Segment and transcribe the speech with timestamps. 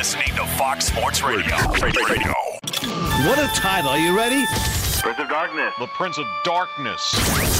[0.00, 1.54] Listening to Fox Sports Radio.
[1.74, 2.32] Radio.
[3.26, 3.90] What a title.
[3.90, 4.46] Are you ready?
[5.02, 5.74] Prince of Darkness.
[5.78, 7.12] The Prince of Darkness.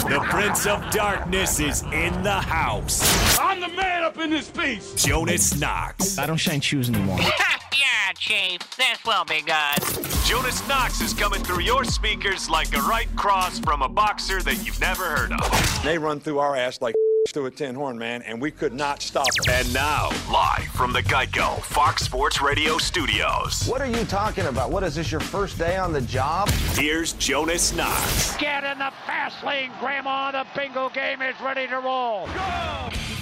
[0.04, 3.38] The Prince of Darkness is in the house.
[3.38, 4.94] I'm the man up in this piece.
[4.94, 6.16] Jonas Knox.
[6.16, 7.18] I don't shine shoes anymore.
[7.20, 8.58] yeah, Chief.
[8.74, 10.06] This will be good.
[10.24, 14.64] Jonas Knox is coming through your speakers like a right cross from a boxer that
[14.64, 15.82] you've never heard of.
[15.84, 16.94] They run through our ass like
[17.32, 19.48] through a tin horn, man, and we could not stop it.
[19.48, 23.66] And now, live from the Geico Fox Sports Radio studios.
[23.66, 24.70] What are you talking about?
[24.70, 26.48] What is this, your first day on the job?
[26.74, 28.36] Here's Jonas Knox.
[28.36, 30.30] Get in the fast lane, Grandma.
[30.32, 32.26] The bingo game is ready to roll.
[32.26, 33.19] Go!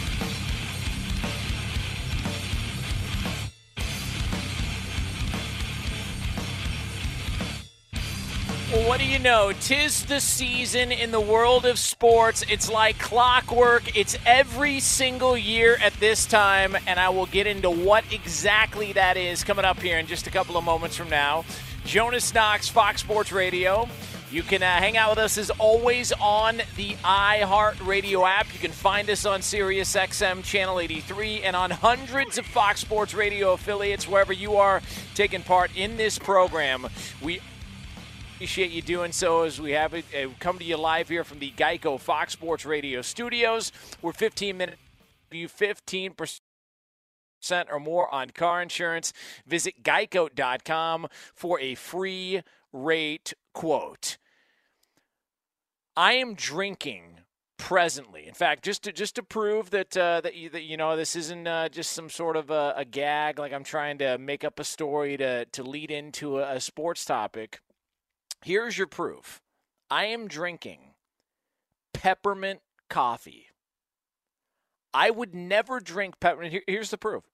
[8.71, 9.53] What do you know?
[9.61, 12.45] Tis the season in the world of sports.
[12.51, 13.97] It's like clockwork.
[13.97, 19.17] It's every single year at this time, and I will get into what exactly that
[19.17, 21.47] is coming up here in just a couple of moments from now.
[21.87, 23.89] Jonas Knox, Fox Sports Radio.
[24.31, 28.53] You can uh, hang out with us as always on the iHeartRadio app.
[28.53, 33.55] You can find us on SiriusXM Channel 83 and on hundreds of Fox Sports Radio
[33.55, 34.83] affiliates wherever you are
[35.15, 36.87] taking part in this program.
[37.23, 37.41] We
[38.39, 41.41] appreciate you doing so as we have it uh, come to you live here from
[41.41, 43.73] the Geico Fox Sports Radio studios.
[44.01, 44.79] We're 15 minutes,
[45.33, 49.13] you 15 percent or more on car insurance.
[49.45, 54.19] Visit geico.com for a free rate quote.
[55.97, 57.19] I am drinking
[57.57, 58.29] presently.
[58.29, 61.17] In fact, just to just to prove that uh, that, you, that you know this
[61.17, 64.61] isn't uh, just some sort of a, a, gag, like I'm trying to make up
[64.61, 67.59] a story to to lead into a, a sports topic.
[68.43, 69.41] Here's your proof.
[69.91, 70.95] I am drinking
[71.93, 73.47] peppermint coffee.
[74.95, 76.53] I would never drink peppermint.
[76.53, 77.25] Here, here's the proof.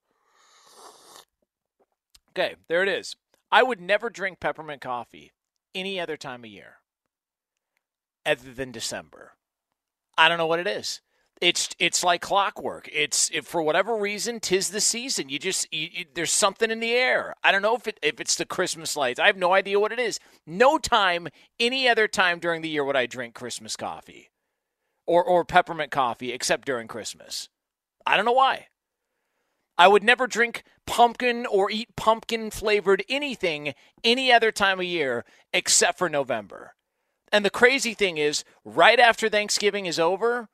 [2.31, 3.15] Okay, there it is.
[3.51, 5.31] I would never drink peppermint coffee
[5.73, 6.77] any other time of year
[8.25, 9.33] other than December.
[10.17, 11.01] I don't know what it is.
[11.41, 12.89] It's it's like clockwork.
[12.93, 15.27] It's for whatever reason, tis the season.
[15.27, 17.35] You just you, you, there's something in the air.
[17.43, 19.19] I don't know if it if it's the Christmas lights.
[19.19, 20.19] I have no idea what it is.
[20.47, 21.27] No time
[21.59, 24.29] any other time during the year would I drink Christmas coffee,
[25.05, 27.49] or or peppermint coffee except during Christmas.
[28.07, 28.67] I don't know why.
[29.77, 33.73] I would never drink pumpkin or eat pumpkin flavored anything
[34.05, 36.75] any other time of year except for November.
[37.29, 40.47] And the crazy thing is, right after Thanksgiving is over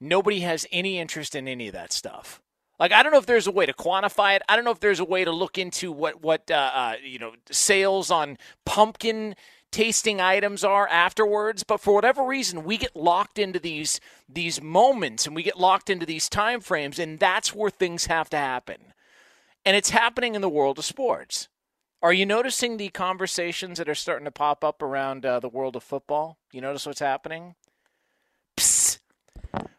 [0.00, 2.40] nobody has any interest in any of that stuff.
[2.78, 4.42] Like I don't know if there's a way to quantify it.
[4.48, 7.18] I don't know if there's a way to look into what what uh, uh, you
[7.18, 9.34] know sales on pumpkin
[9.70, 15.26] tasting items are afterwards, but for whatever reason, we get locked into these these moments
[15.26, 18.92] and we get locked into these time frames, and that's where things have to happen.
[19.64, 21.48] And it's happening in the world of sports.
[22.00, 25.74] Are you noticing the conversations that are starting to pop up around uh, the world
[25.74, 26.38] of football?
[26.52, 27.56] You notice what's happening?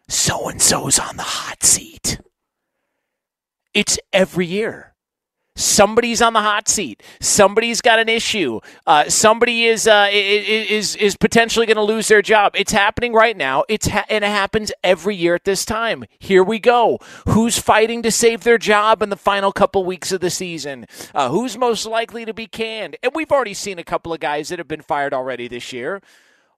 [0.10, 2.20] So and so's on the hot seat.
[3.74, 4.96] It's every year.
[5.56, 7.04] Somebody's on the hot seat.
[7.20, 8.62] Somebody's got an issue.
[8.88, 12.54] Uh, somebody is uh, is is potentially going to lose their job.
[12.56, 13.66] It's happening right now.
[13.68, 16.06] It's ha- and it happens every year at this time.
[16.18, 17.00] Here we go.
[17.28, 20.86] Who's fighting to save their job in the final couple weeks of the season?
[21.14, 22.96] Uh, who's most likely to be canned?
[23.04, 26.02] And we've already seen a couple of guys that have been fired already this year.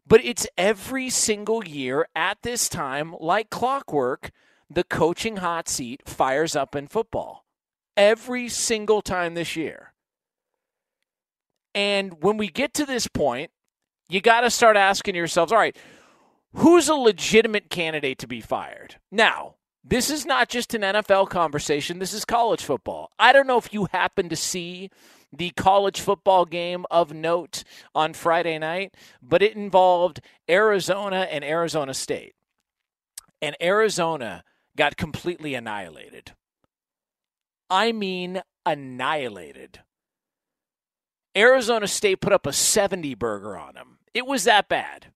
[0.05, 4.31] But it's every single year at this time, like clockwork,
[4.69, 7.45] the coaching hot seat fires up in football
[7.97, 9.93] every single time this year.
[11.73, 13.51] And when we get to this point,
[14.09, 15.75] you got to start asking yourselves all right,
[16.53, 18.95] who's a legitimate candidate to be fired?
[19.11, 23.11] Now, this is not just an NFL conversation, this is college football.
[23.17, 24.89] I don't know if you happen to see
[25.33, 27.63] the college football game of note
[27.95, 30.19] on Friday night, but it involved
[30.49, 32.35] Arizona and Arizona State.
[33.41, 34.43] And Arizona
[34.75, 36.33] got completely annihilated.
[37.69, 39.79] I mean annihilated.
[41.35, 43.99] Arizona State put up a 70 burger on them.
[44.13, 45.13] It was that bad.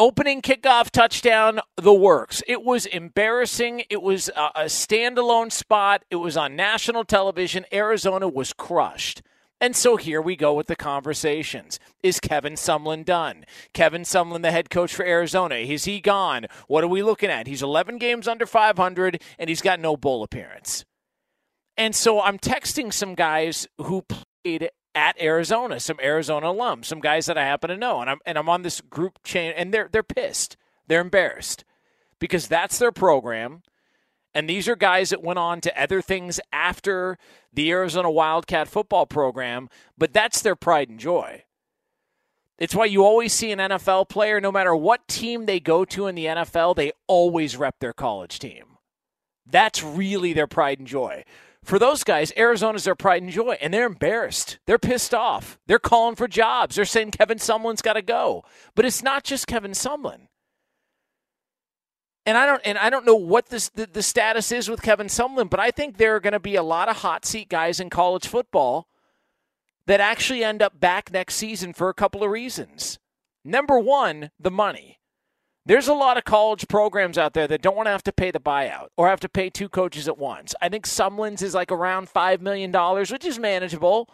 [0.00, 2.42] Opening kickoff touchdown, the works.
[2.48, 3.82] It was embarrassing.
[3.90, 6.06] It was a, a standalone spot.
[6.08, 7.66] It was on national television.
[7.70, 9.20] Arizona was crushed.
[9.60, 11.78] And so here we go with the conversations.
[12.02, 13.44] Is Kevin Sumlin done?
[13.74, 16.46] Kevin Sumlin, the head coach for Arizona, is he gone?
[16.66, 17.46] What are we looking at?
[17.46, 20.86] He's 11 games under 500, and he's got no bowl appearance.
[21.76, 27.26] And so I'm texting some guys who played at Arizona, some Arizona alums, some guys
[27.26, 29.88] that I happen to know, and I'm and I'm on this group chain, and they're
[29.90, 30.56] they're pissed,
[30.86, 31.64] they're embarrassed
[32.18, 33.62] because that's their program.
[34.32, 37.18] And these are guys that went on to other things after
[37.52, 41.42] the Arizona Wildcat football program, but that's their pride and joy.
[42.56, 46.06] It's why you always see an NFL player, no matter what team they go to
[46.06, 48.76] in the NFL, they always rep their college team.
[49.46, 51.24] That's really their pride and joy.
[51.62, 54.58] For those guys, Arizona's their pride and joy, and they're embarrassed.
[54.66, 55.58] They're pissed off.
[55.66, 56.76] They're calling for jobs.
[56.76, 58.44] They're saying Kevin Sumlin's got to go.
[58.74, 60.28] But it's not just Kevin Sumlin
[62.26, 65.08] and I don't and I don't know what this the, the status is with Kevin
[65.08, 67.80] Sumlin, but I think there are going to be a lot of hot seat guys
[67.80, 68.86] in college football
[69.86, 73.00] that actually end up back next season for a couple of reasons.
[73.44, 74.99] Number one, the money.
[75.66, 78.30] There's a lot of college programs out there that don't want to have to pay
[78.30, 80.54] the buyout or have to pay two coaches at once.
[80.60, 84.08] I think Sumlin's is like around $5 million, which is manageable.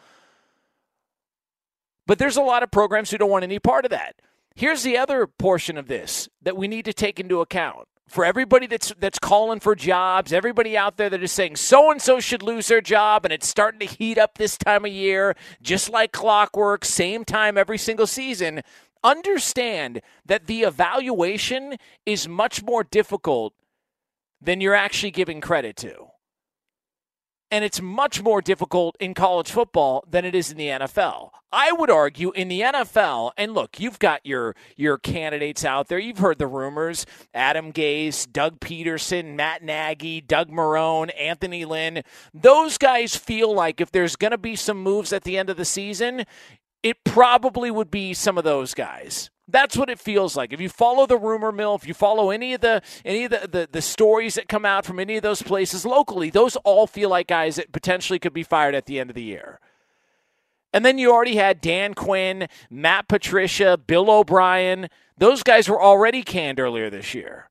[2.06, 4.16] But there's a lot of programs who don't want any part of that.
[4.54, 8.66] Here's the other portion of this that we need to take into account for everybody
[8.66, 12.42] that's that's calling for jobs, everybody out there that is saying so and so should
[12.42, 16.12] lose their job and it's starting to heat up this time of year, just like
[16.12, 18.62] clockwork, same time every single season,
[19.06, 23.54] understand that the evaluation is much more difficult
[24.40, 26.08] than you're actually giving credit to
[27.50, 31.30] and it's much more difficult in college football than it is in the NFL.
[31.52, 35.98] I would argue in the NFL, and look, you've got your your candidates out there.
[35.98, 42.02] You've heard the rumors: Adam Gase, Doug Pederson, Matt Nagy, Doug Marrone, Anthony Lynn.
[42.34, 45.56] Those guys feel like if there's going to be some moves at the end of
[45.56, 46.24] the season,
[46.86, 49.28] it probably would be some of those guys.
[49.48, 50.52] That's what it feels like.
[50.52, 53.48] If you follow the rumor mill, if you follow any of the any of the,
[53.48, 57.10] the, the, stories that come out from any of those places locally, those all feel
[57.10, 59.58] like guys that potentially could be fired at the end of the year.
[60.72, 64.88] And then you already had Dan Quinn, Matt Patricia, Bill O'Brien.
[65.18, 67.50] Those guys were already canned earlier this year.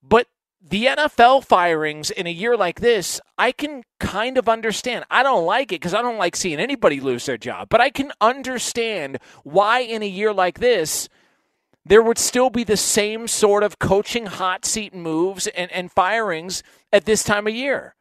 [0.00, 0.28] But
[0.60, 5.04] the NFL firings in a year like this, I can kind of understand.
[5.10, 7.90] I don't like it because I don't like seeing anybody lose their job, but I
[7.90, 11.08] can understand why in a year like this,
[11.84, 16.62] there would still be the same sort of coaching hot seat moves and, and firings
[16.92, 17.94] at this time of year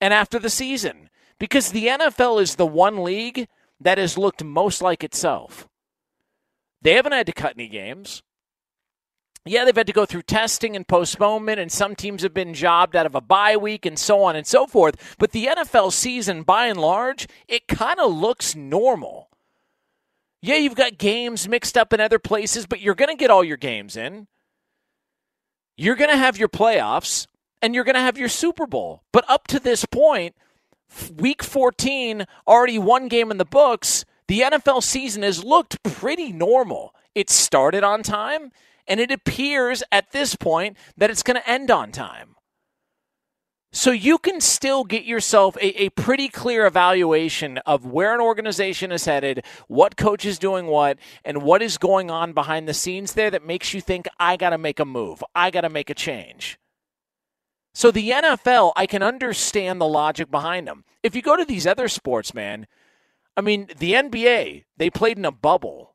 [0.00, 1.10] and after the season.
[1.38, 3.48] Because the NFL is the one league
[3.80, 5.68] that has looked most like itself.
[6.80, 8.22] They haven't had to cut any games
[9.44, 12.94] yeah, they've had to go through testing and postponement, and some teams have been jobbed
[12.94, 15.16] out of a bye week and so on and so forth.
[15.18, 19.28] But the NFL season, by and large, it kind of looks normal.
[20.40, 23.44] Yeah, you've got games mixed up in other places, but you're going to get all
[23.44, 24.28] your games in.
[25.76, 27.26] You're going to have your playoffs,
[27.60, 29.02] and you're going to have your Super Bowl.
[29.12, 30.36] But up to this point,
[31.16, 36.94] week 14, already one game in the books The NFL season has looked pretty normal.
[37.14, 38.50] It started on time,
[38.86, 42.36] and it appears at this point that it's going to end on time.
[43.74, 48.92] So you can still get yourself a, a, pretty clear evaluation of where an organization
[48.92, 53.14] is headed, what coach is doing what, and what is going on behind the scenes
[53.14, 55.24] there that makes you think, I got to make a move.
[55.34, 56.58] I got to make a change.
[57.72, 60.84] So the NFL, I can understand the logic behind them.
[61.02, 62.66] If you go to these other sports, man,
[63.38, 65.91] I mean, the NBA, they played in a bubble.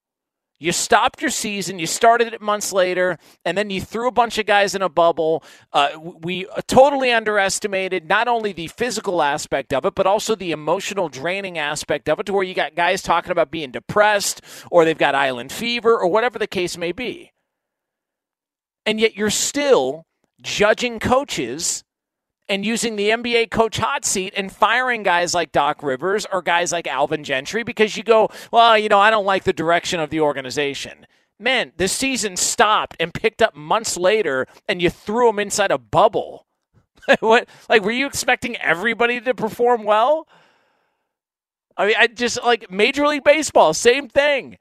[0.60, 4.40] You stopped your season, you started it months later, and then you threw a bunch
[4.40, 5.44] of guys in a bubble.
[5.72, 11.10] Uh, we totally underestimated not only the physical aspect of it, but also the emotional
[11.10, 14.98] draining aspect of it, to where you got guys talking about being depressed or they've
[14.98, 17.32] got island fever or whatever the case may be.
[18.84, 20.06] And yet you're still
[20.42, 21.84] judging coaches
[22.50, 26.72] and using the NBA coach hot seat and firing guys like Doc Rivers or guys
[26.72, 30.10] like Alvin Gentry because you go, well, you know, I don't like the direction of
[30.10, 31.06] the organization.
[31.40, 35.78] Man, the season stopped and picked up months later, and you threw them inside a
[35.78, 36.48] bubble.
[37.20, 37.48] what?
[37.70, 40.28] Like, were you expecting everybody to perform well?
[41.78, 44.58] I mean, I just like Major League Baseball, same thing.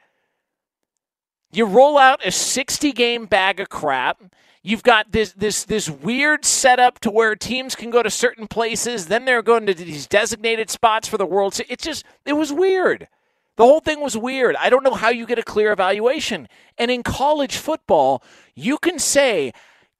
[1.56, 4.22] You roll out a 60 game bag of crap
[4.66, 9.06] You've got this this this weird setup to where teams can go to certain places,
[9.06, 11.60] then they're going to these designated spots for the World.
[11.68, 13.06] It's just it was weird.
[13.54, 14.56] The whole thing was weird.
[14.56, 16.48] I don't know how you get a clear evaluation.
[16.78, 18.24] And in college football,
[18.56, 19.52] you can say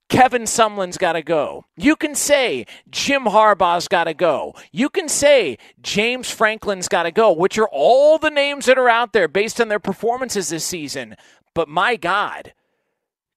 [0.09, 1.65] Kevin Sumlin's got to go.
[1.77, 4.55] You can say Jim Harbaugh's got to go.
[4.71, 8.89] You can say James Franklin's got to go, which are all the names that are
[8.89, 11.17] out there based on their performances this season.
[11.57, 12.53] But my God,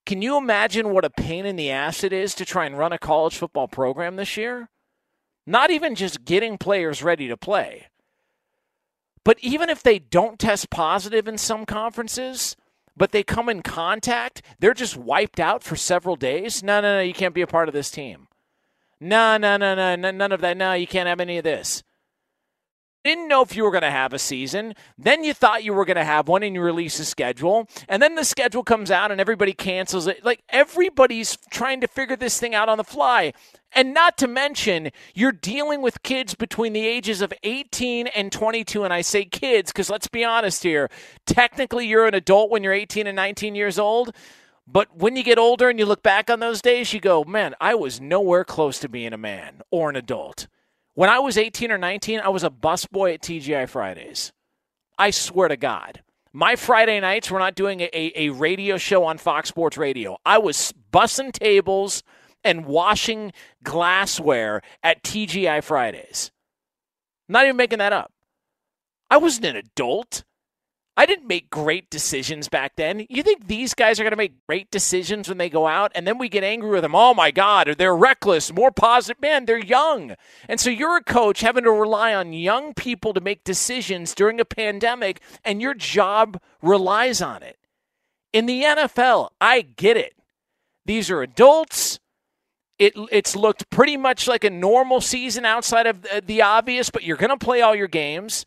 [0.06, 2.92] can you imagine what a pain in the ass it is to try and run
[2.92, 4.68] a college football program this year?
[5.48, 7.88] Not even just getting players ready to play.
[9.24, 12.58] But even if they don't test positive in some conferences,
[12.98, 16.62] but they come in contact, they're just wiped out for several days.
[16.62, 18.28] No, no, no, you can't be a part of this team.
[19.00, 20.58] No, no, no, no, no none of that.
[20.58, 21.84] No, you can't have any of this
[23.04, 24.74] didn't know if you were going to have a season.
[24.98, 27.68] Then you thought you were going to have one and you release a schedule.
[27.88, 30.24] And then the schedule comes out and everybody cancels it.
[30.24, 33.34] Like everybody's trying to figure this thing out on the fly.
[33.72, 38.84] And not to mention, you're dealing with kids between the ages of 18 and 22.
[38.84, 40.90] And I say kids because let's be honest here.
[41.26, 44.14] Technically, you're an adult when you're 18 and 19 years old.
[44.72, 47.56] But when you get older and you look back on those days, you go, man,
[47.60, 50.48] I was nowhere close to being a man or an adult.
[50.94, 54.34] When I was 18 or 19, I was a busboy at TGI Fridays.
[54.98, 56.04] I swear to God.
[56.34, 60.18] My Friday nights, we're not doing a, a radio show on Fox Sports Radio.
[60.26, 62.04] I was bussing tables
[62.44, 63.32] and washing
[63.64, 66.32] glassware at TGI Fridays.
[67.28, 68.12] Not even making that up.
[69.10, 70.24] I wasn't an adult.
[71.00, 73.06] I didn't make great decisions back then.
[73.08, 75.94] You think these guys are going to make great decisions when they go out?
[75.96, 76.94] And then we get angry with them.
[76.94, 79.22] Oh my God, they're reckless, more positive.
[79.22, 80.18] Man, they're young.
[80.50, 84.42] And so you're a coach having to rely on young people to make decisions during
[84.42, 87.58] a pandemic, and your job relies on it.
[88.34, 90.16] In the NFL, I get it.
[90.86, 92.02] These are adults.
[92.78, 97.16] It, it's looked pretty much like a normal season outside of the obvious, but you're
[97.16, 98.46] going to play all your games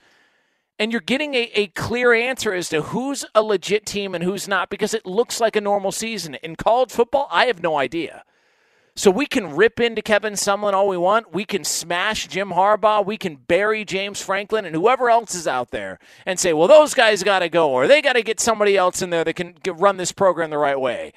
[0.82, 4.48] and you're getting a, a clear answer as to who's a legit team and who's
[4.48, 6.34] not because it looks like a normal season.
[6.42, 8.24] In college football, I have no idea.
[8.96, 11.32] So we can rip into Kevin Sumlin all we want.
[11.32, 13.06] We can smash Jim Harbaugh.
[13.06, 16.94] We can bury James Franklin and whoever else is out there and say, well, those
[16.94, 19.54] guys got to go or they got to get somebody else in there that can
[19.64, 21.12] run this program the right way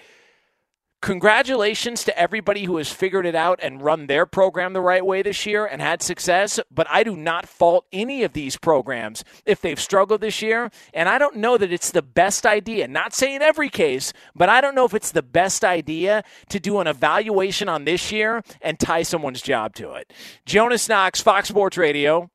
[1.02, 5.22] congratulations to everybody who has figured it out and run their program the right way
[5.22, 6.60] this year and had success.
[6.72, 10.72] But I do not fault any of these programs if they've struggled this year.
[10.94, 14.62] And I don't know that it's the best idea, not saying every case, but I
[14.62, 18.80] don't know if it's the best idea to do an evaluation on this year and
[18.80, 20.12] tie someone's job to it.
[20.46, 22.30] Jonas Knox, Fox Sports Radio.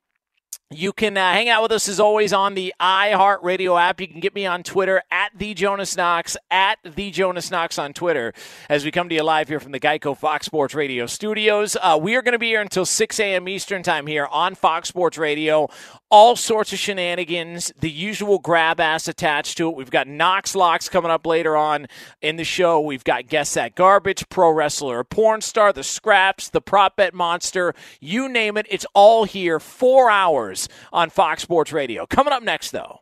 [0.72, 4.00] You can uh, hang out with us as always on the iHeartRadio app.
[4.00, 7.92] You can get me on Twitter at the Jonas Knox at the Jonas Knox on
[7.92, 8.32] Twitter
[8.68, 11.76] as we come to you live here from the Geico Fox Sports Radio studios.
[11.82, 13.48] Uh, we are going to be here until 6 a.m.
[13.48, 15.68] Eastern time here on Fox Sports Radio
[16.10, 19.76] all sorts of shenanigans, the usual grab ass attached to it.
[19.76, 21.86] We've got Knox Locks coming up later on
[22.20, 22.80] in the show.
[22.80, 27.74] We've got Guess That Garbage, Pro Wrestler, Porn Star, The Scraps, The Prop Bet Monster,
[28.00, 28.66] you name it.
[28.68, 30.59] It's all here, four hours
[30.92, 32.06] on Fox Sports Radio.
[32.06, 33.00] Coming up next, though,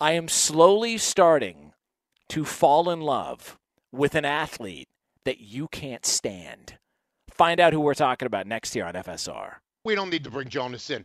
[0.00, 1.72] I am slowly starting
[2.28, 3.58] to fall in love
[3.92, 4.88] with an athlete
[5.24, 6.78] that you can't stand.
[7.30, 9.56] Find out who we're talking about next here on FSR.
[9.84, 11.04] We don't need to bring Jonas in.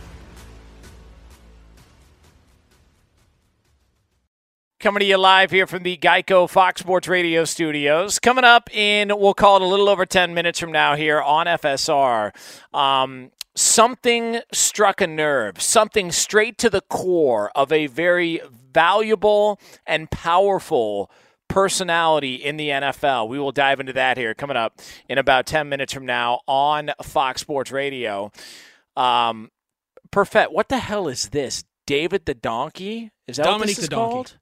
[4.81, 8.17] Coming to you live here from the Geico Fox Sports Radio studios.
[8.17, 11.45] Coming up in, we'll call it a little over 10 minutes from now here on
[11.45, 12.31] FSR.
[12.73, 18.41] Um, something struck a nerve, something straight to the core of a very
[18.73, 21.11] valuable and powerful
[21.47, 23.27] personality in the NFL.
[23.27, 26.89] We will dive into that here coming up in about 10 minutes from now on
[27.03, 28.31] Fox Sports Radio.
[28.97, 29.51] Um,
[30.09, 30.51] Perfect.
[30.51, 31.65] What the hell is this?
[31.85, 33.11] David the Donkey?
[33.27, 34.13] Is that Dominique what this is the Donkey.
[34.13, 34.37] called?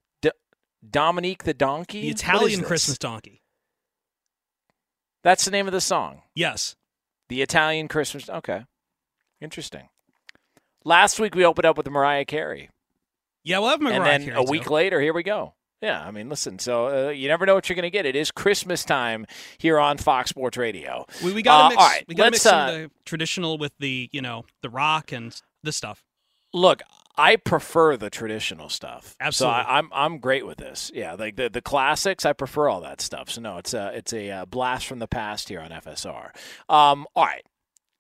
[0.88, 2.02] Dominique the Donkey?
[2.02, 2.64] The Italian?
[2.64, 3.42] Christmas donkey.
[5.24, 6.22] That's the name of the song.
[6.36, 6.76] Yes.
[7.28, 8.30] The Italian Christmas.
[8.30, 8.66] Okay.
[9.42, 9.90] Interesting.
[10.86, 12.70] Last week we opened up with Mariah Carey.
[13.44, 14.52] Yeah, we'll have Mariah and then Carey, a too.
[14.52, 15.54] week later, here we go.
[15.82, 16.60] Yeah, I mean, listen.
[16.60, 18.06] So uh, you never know what you're going to get.
[18.06, 19.26] It is Christmas time
[19.58, 21.06] here on Fox Sports Radio.
[21.24, 21.82] We, we got to Uh, mix.
[21.82, 24.70] all right, we got to mix some uh, the traditional with the you know the
[24.70, 26.04] rock and the stuff.
[26.54, 26.82] Look,
[27.20, 29.18] I prefer the traditional stuff.
[29.20, 29.62] Absolutely.
[29.62, 30.90] So I, I'm I'm great with this.
[30.94, 33.30] Yeah, like the the classics, I prefer all that stuff.
[33.30, 36.34] So no, it's a it's a uh, blast from the past here on FSR.
[36.70, 37.46] Um, all right,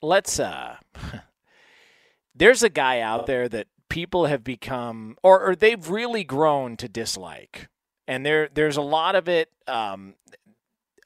[0.01, 0.39] let's.
[0.39, 0.77] Uh,
[2.35, 6.87] there's a guy out there that people have become, or or they've really grown to
[6.87, 7.67] dislike,
[8.07, 9.49] and there there's a lot of it.
[9.67, 10.15] Um,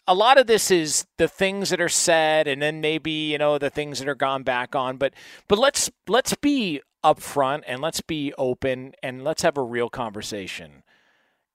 [0.06, 3.58] a lot of this is the things that are said and then maybe you know
[3.58, 5.14] the things that are gone back on but
[5.48, 10.84] but let's let's be upfront and let's be open and let's have a real conversation.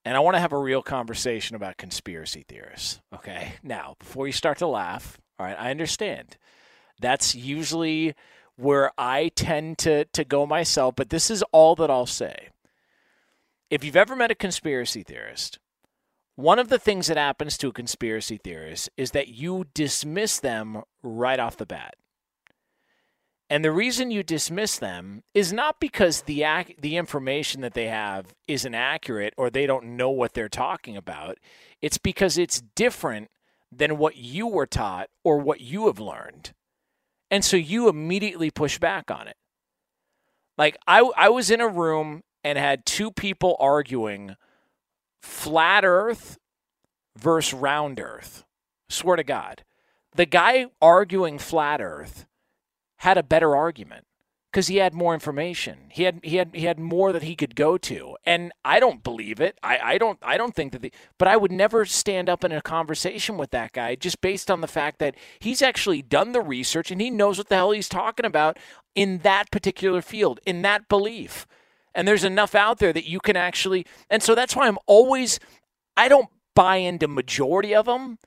[0.05, 3.53] And i want to have a real conversation about conspiracy theorists okay?
[3.61, 6.37] Now before you start to laugh all right i understand.
[7.01, 8.15] That's usually
[8.55, 12.49] where i tend to to go myself but this is all that i'll say.
[13.69, 15.59] If you've ever met a conspiracy theorist
[16.39, 20.83] one of the things that happens to a conspiracy theorist is that you dismiss them
[21.03, 21.95] right off the bat.
[23.49, 27.87] And the reason you dismiss them is not because the ac- the information that they
[27.87, 31.39] have isn't accurate or they don't know what they're talking about.
[31.81, 33.29] It's because it's different
[33.71, 36.53] than what you were taught or what you have learned.
[37.31, 39.37] And so you immediately push back on it.
[40.57, 44.35] Like I I was in a room and had two people arguing
[45.23, 46.37] flat earth
[47.17, 48.45] versus round earth.
[48.89, 49.63] Swear to God.
[50.15, 52.25] The guy arguing flat earth
[52.99, 54.05] had a better argument
[54.51, 55.89] because he had more information.
[55.89, 59.03] He had he had he had more that he could go to, and I don't
[59.03, 59.57] believe it.
[59.61, 60.81] I, I don't I don't think that.
[60.81, 64.49] The, but I would never stand up in a conversation with that guy just based
[64.49, 67.71] on the fact that he's actually done the research and he knows what the hell
[67.71, 68.57] he's talking about
[68.95, 71.45] in that particular field, in that belief.
[71.93, 75.39] And there's enough out there that you can actually, and so that's why I'm always.
[75.95, 78.19] I don't buy into majority of them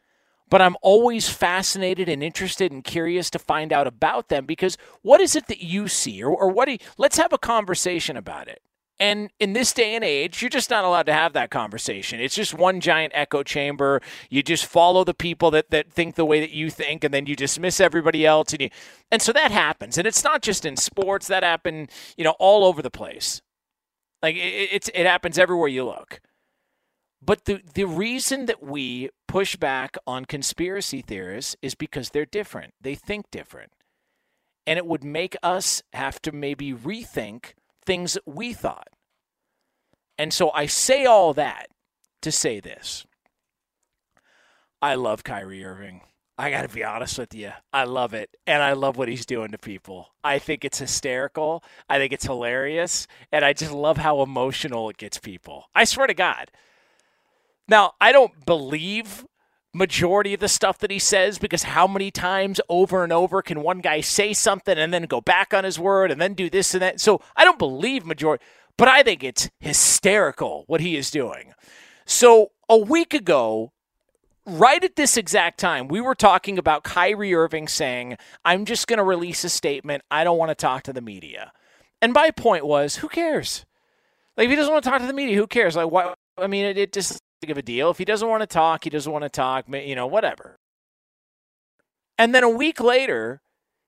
[0.52, 5.18] but I'm always fascinated and interested and curious to find out about them because what
[5.18, 8.48] is it that you see or, or what do you, let's have a conversation about
[8.48, 8.60] it.
[9.00, 12.20] And in this day and age, you're just not allowed to have that conversation.
[12.20, 14.02] It's just one giant echo chamber.
[14.28, 17.24] You just follow the people that, that think the way that you think, and then
[17.24, 18.52] you dismiss everybody else.
[18.52, 18.68] And you,
[19.10, 19.96] and so that happens.
[19.96, 21.28] And it's not just in sports.
[21.28, 21.88] That happen,
[22.18, 23.40] you know, all over the place.
[24.22, 26.20] Like it, it's it happens everywhere you look.
[27.24, 32.74] But the, the reason that we push back on conspiracy theorists is because they're different.
[32.80, 33.72] They think different.
[34.66, 37.52] And it would make us have to maybe rethink
[37.84, 38.88] things that we thought.
[40.18, 41.68] And so I say all that
[42.22, 43.06] to say this
[44.80, 46.00] I love Kyrie Irving.
[46.38, 47.52] I got to be honest with you.
[47.72, 48.30] I love it.
[48.46, 50.08] And I love what he's doing to people.
[50.24, 51.62] I think it's hysterical.
[51.88, 53.06] I think it's hilarious.
[53.30, 55.66] And I just love how emotional it gets people.
[55.74, 56.50] I swear to God.
[57.72, 59.24] Now, I don't believe
[59.72, 63.62] majority of the stuff that he says because how many times over and over can
[63.62, 66.74] one guy say something and then go back on his word and then do this
[66.74, 67.00] and that?
[67.00, 68.44] So I don't believe majority,
[68.76, 71.54] but I think it's hysterical what he is doing.
[72.04, 73.72] So a week ago,
[74.44, 78.98] right at this exact time, we were talking about Kyrie Irving saying, I'm just going
[78.98, 80.02] to release a statement.
[80.10, 81.52] I don't want to talk to the media.
[82.02, 83.64] And my point was, who cares?
[84.36, 85.74] Like, if he doesn't want to talk to the media, who cares?
[85.74, 86.12] Like, why?
[86.36, 87.18] I mean, it, it just
[87.50, 87.90] of a deal.
[87.90, 90.56] If he doesn't want to talk, he doesn't want to talk, you know, whatever.
[92.18, 93.40] And then a week later,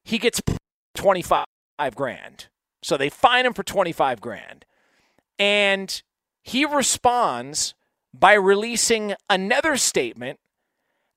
[0.04, 0.40] he gets
[0.94, 1.46] 25
[1.94, 2.48] grand.
[2.82, 4.64] So they fine him for 25 grand.
[5.38, 6.02] And
[6.42, 7.74] he responds
[8.12, 10.38] by releasing another statement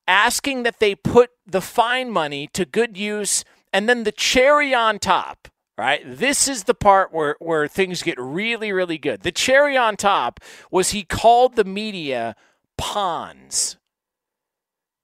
[0.07, 4.97] asking that they put the fine money to good use and then the cherry on
[4.97, 6.01] top right?
[6.05, 9.21] This is the part where, where things get really, really good.
[9.21, 10.39] The cherry on top
[10.71, 12.35] was he called the media
[12.77, 13.77] pawns.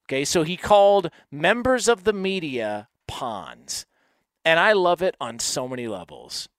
[0.05, 3.85] Okay, so he called members of the media pawns.
[4.43, 6.49] And I love it on so many levels.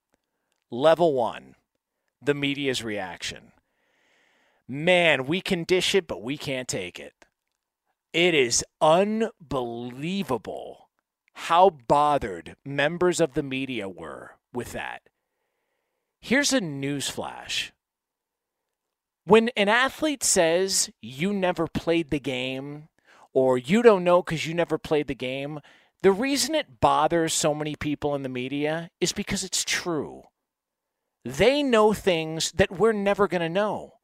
[0.70, 1.54] Level one,
[2.22, 3.52] the media's reaction.
[4.66, 7.12] Man, we can dish it, but we can't take it.
[8.14, 10.83] It is unbelievable
[11.34, 15.02] how bothered members of the media were with that.
[16.20, 17.72] Here's a news flash.
[19.26, 22.88] When an athlete says you never played the game
[23.32, 25.60] or you don't know because you never played the game,
[26.02, 30.24] the reason it bothers so many people in the media is because it's true.
[31.24, 33.94] They know things that we're never going to know.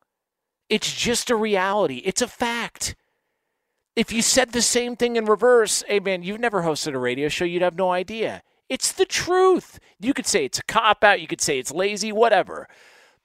[0.70, 2.96] It's just a reality, it's a fact.
[3.96, 7.28] If you said the same thing in reverse, hey man, you've never hosted a radio
[7.28, 8.42] show, you'd have no idea.
[8.68, 9.80] It's the truth.
[9.98, 12.68] You could say it's a cop out, you could say it's lazy, whatever.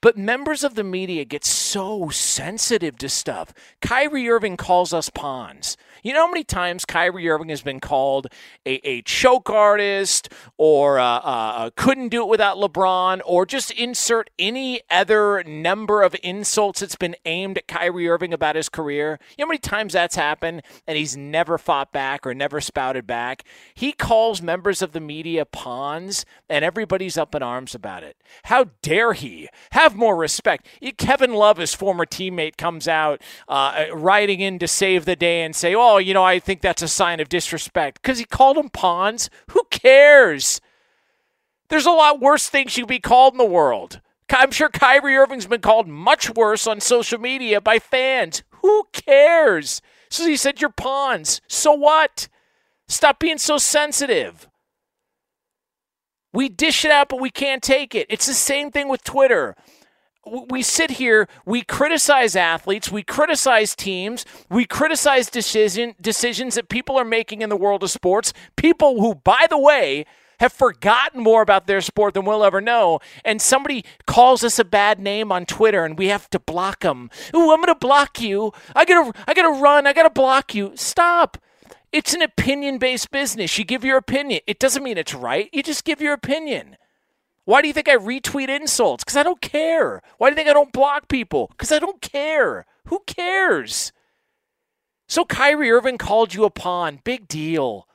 [0.01, 3.53] But members of the media get so sensitive to stuff.
[3.81, 5.77] Kyrie Irving calls us pawns.
[6.03, 8.27] You know how many times Kyrie Irving has been called
[8.63, 14.29] a, a choke artist or uh, uh, couldn't do it without LeBron or just insert
[14.37, 19.17] any other number of insults that's been aimed at Kyrie Irving about his career?
[19.35, 23.07] You know how many times that's happened and he's never fought back or never spouted
[23.07, 23.43] back?
[23.73, 28.15] He calls members of the media pawns and everybody's up in arms about it.
[28.43, 29.49] How dare he?
[29.95, 30.67] Have more respect.
[30.97, 35.55] Kevin Love, his former teammate, comes out uh, writing in to save the day and
[35.55, 38.67] say, oh, you know, I think that's a sign of disrespect because he called him
[38.67, 39.29] pawns.
[39.51, 40.59] Who cares?
[41.69, 44.01] There's a lot worse things you could be called in the world.
[44.29, 48.43] I'm sure Kyrie Irving's been called much worse on social media by fans.
[48.63, 49.81] Who cares?
[50.09, 51.39] So he said, You're pawns.
[51.47, 52.27] So what?
[52.89, 54.49] Stop being so sensitive.
[56.33, 58.07] We dish it out, but we can't take it.
[58.09, 59.55] It's the same thing with Twitter
[60.25, 66.97] we sit here, we criticize athletes, we criticize teams, we criticize decision decisions that people
[66.97, 68.33] are making in the world of sports.
[68.55, 70.05] People who, by the way,
[70.39, 72.99] have forgotten more about their sport than we'll ever know.
[73.23, 77.09] And somebody calls us a bad name on Twitter, and we have to block them.
[77.35, 78.51] Ooh, I'm gonna block you.
[78.75, 79.87] I gotta, I gotta run.
[79.87, 80.71] I gotta block you.
[80.75, 81.37] Stop.
[81.91, 83.57] It's an opinion-based business.
[83.57, 84.41] You give your opinion.
[84.47, 85.49] It doesn't mean it's right.
[85.53, 86.75] You just give your opinion.
[87.45, 89.03] Why do you think I retweet insults?
[89.03, 90.01] Because I don't care.
[90.17, 91.47] Why do you think I don't block people?
[91.51, 92.65] Because I don't care.
[92.87, 93.91] Who cares?
[95.07, 96.99] So Kyrie Irving called you a pawn.
[97.03, 97.87] Big deal.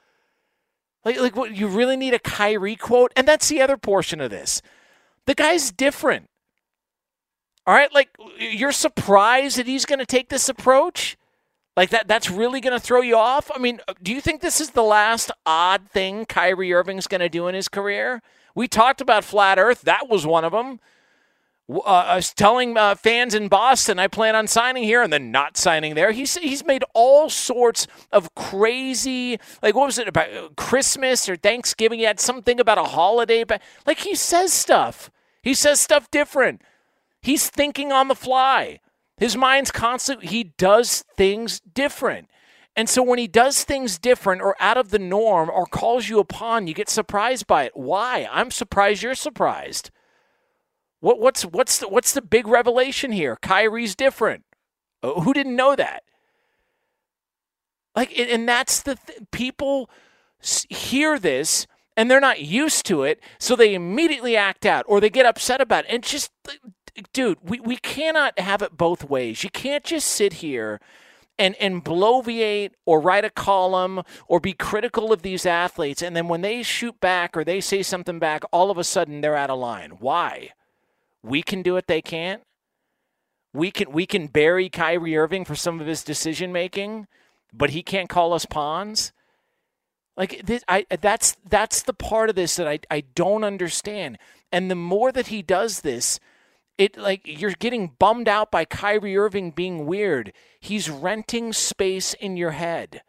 [1.05, 3.13] Like, like what, you really need a Kyrie quote?
[3.17, 4.63] And that's the other portion of this.
[5.27, 6.29] The guy's different.
[7.67, 11.17] All right, like you're surprised that he's going to take this approach?
[11.77, 13.51] Like that that's really going to throw you off?
[13.55, 17.29] I mean, do you think this is the last odd thing Kyrie Irving's going to
[17.29, 18.23] do in his career?
[18.55, 20.81] We talked about flat earth, that was one of them.
[21.71, 25.31] Uh, I was telling uh, fans in Boston I plan on signing here and then
[25.31, 26.11] not signing there.
[26.11, 31.37] He's he's made all sorts of crazy like what was it about uh, Christmas or
[31.37, 32.01] Thanksgiving?
[32.01, 35.11] He had something about a holiday, but like he says stuff.
[35.43, 36.61] He says stuff different.
[37.23, 38.81] He's thinking on the fly.
[39.17, 40.25] His mind's constant.
[40.25, 42.29] He does things different.
[42.81, 46.19] And so when he does things different or out of the norm or calls you
[46.19, 47.73] upon, you get surprised by it.
[47.75, 48.27] Why?
[48.33, 49.91] I'm surprised you're surprised.
[51.01, 53.37] What, what's what's the, what's the big revelation here?
[53.43, 54.45] Kyrie's different.
[55.03, 56.05] Uh, who didn't know that?
[57.95, 59.91] Like, and that's the th- people
[60.71, 61.67] hear this
[61.99, 65.61] and they're not used to it, so they immediately act out or they get upset
[65.61, 65.91] about it.
[65.91, 66.31] And just,
[67.13, 69.45] dude, we, we cannot have it both ways.
[69.45, 70.81] You can't just sit here
[71.41, 76.03] and and bloviate or write a column or be critical of these athletes.
[76.03, 79.21] And then when they shoot back or they say something back all of a sudden
[79.21, 79.93] they're out of line.
[79.99, 80.51] Why?
[81.23, 82.43] We can do it they can't?
[83.53, 87.09] We can we can bury Kyrie Irving for some of his decision making
[87.53, 89.13] but he can't call us pawns?
[90.17, 94.19] Like this, I that's that's the part of this that I, I don't understand.
[94.53, 96.21] And the more that he does this
[96.81, 100.33] it like you're getting bummed out by Kyrie Irving being weird.
[100.59, 103.03] He's renting space in your head.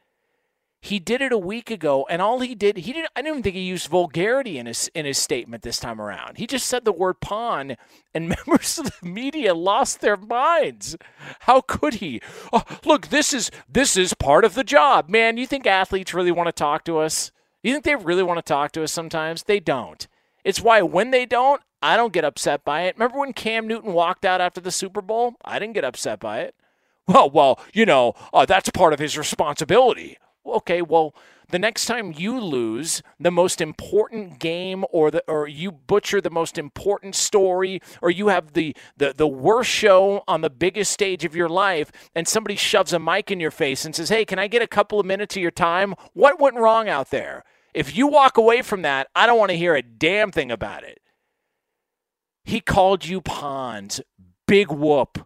[0.82, 3.12] He did it a week ago, and all he did, he didn't.
[3.16, 6.38] I didn't even think he used vulgarity in his in his statement this time around.
[6.38, 7.78] He just said the word "pawn,"
[8.14, 10.98] and members of the media lost their minds.
[11.42, 12.20] How could he?
[12.52, 15.38] Oh, look, this is this is part of the job, man.
[15.38, 17.32] You think athletes really want to talk to us?
[17.64, 18.92] You think they really want to talk to us?
[18.92, 20.08] Sometimes they don't.
[20.44, 22.96] It's why when they don't, I don't get upset by it.
[22.96, 25.36] Remember when Cam Newton walked out after the Super Bowl?
[25.44, 26.56] I didn't get upset by it.
[27.08, 30.18] Well, well, you know, uh, that's part of his responsibility.
[30.46, 31.14] Okay, well,
[31.50, 36.30] the next time you lose the most important game or the or you butcher the
[36.30, 41.26] most important story or you have the, the the worst show on the biggest stage
[41.26, 44.40] of your life and somebody shoves a mic in your face and says, "Hey, can
[44.40, 47.44] I get a couple of minutes of your time?" What went wrong out there?
[47.74, 50.84] If you walk away from that, I don't want to hear a damn thing about
[50.84, 51.01] it.
[52.44, 54.02] He called you pawns.
[54.48, 55.26] Big whoop.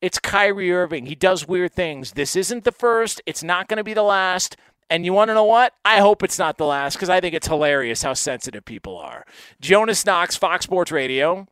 [0.00, 1.06] It's Kyrie Irving.
[1.06, 2.12] He does weird things.
[2.12, 3.22] This isn't the first.
[3.24, 4.56] It's not going to be the last.
[4.90, 5.72] And you want to know what?
[5.84, 9.24] I hope it's not the last because I think it's hilarious how sensitive people are.
[9.60, 11.48] Jonas Knox, Fox Sports Radio.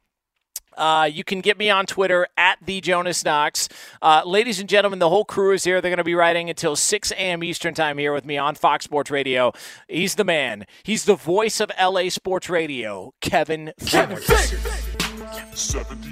[0.77, 3.69] Uh, you can get me on Twitter at the Jonas Knox.
[4.01, 5.81] Uh, ladies and gentlemen, the whole crew is here.
[5.81, 7.43] They're going to be writing until 6 a.m.
[7.45, 9.53] Eastern Time here with me on Fox Sports Radio.
[9.89, 10.65] He's the man.
[10.83, 14.29] He's the voice of LA Sports Radio, Kevin Figgers.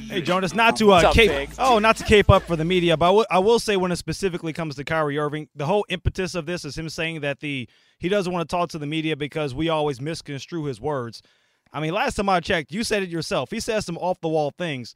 [0.09, 1.57] Hey Jonas, not to uh, up, cape, Figs?
[1.59, 3.93] oh, not to cape up for the media, but I will- I will say when
[3.93, 7.41] it specifically comes to Kyrie Irving, the whole impetus of this is him saying that
[7.41, 7.69] the
[7.99, 11.23] he doesn't want to talk to the media because we always misconstrue his words.
[11.73, 13.51] I mean, last time I checked, you said it yourself.
[13.51, 14.95] He says some off the wall things.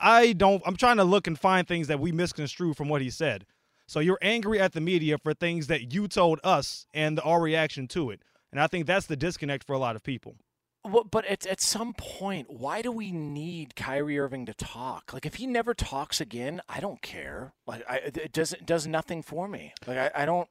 [0.00, 0.62] I don't.
[0.66, 3.46] I'm trying to look and find things that we misconstrue from what he said.
[3.86, 7.88] So you're angry at the media for things that you told us and our reaction
[7.88, 8.20] to it,
[8.52, 10.36] and I think that's the disconnect for a lot of people.
[10.84, 15.12] But at, at some point, why do we need Kyrie Irving to talk?
[15.12, 17.52] Like, if he never talks again, I don't care.
[17.66, 19.74] Like, I, it does it does nothing for me.
[19.86, 20.48] Like, I, I don't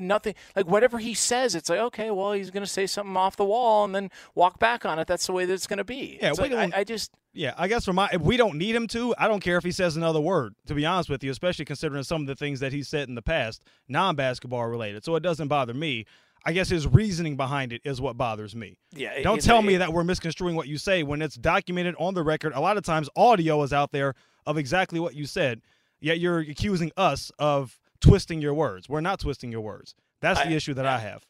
[0.00, 0.34] nothing.
[0.54, 3.44] Like, whatever he says, it's like okay, well, he's going to say something off the
[3.44, 5.08] wall and then walk back on it.
[5.08, 6.18] That's the way that it's going to be.
[6.22, 8.76] Yeah, like, I, don't- I just Yeah, I guess for my if we don't need
[8.76, 10.54] him to, I don't care if he says another word.
[10.66, 13.14] To be honest with you, especially considering some of the things that he said in
[13.16, 15.04] the past, non-basketball related.
[15.04, 16.04] So it doesn't bother me.
[16.44, 18.78] I guess his reasoning behind it is what bothers me.
[18.92, 21.94] Yeah, Don't it- tell me it- that we're misconstruing what you say when it's documented
[21.98, 22.52] on the record.
[22.54, 24.14] A lot of times, audio is out there
[24.46, 25.60] of exactly what you said.
[26.00, 28.88] Yet you're accusing us of twisting your words.
[28.88, 29.94] We're not twisting your words.
[30.20, 31.24] That's the I- issue that I have.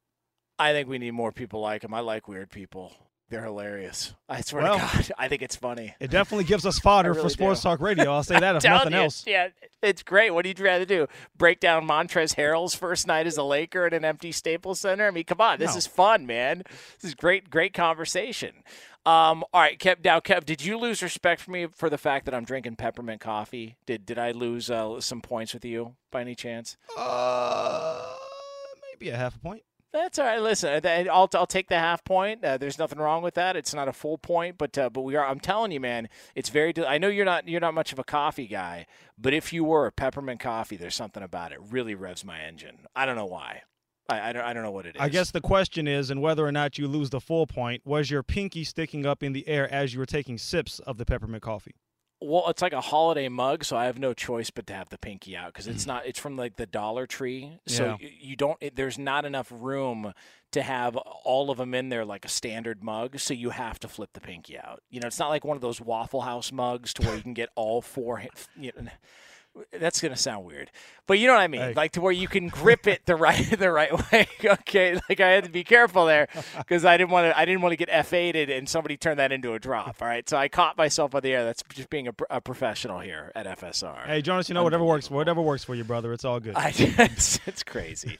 [0.58, 1.92] I think we need more people like him.
[1.92, 2.94] I like weird people.
[3.32, 4.12] They're hilarious.
[4.28, 5.94] I swear Well, to God, I think it's funny.
[5.98, 7.70] It definitely gives us fodder I for sports do.
[7.70, 8.12] talk radio.
[8.12, 9.24] I'll say that if nothing you, else.
[9.26, 9.48] Yeah,
[9.82, 10.32] it's great.
[10.32, 11.06] What do you rather do?
[11.34, 15.06] Break down Montrez Harrell's first night as a Laker at an empty Staples Center?
[15.06, 15.78] I mean, come on, this No.
[15.78, 16.62] is fun, man.
[17.00, 18.52] This is great, great conversation.
[19.06, 20.04] Um, all right, Kev.
[20.04, 23.22] Now, Kev, did you lose respect for me for the fact that I'm drinking peppermint
[23.22, 23.76] coffee?
[23.86, 26.76] Did did I lose uh, some points with you by any chance?
[26.98, 28.12] Uh,
[28.92, 29.62] maybe a half a point.
[29.92, 30.40] That's all right.
[30.40, 32.42] Listen, I- I'll I'll take the half point.
[32.44, 33.56] Uh, there's nothing wrong with that.
[33.56, 35.26] It's not a full point, but uh, but we are.
[35.26, 36.72] I'm telling you, man, it's very.
[36.72, 38.86] del- I know you're not you're not much of a coffee guy,
[39.18, 42.86] but if you were a peppermint coffee, there's something about it really revs my engine.
[42.96, 43.62] I don't know why.
[44.08, 45.02] I, I don't I don't know what it is.
[45.02, 48.10] I guess the question is, and whether or not you lose the full point, was
[48.10, 51.42] your pinky sticking up in the air as you were taking sips of the peppermint
[51.42, 51.74] coffee?
[52.22, 54.98] Well, it's like a holiday mug, so I have no choice but to have the
[54.98, 55.88] pinky out because it's mm.
[55.88, 56.06] not.
[56.06, 57.96] It's from like the Dollar Tree, so Yeah.
[58.00, 58.56] you, you don't.
[58.60, 60.12] It, there's not enough room
[60.52, 63.88] to have all of them in there like a standard mug, so you have to
[63.88, 64.82] flip the pinky out.
[64.90, 67.34] You know, it's not like one of those Waffle House mugs to where you can
[67.34, 68.22] get all four.
[68.56, 68.90] You know,
[69.78, 70.70] that's gonna sound weird,
[71.06, 71.72] but you know what I mean, Hey.
[71.74, 74.26] like to where you can grip it the right the right way.
[74.42, 77.60] okay, like I had to be careful there because I didn't want to I didn't
[77.60, 79.96] want to get f8ed and somebody turned that into a drop.
[80.00, 81.44] All right, so I caught myself on the air.
[81.44, 84.06] That's just being a, a professional here at FSR.
[84.06, 86.12] Hey, Jonas, you know whatever works, whatever works for you, brother.
[86.14, 86.54] It's all good.
[86.56, 88.16] I, it's, it's crazy.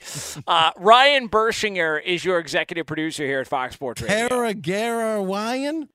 [0.46, 4.28] Uh, Ryan Bershinger is your executive producer here at Fox Sports Radio.
[4.28, 5.88] Paragarawayan?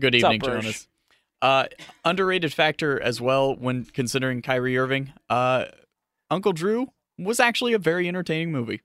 [0.00, 0.60] Good What's up, evening, Bersh?
[0.62, 0.88] Jonas.
[1.42, 1.66] Uh,
[2.04, 5.12] underrated factor as well when considering Kyrie Irving.
[5.28, 5.66] Uh,
[6.30, 8.80] Uncle Drew was actually a very entertaining movie.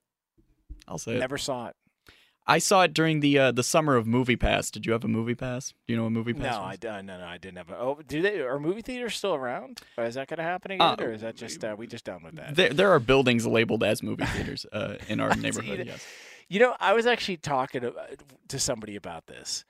[0.88, 1.20] I'll say it.
[1.20, 1.76] Never saw it.
[2.48, 4.72] I saw it during the uh, the summer of Movie Pass.
[4.72, 5.70] Did you have a Movie Pass?
[5.88, 6.56] Do you know a Movie Pass?
[6.56, 6.74] No, was?
[6.74, 7.70] I d- no, no, I didn't have.
[7.70, 8.42] A, oh, do they?
[8.42, 9.82] Are movie theaters still around?
[10.00, 12.06] Or is that going to happen again, Uh, or is that just uh, we just
[12.06, 12.56] done with that?
[12.56, 15.84] There, there are buildings labeled as movie theaters uh, in our neighborhood.
[15.86, 16.04] Yes.
[16.48, 17.94] You know, I was actually talking to,
[18.48, 19.64] to somebody about this.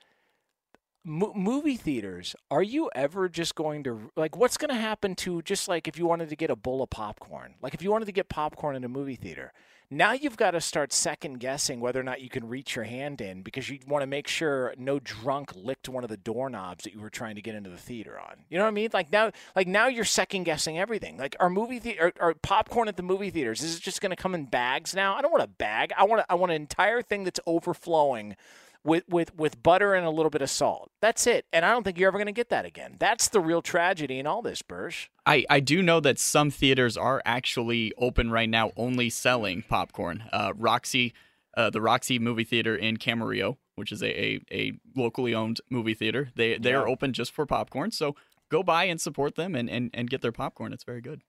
[1.06, 5.42] Mo- movie theaters, are you ever just going to like what's going to happen to
[5.44, 7.56] just like if you wanted to get a bowl of popcorn?
[7.62, 9.54] Like if you wanted to get popcorn in a movie theater.
[9.92, 13.22] Now you've got to start second guessing whether or not you can reach your hand
[13.22, 16.94] in because you want to make sure no drunk licked one of the doorknobs that
[16.94, 18.36] you were trying to get into the theater on.
[18.50, 18.90] You know what I mean?
[18.94, 21.18] Like now like now you're second guessing everything.
[21.18, 24.16] Like our movie theater are, popcorn at the movie theaters is it just going to
[24.16, 25.16] come in bags now?
[25.16, 25.92] I don't want a bag.
[25.98, 28.36] I want a, I want an entire thing that's overflowing
[28.84, 30.92] with, with, with butter and a little bit of salt.
[31.02, 31.46] That's it.
[31.52, 32.96] And I don't think you're ever going to get that again.
[33.00, 35.10] That's the real tragedy in all this, Bursch.
[35.26, 40.24] I, I do know that some theaters are actually open right now, only selling popcorn.
[40.32, 41.13] Uh, Roxy,
[41.56, 45.94] uh, the Roxy movie theater in Camarillo, which is a, a, a locally owned movie
[45.94, 47.92] theater, they they are open just for popcorn.
[47.92, 48.15] So
[48.50, 50.74] go by and support them and, and, and get their popcorn.
[50.74, 51.22] It's very good.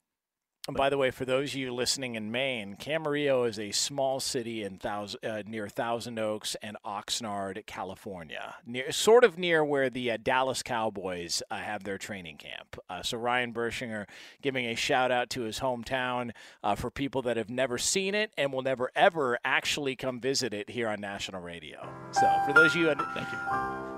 [0.68, 4.20] And by the way, for those of you listening in Maine, Camarillo is a small
[4.20, 9.88] city in thousand, uh, near Thousand Oaks and Oxnard, California, near sort of near where
[9.88, 12.78] the uh, Dallas Cowboys uh, have their training camp.
[12.90, 14.06] Uh, so Ryan Bershinger
[14.42, 18.30] giving a shout out to his hometown uh, for people that have never seen it
[18.36, 21.88] and will never ever actually come visit it here on national radio.
[22.12, 23.38] So for those of you, thank you.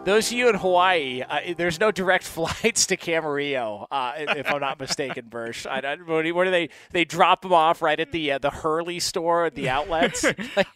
[0.04, 4.60] Those of you in Hawaii, uh, there's no direct flights to Camarillo, uh, if I'm
[4.60, 5.64] not mistaken, Bursch.
[5.64, 6.61] I, I, what what do they?
[6.92, 10.24] They drop them off right at the uh, the Hurley store at the outlets.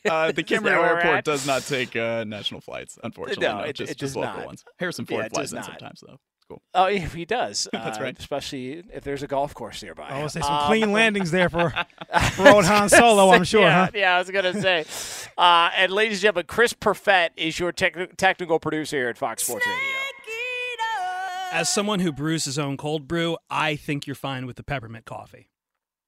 [0.09, 3.47] Uh, the Is that Camarillo where we're Airport does not take uh, national flights, unfortunately.
[3.47, 4.47] No, it- just, it just local not.
[4.47, 4.65] ones.
[4.79, 5.65] Harrison Ford it flies in not.
[5.67, 6.15] sometimes, though.
[6.15, 6.63] It's cool.
[6.75, 7.67] Oh, yeah, he does.
[7.73, 8.17] That's uh, right.
[8.19, 10.09] Especially if there's a golf course nearby.
[10.09, 11.71] I would say some Um, clean landings there for,
[12.33, 13.91] for old Han Solo, I'm sure, yeah, huh?
[13.95, 14.85] Yeah, I was gonna say.
[15.37, 19.45] Uh, and ladies and gentlemen, Chris Perfett is your tech- technical producer here at Fox
[19.45, 19.83] Sports Radio.
[21.53, 25.05] As someone who brews his own cold brew, I think you're fine with the peppermint
[25.05, 25.49] coffee.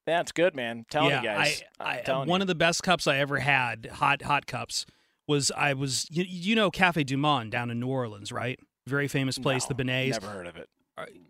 [0.08, 0.86] That's good, man.
[0.90, 1.62] Telling yeah, you guys.
[1.78, 2.42] I, I'm I, one you.
[2.42, 4.86] of the best cups I ever had, hot hot cups,
[5.26, 8.58] was I was you, you know Cafe Du Monde down in New Orleans, right?
[8.86, 10.12] Very famous place, the beignets.
[10.12, 10.68] Never heard of it.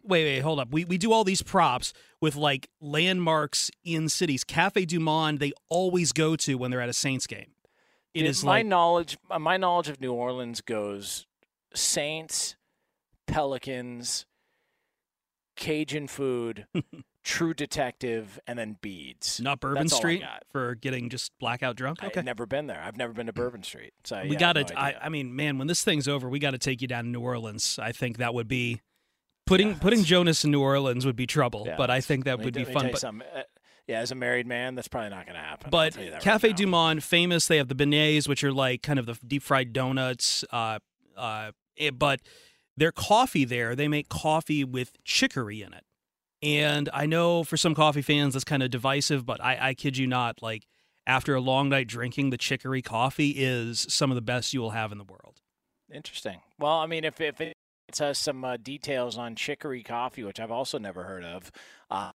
[0.04, 0.70] Wait, wait, hold up.
[0.70, 4.44] We we do all these props with like landmarks in cities.
[4.44, 7.50] Cafe Du Monde, they always go to when they're at a Saints game.
[8.14, 9.18] It Dude, is my like knowledge.
[9.30, 11.26] uh, My knowledge of New Orleans goes
[11.74, 12.56] Saints,
[13.26, 14.24] Pelicans,
[15.56, 16.66] Cajun food,
[17.28, 19.38] True Detective, and then Beads.
[19.38, 22.02] not Bourbon That's Street for getting just blackout drunk.
[22.02, 22.82] Okay, I've never been there.
[22.82, 23.92] I've never been to Bourbon Street.
[24.04, 24.60] So we yeah, got to.
[24.60, 24.78] idea.
[24.78, 27.10] I, I mean, man, when this thing's over, we got to take you down to
[27.10, 27.78] New Orleans.
[27.78, 28.80] I think that would be
[29.44, 31.64] putting putting Jonas in New Orleans would be trouble.
[31.66, 32.88] Yeah, but I think that would be fun.
[32.90, 33.04] But.
[33.04, 33.12] Uh,
[33.86, 35.68] yeah, as a married man, that's probably not going to happen.
[35.70, 36.56] But tell you that right Cafe now.
[36.56, 37.46] Du Monde, famous.
[37.46, 40.46] They have the beignets, which are like kind of the deep fried donuts.
[40.50, 40.78] Uh,
[41.14, 42.20] uh, eh, but
[42.74, 45.84] their coffee there, they make coffee with chicory in it.
[46.42, 49.96] And I know for some coffee fans that's kind of divisive, but I, I kid
[49.96, 50.66] you not, like
[51.06, 54.70] after a long night drinking, the chicory coffee is some of the best you will
[54.70, 55.40] have in the world.
[55.92, 56.40] Interesting.
[56.58, 57.56] Well, I mean, if if it
[57.98, 61.50] has some uh, details on chicory coffee, which I've also never heard of,
[61.90, 62.12] uh,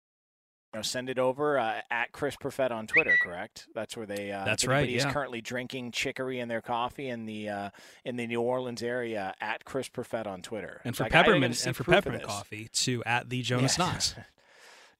[0.77, 3.15] know, send it over uh, at Chris Perfett on Twitter.
[3.21, 3.67] Correct?
[3.73, 4.31] That's where they.
[4.31, 5.12] Uh, That's right, is yeah.
[5.12, 7.69] currently drinking chicory in their coffee in the uh,
[8.06, 10.81] in the New Orleans area at Chris Perfett on Twitter.
[10.85, 13.77] And for Like, I didn't even peppermint and for peppermint coffee to at the Jonas
[13.77, 13.85] Yeah.
[13.85, 14.15] Knox.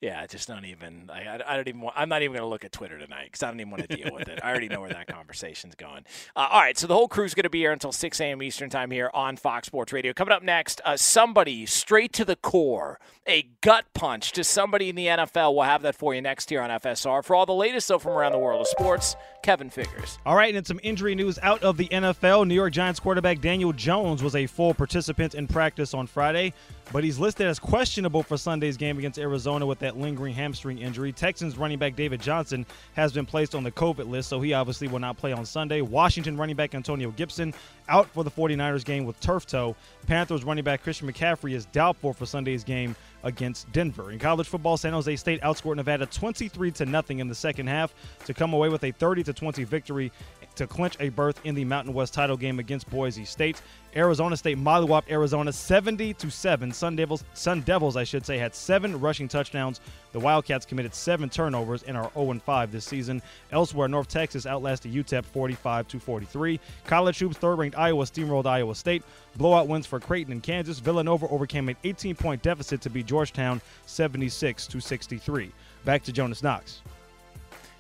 [0.02, 1.10] Yeah, just don't even.
[1.14, 1.82] I, I, I don't even.
[1.82, 3.89] Want, I'm not even going to look at Twitter tonight because I don't even want
[3.89, 4.39] to deal with it.
[4.41, 6.06] I already know where that conversation's going.
[6.38, 8.41] Uh, all right, so the whole crew's going to be here until 6 a.m.
[8.41, 10.14] Eastern time here on Fox Sports Radio.
[10.14, 12.97] Coming up next, uh, somebody straight to the core,
[13.28, 15.54] a gut punch to somebody in the NFL.
[15.54, 17.24] We'll have that for you next here on FSR.
[17.26, 20.18] For all the latest though from around the world of sports, Kevin Figgers.
[20.26, 22.47] All right, and some injury news out of the NFL.
[22.47, 26.54] New York Giants quarterback Daniel Jones was a full participant in practice on Friday
[26.92, 31.12] but he's listed as questionable for Sunday's game against Arizona with that lingering hamstring injury.
[31.12, 34.88] Texans running back David Johnson has been placed on the COVID list, so he obviously
[34.88, 35.82] will not play on Sunday.
[35.82, 37.54] Washington running back Antonio Gibson
[37.88, 39.76] out for the 49ers game with turf toe.
[40.08, 44.12] Panthers running back Christian McCaffrey is doubtful for Sunday's game against Denver.
[44.12, 47.94] In college football, San Jose State outscored Nevada 23 to nothing in the second half
[48.26, 50.12] to come away with a 30 to 20 victory
[50.60, 53.62] to clinch a berth in the Mountain West title game against Boise State.
[53.95, 56.72] Arizona State mollywopped Arizona 70 to 7.
[56.74, 59.80] Sun Devils, Sun Devils, I should say, had seven rushing touchdowns.
[60.12, 63.22] The Wildcats committed seven turnovers and are 0 5 this season.
[63.53, 66.60] Elsewhere, North Texas outlasted UTEP 45 to 43.
[66.86, 69.03] College hoops, third-ranked Iowa steamrolled Iowa State.
[69.38, 70.80] Blowout wins for Creighton and Kansas.
[70.80, 75.51] Villanova overcame an 18-point deficit to beat Georgetown 76 to 63.
[75.86, 76.82] Back to Jonas Knox.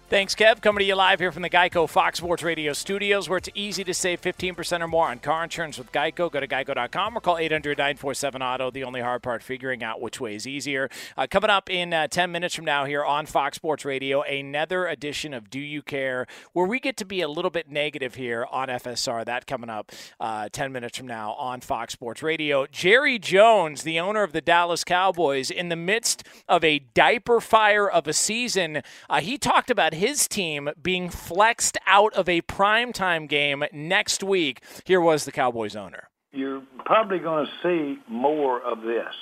[0.09, 0.59] Thanks, Kev.
[0.59, 3.83] Coming to you live here from the Geico Fox Sports Radio studios, where it's easy
[3.83, 6.31] to save 15% or more on car insurance with Geico.
[6.31, 8.71] Go to geico.com or call 800 947 Auto.
[8.71, 10.89] The only hard part, figuring out which way is easier.
[11.15, 14.87] Uh, coming up in uh, 10 minutes from now here on Fox Sports Radio, another
[14.87, 18.47] edition of Do You Care, where we get to be a little bit negative here
[18.49, 19.23] on FSR.
[19.25, 22.65] That coming up uh, 10 minutes from now on Fox Sports Radio.
[22.65, 27.87] Jerry Jones, the owner of the Dallas Cowboys, in the midst of a diaper fire
[27.87, 33.27] of a season, uh, he talked about his team being flexed out of a primetime
[33.27, 34.63] game next week.
[34.85, 36.09] Here was the Cowboys owner.
[36.31, 39.13] You're probably going to see more of this,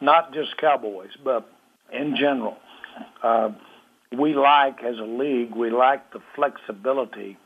[0.00, 1.48] not just Cowboys, but
[1.92, 2.56] in general.
[3.22, 3.50] Uh,
[4.18, 7.38] we like, as a league, we like the flexibility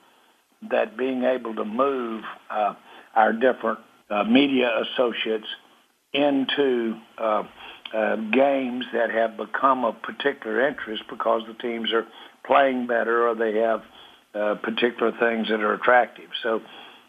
[0.71, 2.75] that being able to move uh,
[3.15, 3.81] our different
[4.11, 5.47] uh, media associates
[6.13, 7.43] into uh,
[7.95, 12.07] uh, games that have become of particular interest because the teams are
[12.49, 13.83] playing better or they have
[14.35, 16.31] uh, particular things that are attractive.
[16.43, 16.61] So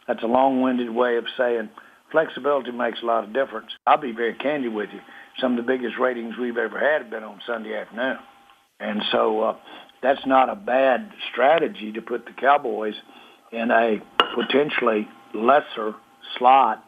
[0.07, 1.69] that's a long-winded way of saying
[2.11, 3.71] flexibility makes a lot of difference.
[3.87, 4.99] I'll be very candid with you.
[5.41, 8.17] Some of the biggest ratings we've ever had have been on Sunday afternoon.
[8.79, 9.55] And so uh,
[10.03, 12.95] that's not a bad strategy to put the Cowboys
[13.51, 13.97] in a
[14.35, 15.95] potentially lesser
[16.37, 16.83] slot,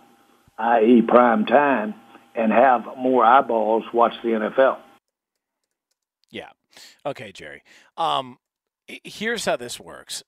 [0.57, 1.01] i.e.
[1.07, 1.95] prime time,
[2.35, 4.77] and have more eyeballs watch the NFL.
[6.29, 6.49] Yeah.
[7.05, 7.63] Okay, Jerry.
[7.97, 8.37] Um,
[9.03, 10.23] here's how this works.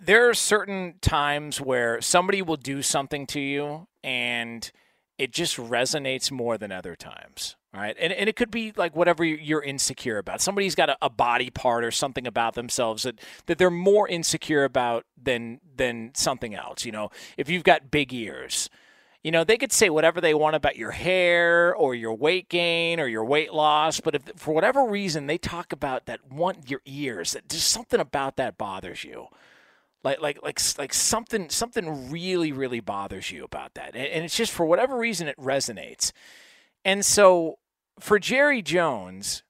[0.00, 4.70] There are certain times where somebody will do something to you and
[5.18, 7.56] it just resonates more than other times.
[7.72, 7.94] Right.
[8.00, 10.40] And, and it could be like whatever you're insecure about.
[10.40, 14.64] Somebody's got a, a, body part or something about themselves that, that they're more insecure
[14.64, 16.86] about than than something else.
[16.86, 18.70] You know, if you've got big ears,
[19.26, 23.00] you know, they could say whatever they want about your hair or your weight gain
[23.00, 26.80] or your weight loss, but if for whatever reason they talk about that one your
[26.84, 29.26] ears, that just something about that bothers you.
[30.04, 33.96] Like like like like something something really really bothers you about that.
[33.96, 36.12] And, it's just for whatever reason it resonates.
[36.84, 37.58] And so
[37.98, 39.42] for Jerry Jones,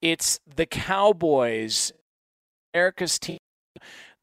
[0.00, 1.92] it's the Cowboys,
[2.74, 3.38] America's team,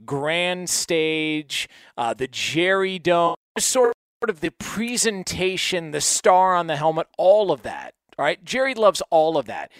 [0.04, 7.08] grand stage, uh, the Jerry Dome, sort of the presentation, the star on the helmet,
[7.18, 7.94] all of that.
[8.18, 8.44] All right.
[8.44, 9.72] Jerry loves all of that.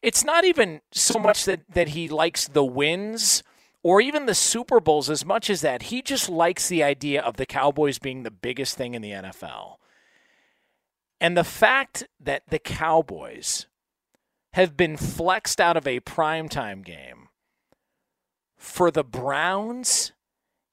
[0.00, 3.42] It's not even so much that, that he likes the wins
[3.82, 5.84] or even the Super Bowls as much as that.
[5.84, 9.76] He just likes the idea of the Cowboys being the biggest thing in the NFL.
[11.20, 13.66] And the fact that the Cowboys
[14.54, 17.28] have been flexed out of a primetime game
[18.56, 20.12] for the Browns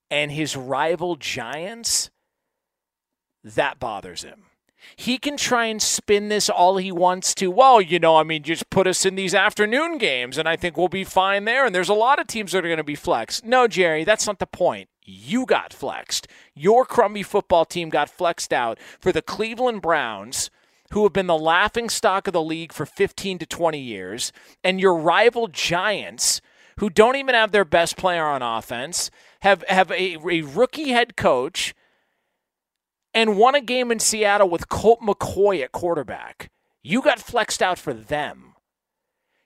[0.09, 2.09] and his rival Giants
[3.43, 4.43] that bothers him.
[4.95, 7.51] He can try and spin this all he wants to.
[7.51, 10.77] Well, you know, I mean, just put us in these afternoon games and I think
[10.77, 11.65] we'll be fine there.
[11.65, 13.45] And there's a lot of teams that are going to be flexed.
[13.45, 14.89] No, Jerry, that's not the point.
[15.03, 16.27] You got flexed.
[16.53, 20.49] Your crummy football team got flexed out for the Cleveland Browns,
[20.91, 24.31] who have been the laughing stock of the league for 15 to 20 years,
[24.63, 26.41] and your rival Giants,
[26.77, 29.09] who don't even have their best player on offense,
[29.41, 31.73] have, have a, a rookie head coach
[33.13, 36.49] and won a game in Seattle with Colt McCoy at quarterback.
[36.83, 38.55] You got flexed out for them.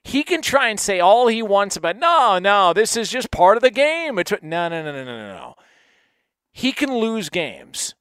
[0.04, 3.56] He can try and say all he wants about, no, no, this is just part
[3.56, 4.18] of the game.
[4.18, 5.54] It's no, no, no, no, no, no.
[6.52, 7.94] He can lose games.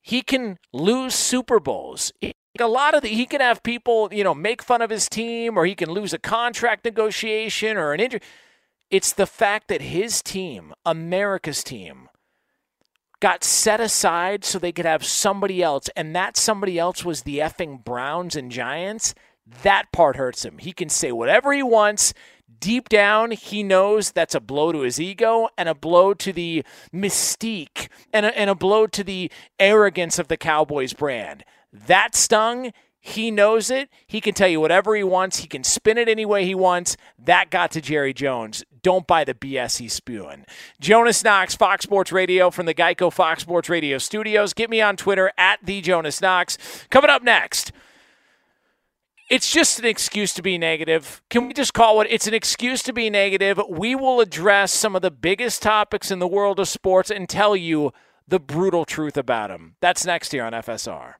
[0.00, 2.12] He can lose Super Bowls.
[2.22, 5.56] a lot of the he can have people, you know, make fun of his team
[5.56, 8.20] or he can lose a contract negotiation or an injury.
[8.90, 12.08] It's the fact that his team, America's team,
[13.20, 17.38] got set aside so they could have somebody else, and that somebody else was the
[17.38, 19.14] effing Browns and Giants.
[19.62, 20.58] That part hurts him.
[20.58, 22.14] He can say whatever he wants.
[22.58, 26.64] Deep down, he knows that's a blow to his ego and a blow to the
[26.92, 31.44] mystique and a, and a blow to the arrogance of the Cowboys brand.
[31.72, 32.72] That stung.
[33.02, 33.88] He knows it.
[34.06, 35.38] He can tell you whatever he wants.
[35.38, 36.98] He can spin it any way he wants.
[37.18, 38.62] That got to Jerry Jones.
[38.82, 40.44] Don't buy the BS he's spewing.
[40.80, 44.52] Jonas Knox, Fox Sports Radio from the Geico Fox Sports Radio studios.
[44.52, 46.58] Get me on Twitter at the Jonas Knox.
[46.90, 47.72] Coming up next.
[49.30, 51.22] It's just an excuse to be negative.
[51.30, 52.08] Can we just call it?
[52.10, 53.60] It's an excuse to be negative.
[53.68, 57.54] We will address some of the biggest topics in the world of sports and tell
[57.54, 57.92] you
[58.26, 59.76] the brutal truth about them.
[59.80, 61.19] That's next here on FSR.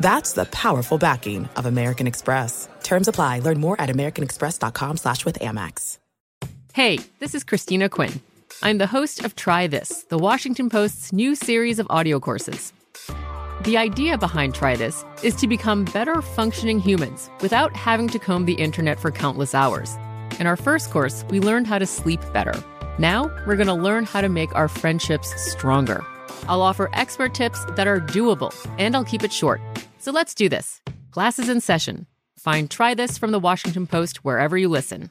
[0.00, 2.68] That's the powerful backing of American Express.
[2.82, 3.40] Terms apply.
[3.40, 5.98] Learn more at americanexpress.com slash with Amex.
[6.72, 8.20] Hey, this is Christina Quinn.
[8.62, 12.72] I'm the host of Try This, the Washington Post's new series of audio courses.
[13.62, 18.44] The idea behind Try This is to become better functioning humans without having to comb
[18.44, 19.96] the internet for countless hours.
[20.38, 22.54] In our first course, we learned how to sleep better.
[23.00, 26.04] Now, we're going to learn how to make our friendships stronger.
[26.48, 29.60] I'll offer expert tips that are doable, and I'll keep it short.
[29.98, 30.80] So let's do this.
[31.10, 32.06] Classes in session.
[32.38, 35.10] Find Try This from the Washington Post wherever you listen.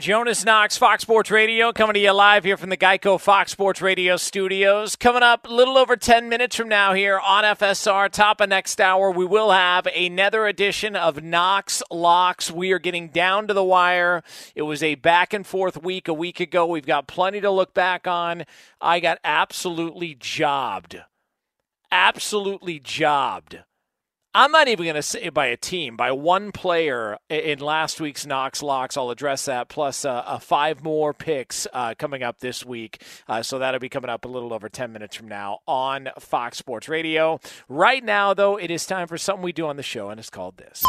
[0.00, 3.82] Jonas Knox, Fox Sports Radio, coming to you live here from the Geico Fox Sports
[3.82, 4.96] Radio studios.
[4.96, 8.80] Coming up a little over 10 minutes from now here on FSR, top of next
[8.80, 12.50] hour, we will have another edition of Knox Locks.
[12.50, 14.22] We are getting down to the wire.
[14.54, 16.64] It was a back and forth week a week ago.
[16.64, 18.46] We've got plenty to look back on.
[18.80, 20.98] I got absolutely jobbed.
[21.92, 23.58] Absolutely jobbed
[24.32, 28.24] I'm not even going to say by a team, by one player in last week's
[28.24, 28.96] Knox Locks.
[28.96, 33.02] I'll address that, plus uh, uh, five more picks uh, coming up this week.
[33.26, 36.58] Uh, so that'll be coming up a little over 10 minutes from now on Fox
[36.58, 37.40] Sports Radio.
[37.68, 40.30] Right now, though, it is time for something we do on the show, and it's
[40.30, 40.84] called this.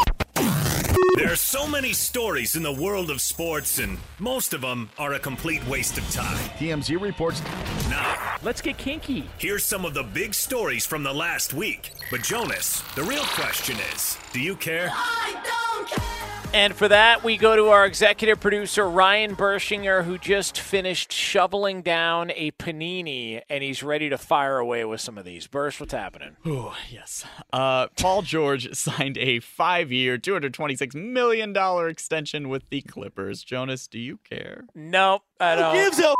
[1.16, 5.12] There are so many stories in the world of sports, and most of them are
[5.14, 6.38] a complete waste of time.
[6.58, 7.42] TMZ reports.
[7.90, 9.28] Now, let's get kinky.
[9.38, 11.90] Here's some of the big stories from the last week.
[12.10, 14.90] But, Jonas, the real question is do you care?
[14.92, 16.11] I don't care.
[16.54, 21.80] And for that, we go to our executive producer, Ryan Bershinger, who just finished shoveling
[21.80, 25.46] down a panini and he's ready to fire away with some of these.
[25.46, 26.36] Bursch, what's happening?
[26.46, 27.24] Ooh, yes.
[27.54, 31.56] Uh, Paul George signed a five year, $226 million
[31.88, 33.42] extension with the Clippers.
[33.42, 34.64] Jonas, do you care?
[34.74, 35.74] Nope, I don't.
[35.74, 36.14] Who gives a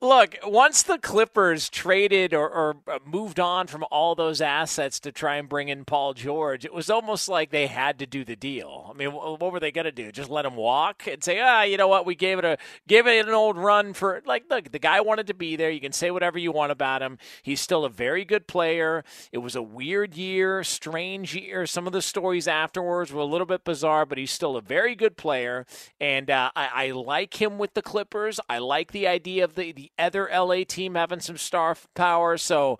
[0.00, 5.10] Look, once the Clippers traded or, or, uh, moved on from all those assets to
[5.10, 8.36] try and bring in Paul George, it was almost like they had to do the
[8.36, 8.88] deal.
[8.88, 10.12] I mean, what were they going to do?
[10.12, 12.06] Just let him walk and say, ah, you know what?
[12.06, 15.26] We gave it a gave it an old run for like, look, the guy wanted
[15.26, 15.68] to be there.
[15.68, 17.18] You can say whatever you want about him.
[17.42, 19.02] He's still a very good player.
[19.32, 21.66] It was a weird year, strange year.
[21.66, 24.94] Some of the stories afterwards were a little bit bizarre, but he's still a very
[24.94, 25.66] good player,
[26.00, 28.38] and uh, I, I like him with the Clippers.
[28.48, 32.36] I like the idea of the, the other LA team having some star power.
[32.36, 32.78] So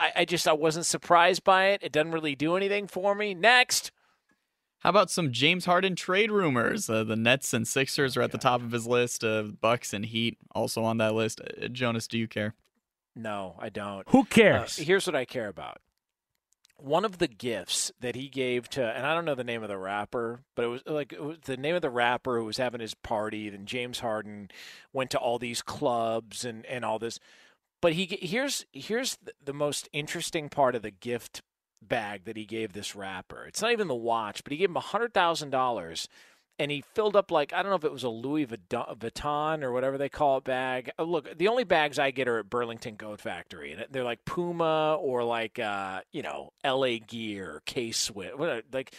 [0.00, 1.82] I, I just I wasn't surprised by it.
[1.82, 3.34] It doesn't really do anything for me.
[3.34, 3.90] Next.
[4.80, 6.90] How about some James Harden trade rumors?
[6.90, 9.22] Uh, the Nets and Sixers are at the top of his list.
[9.22, 11.40] Uh, Bucks and Heat also on that list.
[11.40, 12.54] Uh, Jonas, do you care?
[13.14, 14.08] No, I don't.
[14.08, 14.80] Who cares?
[14.80, 15.78] Uh, here's what I care about
[16.82, 19.68] one of the gifts that he gave to, and I don't know the name of
[19.68, 22.56] the rapper, but it was like it was the name of the rapper who was
[22.56, 23.48] having his party.
[23.48, 24.50] Then James Harden
[24.92, 27.18] went to all these clubs and and all this.
[27.80, 31.42] But he here's here's the most interesting part of the gift
[31.80, 33.44] bag that he gave this rapper.
[33.46, 36.08] It's not even the watch, but he gave him a hundred thousand dollars
[36.58, 39.72] and he filled up like I don't know if it was a Louis Vuitton or
[39.72, 40.90] whatever they call it bag.
[40.98, 44.24] Uh, look, the only bags I get are at Burlington Coat Factory, and they're like
[44.24, 46.98] Puma or like uh, you know L.A.
[46.98, 48.32] Gear, K Swiss,
[48.72, 48.94] like.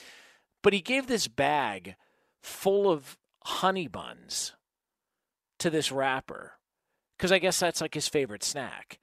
[0.61, 1.95] But he gave this bag
[2.41, 4.53] full of honey buns
[5.59, 6.53] to this rapper
[7.17, 8.99] because I guess that's like his favorite snack.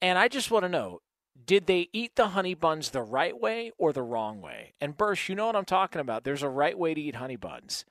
[0.00, 1.00] And I just want to know
[1.44, 4.74] did they eat the honey buns the right way or the wrong way?
[4.80, 6.24] And Bursch, you know what I'm talking about.
[6.24, 7.84] There's a right way to eat honey buns,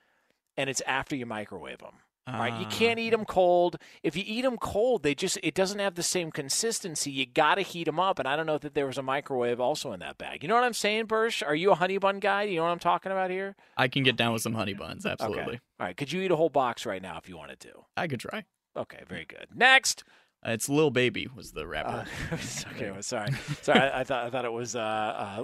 [0.58, 1.96] and it's after you microwave them.
[2.28, 3.78] Uh, right, you can't eat them cold.
[4.04, 7.10] If you eat them cold, they just it doesn't have the same consistency.
[7.12, 9.60] You got to heat them up, and I don't know that there was a microwave
[9.60, 10.44] also in that bag.
[10.44, 11.42] You know what I'm saying, Bursch?
[11.42, 12.44] Are you a honey bun guy?
[12.44, 13.56] You know what I'm talking about here?
[13.76, 15.42] I can get down with some honey buns, absolutely.
[15.42, 15.60] Okay.
[15.80, 17.72] All right, could you eat a whole box right now if you wanted to?
[17.98, 18.46] I could try.
[18.78, 19.48] Okay, very good.
[19.56, 20.04] Next.
[20.46, 22.06] Uh, it's Lil Baby was the rapper.
[22.32, 22.36] Uh,
[22.72, 23.32] okay, well, sorry,
[23.62, 23.80] sorry.
[23.80, 25.44] I, I, thought I thought it was uh, uh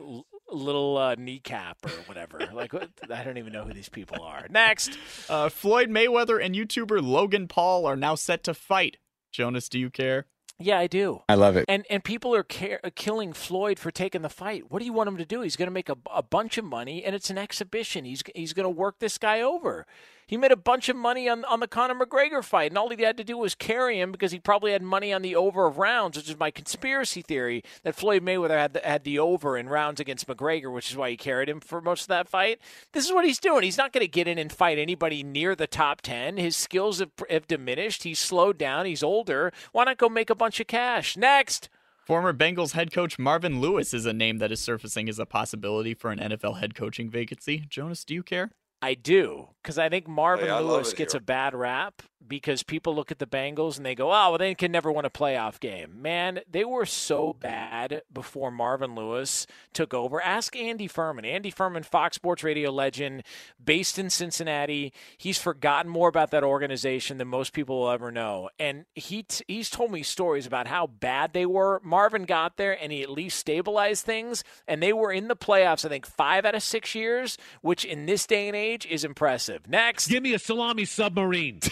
[0.51, 2.39] little uh, kneecap or whatever.
[2.53, 4.47] like I don't even know who these people are.
[4.49, 4.97] Next,
[5.29, 8.97] uh, Floyd Mayweather and YouTuber Logan Paul are now set to fight.
[9.31, 10.25] Jonas, do you care?
[10.59, 11.21] Yeah, I do.
[11.29, 11.65] I love it.
[11.67, 14.71] And and people are care, killing Floyd for taking the fight.
[14.71, 15.41] What do you want him to do?
[15.41, 18.05] He's going to make a, a bunch of money, and it's an exhibition.
[18.05, 19.85] He's he's going to work this guy over.
[20.27, 23.01] He made a bunch of money on, on the Conor McGregor fight, and all he
[23.01, 25.77] had to do was carry him because he probably had money on the over of
[25.77, 29.69] rounds, which is my conspiracy theory that Floyd Mayweather had the, had the over in
[29.69, 32.59] rounds against McGregor, which is why he carried him for most of that fight.
[32.91, 33.63] This is what he's doing.
[33.63, 36.35] He's not going to get in and fight anybody near the top 10.
[36.35, 38.03] His skills have, have diminished.
[38.03, 38.85] He's slowed down.
[38.85, 39.53] He's older.
[39.71, 41.15] Why not go make a bunch of cash?
[41.15, 41.69] Next.
[42.05, 45.93] Former Bengals head coach Marvin Lewis is a name that is surfacing as a possibility
[45.93, 47.65] for an NFL head coaching vacancy.
[47.69, 48.51] Jonas, do you care?
[48.81, 51.17] I do because I think Marvin Lewis gets here.
[51.17, 54.55] a bad rap because people look at the Bengals and they go, "Oh, well, they
[54.55, 59.93] can never win a playoff game." Man, they were so bad before Marvin Lewis took
[59.93, 60.21] over.
[60.21, 61.25] Ask Andy Furman.
[61.25, 63.23] Andy Furman, Fox Sports Radio legend,
[63.63, 64.93] based in Cincinnati.
[65.17, 69.43] He's forgotten more about that organization than most people will ever know, and he t-
[69.47, 71.81] he's told me stories about how bad they were.
[71.83, 75.83] Marvin got there and he at least stabilized things, and they were in the playoffs.
[75.85, 79.56] I think five out of six years, which in this day and age is impressive.
[79.67, 81.61] Next, give me a salami submarine.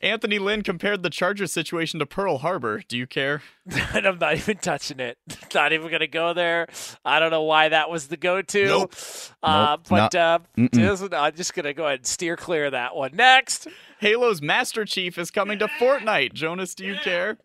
[0.00, 2.82] Anthony Lynn compared the Chargers situation to Pearl Harbor.
[2.86, 3.42] Do you care?
[3.66, 5.18] and I'm not even touching it.
[5.54, 6.68] Not even going to go there.
[7.04, 8.66] I don't know why that was the go-to.
[8.66, 8.94] Nope.
[9.42, 10.38] Uh, nope, but uh,
[10.72, 13.12] just, I'm just going to go ahead and steer clear of that one.
[13.14, 13.66] Next.
[14.00, 16.34] Halo's Master Chief is coming to Fortnite.
[16.34, 17.02] Jonas, do you yeah.
[17.02, 17.38] care?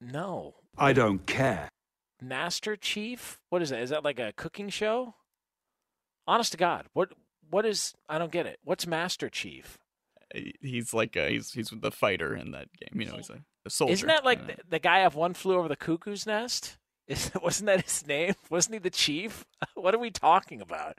[0.00, 0.54] No.
[0.76, 1.68] I don't care.
[2.20, 3.38] Master Chief?
[3.50, 3.80] What is that?
[3.80, 5.14] Is that like a cooking show?
[6.26, 7.10] Honest to God, what
[7.50, 7.94] what is?
[8.08, 8.58] I don't get it.
[8.64, 9.78] What's Master Chief?
[10.60, 13.00] he's like a, he's he's the fighter in that game.
[13.00, 13.92] You know, he's a, a soldier.
[13.92, 16.76] Isn't that like the, the, guy off One Flew Over the Cuckoo's Nest?
[17.06, 18.34] Is, wasn't that his name?
[18.50, 19.44] Wasn't he the chief?
[19.74, 20.98] What are we talking about?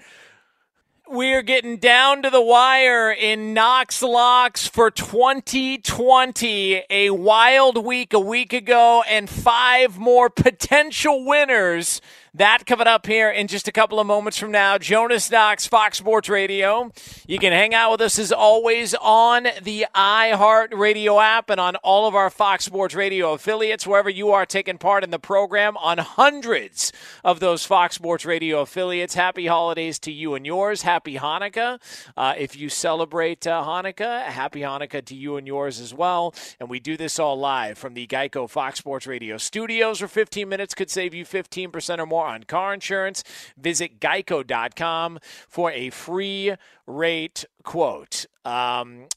[1.07, 6.83] We're getting down to the wire in Knox Locks for 2020.
[6.89, 12.01] A wild week a week ago, and five more potential winners
[12.38, 14.77] that coming up here in just a couple of moments from now.
[14.77, 16.91] Jonas Knox, Fox Sports Radio.
[17.27, 21.77] You can hang out with us as always on the iHeart Radio app and on
[21.77, 25.77] all of our Fox Sports Radio affiliates, wherever you are taking part in the program
[25.77, 26.91] on hundreds
[27.23, 29.13] of those Fox Sports Radio affiliates.
[29.13, 30.81] Happy holidays to you and yours.
[30.81, 31.79] Happy Hanukkah.
[32.17, 36.33] Uh, if you celebrate uh, Hanukkah, happy Hanukkah to you and yours as well.
[36.59, 40.49] And we do this all live from the Geico Fox Sports Radio studios where 15
[40.49, 43.23] minutes could save you 15% or more on car insurance.
[43.57, 46.55] Visit geico.com for a free
[46.86, 48.26] rate quote.
[48.43, 49.07] Um,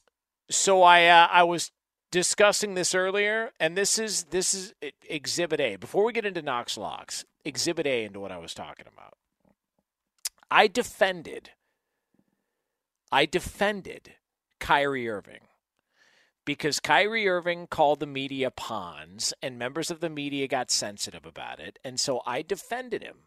[0.49, 1.71] so I uh, I was
[2.11, 4.73] discussing this earlier, and this is this is
[5.07, 5.75] Exhibit A.
[5.75, 9.13] Before we get into Knox locks, Exhibit A into what I was talking about.
[10.51, 11.51] I defended.
[13.11, 14.13] I defended
[14.59, 15.48] Kyrie Irving
[16.49, 21.59] because Kyrie Irving called the media pawns, and members of the media got sensitive about
[21.59, 23.17] it, and so I defended him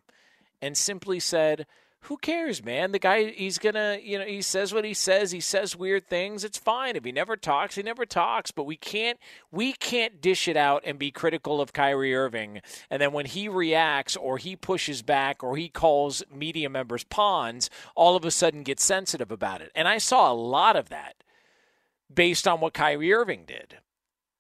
[0.61, 1.69] and simply said
[2.07, 2.91] who cares, man?
[2.91, 5.31] The guy, he's gonna, you know, he says what he says.
[5.31, 6.43] He says weird things.
[6.43, 6.97] It's fine.
[6.97, 8.51] If he never talks, he never talks.
[8.51, 9.21] But we can't,
[9.53, 12.61] we can't dish it out and be critical of Kyrie Irving.
[12.91, 17.71] And then when he reacts or he pushes back or he calls media members pawns,
[17.95, 19.71] all of a sudden get sensitive about it.
[19.77, 21.23] And I saw a lot of that
[22.15, 23.79] based on what Kyrie Irving did.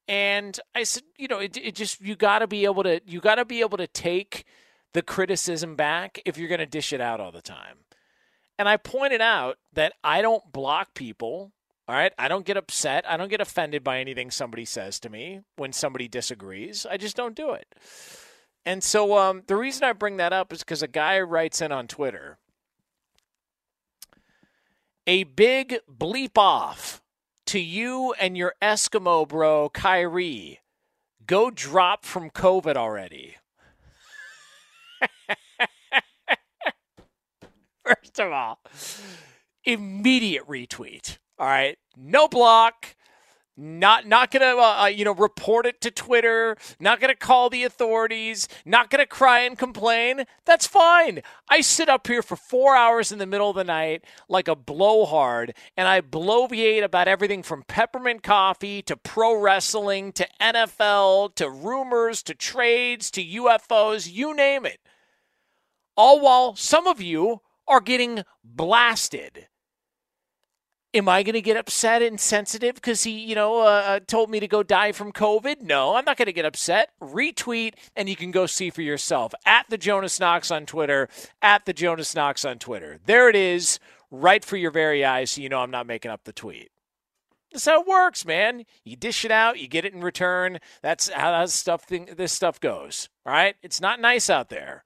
[0.08, 3.20] And I said, you know, it, it just, you got to be able to, you
[3.20, 4.44] got to be able to take
[4.92, 7.78] the criticism back if you're going to dish it out all the time.
[8.58, 11.52] And I pointed out that I don't block people.
[11.88, 12.12] All right.
[12.18, 13.08] I don't get upset.
[13.08, 16.86] I don't get offended by anything somebody says to me when somebody disagrees.
[16.88, 17.66] I just don't do it.
[18.64, 21.72] And so um, the reason I bring that up is because a guy writes in
[21.72, 22.38] on Twitter
[25.06, 27.01] a big bleep off
[27.47, 30.61] to you and your Eskimo bro, Kyrie.
[31.26, 33.36] Go drop from COVID already.
[37.84, 38.61] First of all,
[39.64, 41.18] immediate retweet.
[41.38, 42.95] All right, no block.
[43.55, 46.57] Not not gonna uh, uh, you know report it to Twitter.
[46.80, 48.48] Not gonna call the authorities.
[48.64, 50.24] Not gonna cry and complain.
[50.46, 51.20] That's fine.
[51.50, 54.57] I sit up here for four hours in the middle of the night like a
[54.57, 61.50] blowhard, and I bloviate about everything from peppermint coffee to pro wrestling to NFL to
[61.50, 64.11] rumors to trades to UFOs.
[64.11, 64.80] You name it.
[65.94, 69.48] All while some of you are getting blasted.
[70.95, 74.28] Am I going to get upset and sensitive because he, you know, uh, uh, told
[74.28, 75.62] me to go die from COVID?
[75.62, 76.90] No, I'm not going to get upset.
[77.01, 81.09] Retweet, and you can go see for yourself at the Jonas Knox on Twitter.
[81.40, 82.99] At the Jonas Knox on Twitter.
[83.07, 83.78] There it is,
[84.11, 86.70] right for your very eyes, so you know I'm not making up the tweet.
[87.53, 88.64] That's how it works, man.
[88.84, 90.59] You dish it out, you get it in return.
[90.82, 93.09] That's how this stuff thing, this stuff goes.
[93.24, 94.84] All right, it's not nice out there.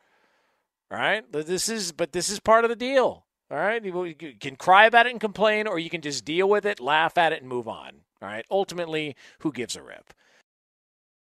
[0.90, 3.25] All right, this is but this is part of the deal.
[3.50, 6.66] All right, you can cry about it and complain, or you can just deal with
[6.66, 8.00] it, laugh at it, and move on.
[8.20, 10.12] All right, ultimately, who gives a rip?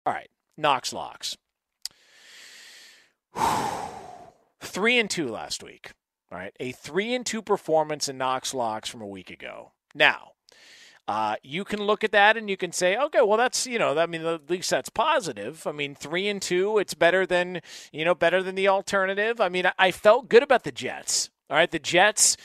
[0.05, 1.37] All right, Knox locks.
[4.61, 5.93] three and two last week.
[6.33, 9.73] All right, a three and two performance in Knox locks from a week ago.
[9.95, 10.33] Now,
[11.07, 13.97] uh, you can look at that and you can say, okay, well, that's you know,
[13.97, 15.67] I mean, at least that's positive.
[15.67, 17.63] I mean, three and two, it's better than
[17.93, 19.41] you know, better than the alternative.
[19.41, 21.31] I mean, I felt good about the Jets.
[21.51, 22.37] All right, the Jets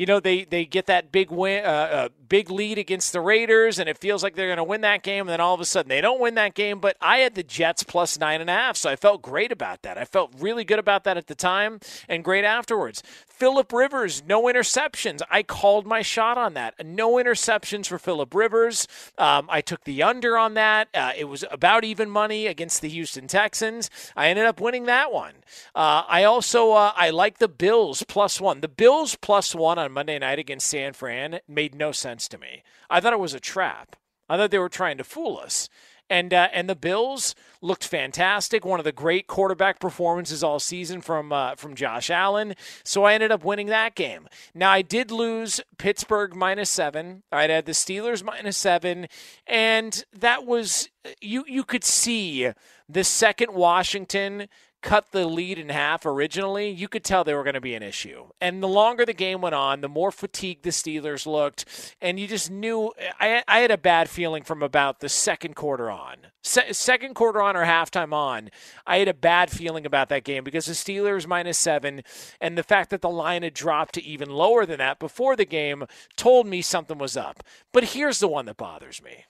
[0.00, 3.78] you know they they get that big win, uh, uh, big lead against the Raiders,
[3.78, 5.20] and it feels like they're going to win that game.
[5.20, 6.80] And then all of a sudden they don't win that game.
[6.80, 9.82] But I had the Jets plus nine and a half, so I felt great about
[9.82, 9.98] that.
[9.98, 13.02] I felt really good about that at the time, and great afterwards.
[13.40, 15.22] Philip Rivers, no interceptions.
[15.30, 16.84] I called my shot on that.
[16.84, 18.86] No interceptions for Philip Rivers.
[19.16, 20.88] Um, I took the under on that.
[20.92, 23.88] Uh, it was about even money against the Houston Texans.
[24.14, 25.36] I ended up winning that one.
[25.74, 28.60] Uh, I also uh, I like the Bills plus one.
[28.60, 32.62] The Bills plus one on Monday night against San Fran made no sense to me.
[32.90, 33.96] I thought it was a trap.
[34.28, 35.70] I thought they were trying to fool us.
[36.10, 38.64] And uh, and the Bills looked fantastic.
[38.64, 42.54] One of the great quarterback performances all season from uh, from Josh Allen.
[42.84, 44.28] So I ended up winning that game.
[44.52, 47.22] Now I did lose Pittsburgh minus seven.
[47.30, 49.06] I had the Steelers minus seven,
[49.46, 50.90] and that was
[51.20, 51.44] you.
[51.46, 52.50] You could see
[52.88, 54.48] the second Washington
[54.82, 57.82] cut the lead in half originally, you could tell they were going to be an
[57.82, 58.28] issue.
[58.40, 61.64] And the longer the game went on, the more fatigued the Steelers looked.
[62.00, 65.90] And you just knew I, I had a bad feeling from about the second quarter
[65.90, 66.16] on.
[66.42, 68.50] Se- second quarter on or halftime on,
[68.86, 72.02] I had a bad feeling about that game because the Steelers minus seven
[72.40, 75.44] and the fact that the line had dropped to even lower than that before the
[75.44, 75.84] game
[76.16, 77.42] told me something was up.
[77.72, 79.24] But here's the one that bothers me.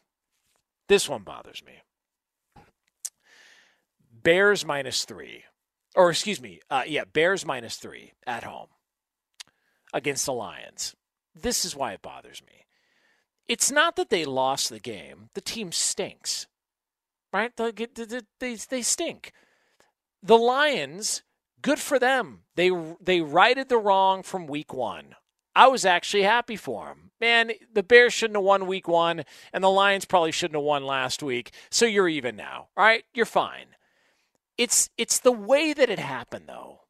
[0.89, 1.83] This one bothers me.
[4.23, 5.45] Bears minus three,
[5.95, 8.69] or excuse me, uh, yeah, Bears minus three at home
[9.93, 10.95] against the Lions.
[11.35, 12.67] This is why it bothers me.
[13.49, 16.47] It's not that they lost the game; the team stinks,
[17.33, 17.57] right?
[17.57, 17.73] They
[18.39, 19.33] they, they stink.
[20.23, 21.23] The Lions,
[21.63, 22.41] good for them.
[22.57, 25.17] They they righted the wrong from week one.
[25.55, 27.11] I was actually happy for them.
[27.21, 30.85] Man, the Bears shouldn't have won week one, and the Lions probably shouldn't have won
[30.85, 31.53] last week.
[31.71, 32.69] So you're even now.
[32.77, 33.67] All right, you're fine.
[34.61, 36.81] It's it's the way that it happened though.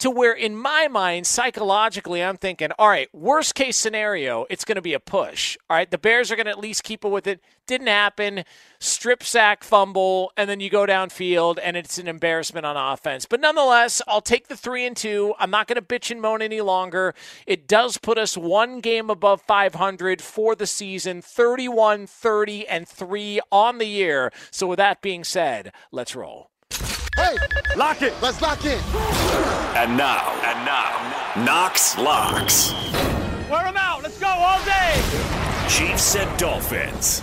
[0.00, 4.76] to where, in my mind, psychologically, I'm thinking, all right, worst case scenario, it's going
[4.76, 5.56] to be a push.
[5.68, 7.40] All right, the Bears are going to at least keep it with it.
[7.66, 8.44] Didn't happen.
[8.78, 13.26] Strip sack, fumble, and then you go downfield, and it's an embarrassment on offense.
[13.26, 15.34] But nonetheless, I'll take the three and two.
[15.40, 17.14] I'm not going to bitch and moan any longer.
[17.46, 23.40] It does put us one game above 500 for the season 31, 30, and three
[23.50, 24.32] on the year.
[24.52, 26.50] So, with that being said, let's roll.
[27.18, 27.36] Hey,
[27.76, 28.14] lock it.
[28.22, 28.80] Let's lock in.
[29.74, 32.72] And now, and now, Knox locks.
[33.50, 34.04] Wear them out.
[34.04, 34.94] Let's go all day.
[35.68, 37.22] Chiefs and Dolphins.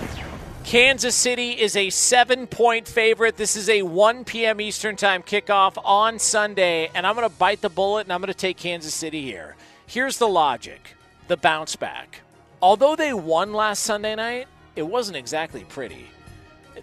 [0.66, 3.38] Kansas City is a seven point favorite.
[3.38, 4.60] This is a 1 p.m.
[4.60, 8.28] Eastern Time kickoff on Sunday, and I'm going to bite the bullet and I'm going
[8.28, 9.56] to take Kansas City here.
[9.88, 10.96] Here's the logic
[11.30, 12.22] the bounce back.
[12.62, 16.08] Although they won last Sunday night, it wasn't exactly pretty.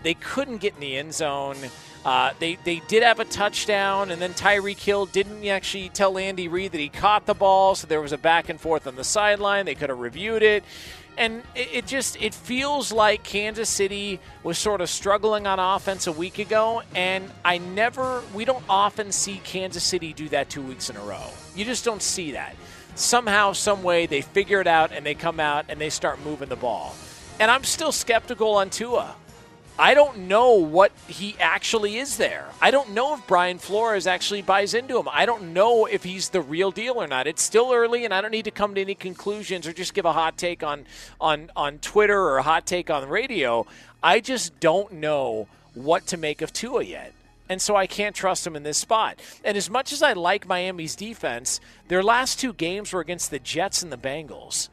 [0.03, 1.57] They couldn't get in the end zone.
[2.05, 6.49] Uh, they, they did have a touchdown, and then Tyreek Hill didn't actually tell Andy
[6.49, 9.05] Reid that he caught the ball, so there was a back and forth on the
[9.05, 9.67] sideline.
[9.67, 10.65] They could have reviewed it.
[11.17, 16.07] And it, it just it feels like Kansas City was sort of struggling on offense
[16.07, 20.63] a week ago, and I never we don't often see Kansas City do that two
[20.63, 21.27] weeks in a row.
[21.55, 22.57] You just don't see that.
[22.95, 26.49] Somehow, some way, they figure it out and they come out and they start moving
[26.49, 26.95] the ball.
[27.41, 29.15] And I'm still skeptical on Tua.
[29.79, 32.47] I don't know what he actually is there.
[32.61, 35.09] I don't know if Brian Flores actually buys into him.
[35.11, 37.27] I don't know if he's the real deal or not.
[37.27, 40.05] It's still early, and I don't need to come to any conclusions or just give
[40.05, 40.85] a hot take on
[41.21, 43.67] on on Twitter or a hot take on radio.
[44.03, 47.13] I just don't know what to make of Tua yet.
[47.49, 49.21] And so I can't trust him in this spot.
[49.45, 53.39] And as much as I like Miami's defense, their last two games were against the
[53.39, 54.69] Jets and the Bengals.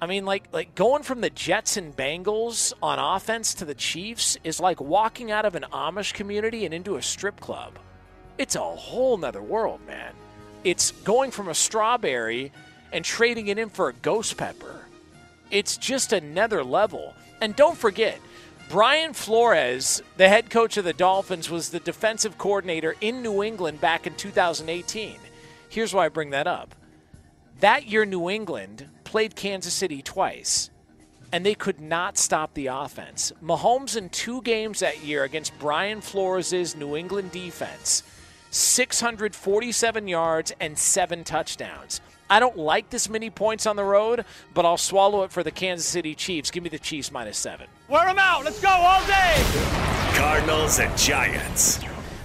[0.00, 4.38] I mean, like like going from the Jets and Bengals on offense to the Chiefs
[4.44, 7.78] is like walking out of an Amish community and into a strip club.
[8.38, 10.14] It's a whole nother world, man.
[10.64, 12.52] It's going from a strawberry
[12.92, 14.86] and trading it in for a ghost pepper.
[15.50, 17.14] It's just another level.
[17.42, 18.18] And don't forget,
[18.70, 23.80] Brian Flores, the head coach of the Dolphins, was the defensive coordinator in New England
[23.80, 25.16] back in 2018.
[25.68, 26.74] Here's why I bring that up.
[27.60, 30.70] That year, New England played Kansas City twice,
[31.32, 33.32] and they could not stop the offense.
[33.42, 38.04] Mahomes in two games that year against Brian Flores' New England defense,
[38.52, 42.00] 647 yards and seven touchdowns.
[42.30, 45.50] I don't like this many points on the road, but I'll swallow it for the
[45.50, 46.52] Kansas City Chiefs.
[46.52, 47.66] Give me the Chiefs minus seven.
[47.88, 48.44] Wear them out.
[48.44, 49.42] Let's go all day.
[50.14, 51.80] Cardinals and Giants.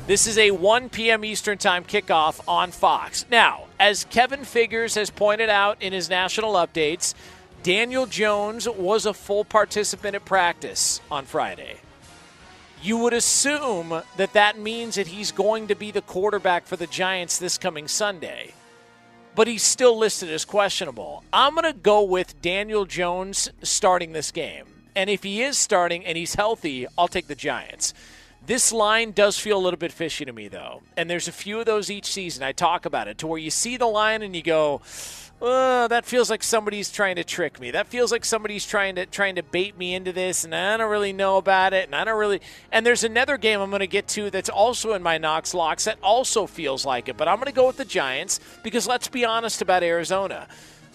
[0.07, 1.25] This is a 1 p.m.
[1.25, 3.25] Eastern Time kickoff on Fox.
[3.31, 7.15] Now, as Kevin Figgers has pointed out in his national updates,
[7.63, 11.77] Daniel Jones was a full participant at practice on Friday.
[12.83, 16.85] You would assume that that means that he's going to be the quarterback for the
[16.85, 18.53] Giants this coming Sunday.
[19.33, 21.23] But he's still listed as questionable.
[21.33, 24.65] I'm going to go with Daniel Jones starting this game.
[24.95, 27.95] And if he is starting and he's healthy, I'll take the Giants.
[28.45, 30.83] This line does feel a little bit fishy to me, though.
[30.95, 32.43] And there's a few of those each season.
[32.43, 34.81] I talk about it to where you see the line and you go,
[35.41, 37.71] oh, that feels like somebody's trying to trick me.
[37.71, 40.91] That feels like somebody's trying to trying to bait me into this, and I don't
[40.91, 42.39] really know about it, and I don't really.
[42.71, 45.85] And there's another game I'm going to get to that's also in my Knox locks
[45.85, 47.17] that also feels like it.
[47.17, 50.47] But I'm going to go with the Giants because let's be honest about Arizona.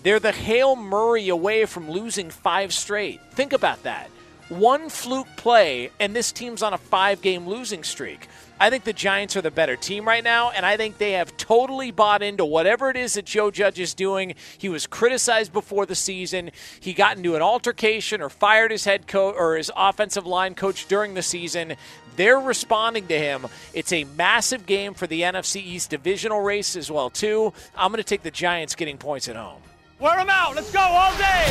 [0.05, 3.21] They're the Hail Murray away from losing five straight.
[3.33, 4.09] Think about that
[4.51, 8.29] one fluke play, and this team's on a five game losing streak.
[8.63, 11.35] I think the Giants are the better team right now, and I think they have
[11.39, 14.35] totally bought into whatever it is that Joe Judge is doing.
[14.59, 16.51] He was criticized before the season.
[16.79, 20.87] He got into an altercation or fired his head coach or his offensive line coach
[20.89, 21.75] during the season.
[22.17, 23.47] They're responding to him.
[23.73, 27.55] It's a massive game for the NFC East divisional race as well, too.
[27.75, 29.63] I'm going to take the Giants getting points at home.
[30.01, 30.55] Wear them out.
[30.55, 31.47] Let's go all day.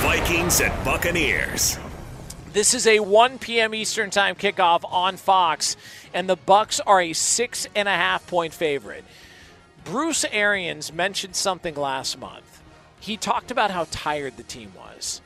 [0.00, 1.78] Vikings and Buccaneers.
[2.56, 3.74] This is a 1 p.m.
[3.74, 5.76] Eastern Time kickoff on Fox,
[6.14, 9.04] and the Bucks are a six and a half point favorite.
[9.84, 12.62] Bruce Arians mentioned something last month.
[12.98, 15.20] He talked about how tired the team was.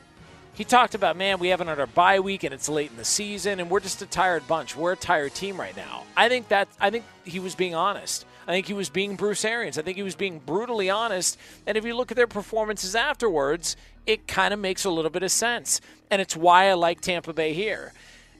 [0.55, 3.05] He talked about, man, we haven't had our bye week and it's late in the
[3.05, 4.75] season, and we're just a tired bunch.
[4.75, 6.03] We're a tired team right now.
[6.17, 8.25] I think that I think he was being honest.
[8.51, 9.77] I think he was being Bruce Arians.
[9.77, 11.37] I think he was being brutally honest.
[11.65, 15.23] And if you look at their performances afterwards, it kind of makes a little bit
[15.23, 15.79] of sense.
[16.09, 17.93] And it's why I like Tampa Bay here.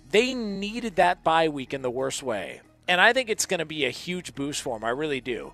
[0.10, 2.60] They needed that bye week in the worst way.
[2.90, 4.84] And I think it's going to be a huge boost for them.
[4.84, 5.54] I really do.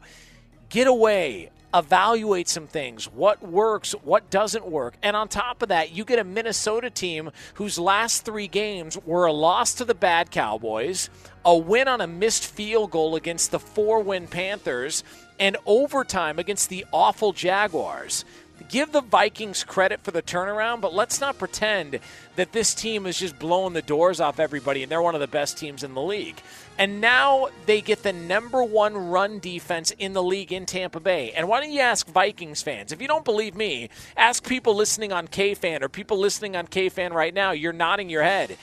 [0.70, 3.05] Get away, evaluate some things.
[3.05, 4.95] What works, what doesn't work.
[5.03, 9.28] And on top of that, you get a Minnesota team whose last three games were
[9.28, 11.12] a loss to the bad Cowboys,
[11.48, 15.02] a win on a missed field goal against the four win Panthers,
[15.39, 18.26] and overtime against the awful Jaguars.
[18.70, 22.00] Give the Vikings credit for the turnaround, but let's not pretend
[22.36, 25.28] that this team is just blowing the doors off everybody and they're one of the
[25.28, 26.41] best teams in the league.
[26.78, 31.32] And now they get the number one run defense in the league in Tampa Bay.
[31.32, 32.91] And why don't you ask Vikings fans?
[32.91, 37.12] If you don't believe me, ask people listening on KFan or people listening on KFan
[37.14, 37.52] right now.
[37.52, 38.58] You're nodding your head.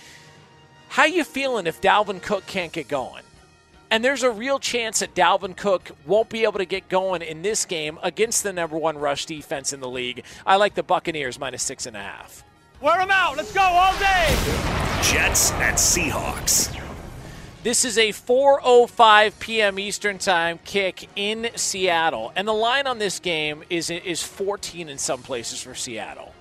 [0.95, 3.25] How you feeling if Dalvin Cook can't get going?
[3.91, 7.43] And there's a real chance that Dalvin Cook won't be able to get going in
[7.43, 10.23] this game against the number one rush defense in the league.
[10.47, 12.45] I like the Buccaneers minus six and a half.
[12.81, 13.37] Wear them out.
[13.37, 14.37] Let's go all day.
[15.03, 16.73] Jets at Seahawks.
[17.65, 19.81] This is a 4:05 p.m.
[19.81, 24.99] Eastern Time kick in Seattle, and the line on this game is is 14 in
[24.99, 26.33] some places for Seattle.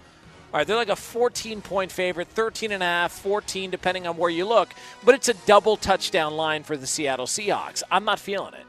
[0.54, 4.18] All right, they're like a 14 point favorite, 13 and a half, 14, depending on
[4.18, 4.70] where you look.
[5.04, 7.82] But it's a double touchdown line for the Seattle Seahawks.
[7.90, 8.66] I'm not feeling it.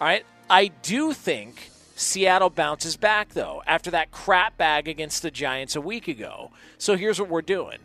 [0.00, 5.30] All right, I do think Seattle bounces back, though, after that crap bag against the
[5.30, 6.50] Giants a week ago.
[6.76, 7.78] So here's what we're doing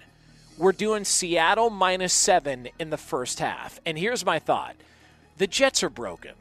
[0.57, 3.79] we're doing Seattle minus seven in the first half.
[3.85, 4.75] And here's my thought
[5.37, 6.33] the Jets are broken.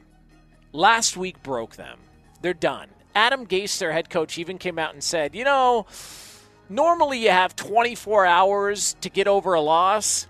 [0.72, 1.99] Last week broke them,
[2.40, 2.88] they're done.
[3.14, 5.86] Adam Gase, their head coach, even came out and said, you know,
[6.68, 10.26] Normally, you have 24 hours to get over a loss.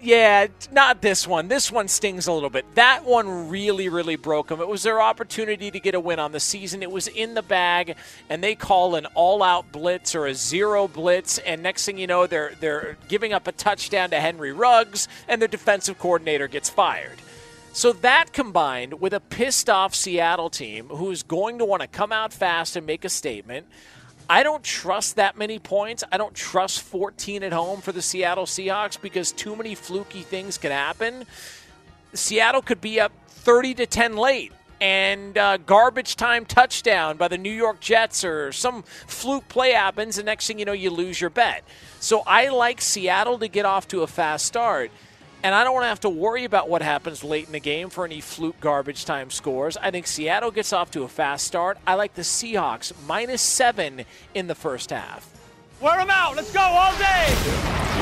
[0.00, 1.48] Yeah, not this one.
[1.48, 2.66] This one stings a little bit.
[2.74, 4.60] That one really, really broke them.
[4.60, 6.82] It was their opportunity to get a win on the season.
[6.82, 7.96] It was in the bag,
[8.28, 12.26] and they call an all-out blitz or a zero blitz, and next thing you know,
[12.26, 17.18] they're they're giving up a touchdown to Henry Ruggs, and their defensive coordinator gets fired.
[17.72, 22.12] So that combined with a pissed off Seattle team who's going to want to come
[22.12, 23.66] out fast and make a statement.
[24.28, 26.02] I don't trust that many points.
[26.10, 30.58] I don't trust 14 at home for the Seattle Seahawks because too many fluky things
[30.58, 31.24] can happen.
[32.12, 37.38] Seattle could be up 30 to 10 late and uh, garbage time touchdown by the
[37.38, 41.20] New York Jets or some fluke play happens, and next thing you know, you lose
[41.20, 41.62] your bet.
[42.00, 44.90] So I like Seattle to get off to a fast start.
[45.46, 47.88] And I don't want to have to worry about what happens late in the game
[47.88, 49.76] for any fluke garbage time scores.
[49.76, 51.78] I think Seattle gets off to a fast start.
[51.86, 55.30] I like the Seahawks minus seven in the first half.
[55.80, 56.34] Wear them out.
[56.34, 57.28] Let's go all day.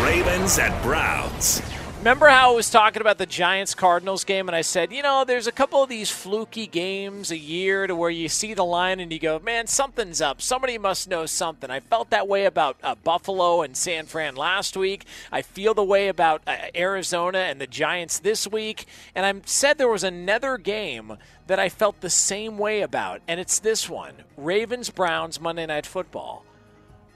[0.02, 1.60] Ravens at Browns.
[2.04, 5.24] Remember how I was talking about the Giants Cardinals game, and I said, you know,
[5.24, 9.00] there's a couple of these fluky games a year to where you see the line
[9.00, 10.42] and you go, man, something's up.
[10.42, 11.70] Somebody must know something.
[11.70, 15.06] I felt that way about uh, Buffalo and San Fran last week.
[15.32, 18.84] I feel the way about uh, Arizona and the Giants this week.
[19.14, 23.40] And I said there was another game that I felt the same way about, and
[23.40, 26.44] it's this one Ravens Browns Monday Night Football.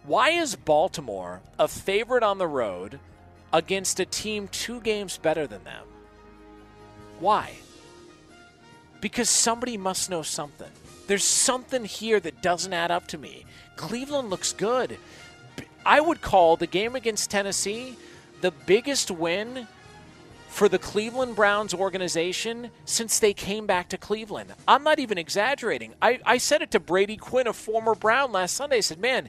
[0.05, 3.01] Why is Baltimore a favorite on the road?
[3.53, 5.85] Against a team two games better than them.
[7.21, 7.53] Why?
[9.01, 10.71] Because somebody must know something.
[11.07, 13.45] There's something here that doesn't add up to me.
[13.77, 14.99] Cleveland looks good.
[15.87, 17.97] I would call the game against Tennessee
[18.41, 19.67] the biggest win
[20.49, 24.53] for the Cleveland Browns organization since they came back to Cleveland.
[24.67, 25.95] I'm not even exaggerating.
[26.03, 28.79] I, I said it to Brady Quinn, a former Brown, last Sunday.
[28.79, 29.29] I said, man,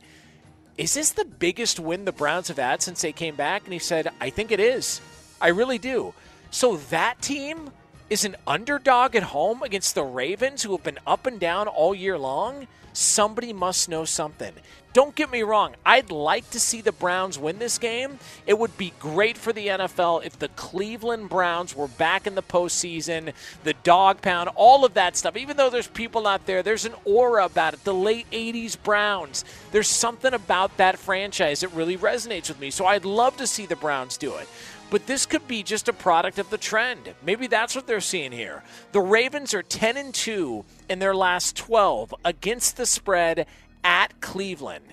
[0.79, 3.65] is this the biggest win the Browns have had since they came back?
[3.65, 5.01] And he said, I think it is.
[5.41, 6.13] I really do.
[6.51, 7.71] So that team
[8.09, 11.93] is an underdog at home against the Ravens, who have been up and down all
[11.93, 12.65] year long.
[12.93, 14.53] Somebody must know something.
[14.91, 18.17] Don't get me wrong, I'd like to see the Browns win this game.
[18.47, 22.41] It would be great for the NFL if the Cleveland Browns were back in the
[22.41, 23.33] postseason,
[23.63, 25.37] the dog pound, all of that stuff.
[25.37, 27.83] Even though there's people out there, there's an aura about it.
[27.83, 32.71] The late 80s Browns, there's something about that franchise that really resonates with me.
[32.71, 34.47] So I'd love to see the Browns do it.
[34.89, 37.13] But this could be just a product of the trend.
[37.23, 38.63] Maybe that's what they're seeing here.
[38.91, 43.45] The Ravens are 10 and 2 in their last 12 against the spread
[43.83, 44.85] at Cleveland.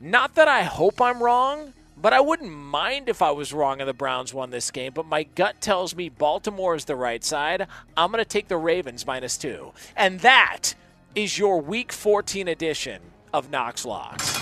[0.00, 3.88] Not that I hope I'm wrong, but I wouldn't mind if I was wrong and
[3.88, 4.92] the Browns won this game.
[4.92, 7.68] But my gut tells me Baltimore is the right side.
[7.96, 9.72] I'm going to take the Ravens minus two.
[9.96, 10.74] And that
[11.14, 13.00] is your Week 14 edition
[13.32, 14.41] of Knox Locks.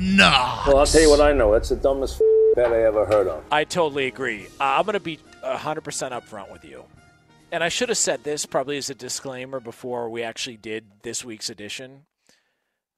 [0.00, 0.66] Knox.
[0.66, 1.52] Well, I'll tell you what I know.
[1.52, 2.20] That's the dumbest
[2.56, 3.44] bet I ever heard of.
[3.52, 4.46] I totally agree.
[4.58, 6.84] Uh, I'm going to be 100% upfront with you
[7.52, 11.24] and I should have said this probably as a disclaimer before we actually did this
[11.24, 12.06] week's edition.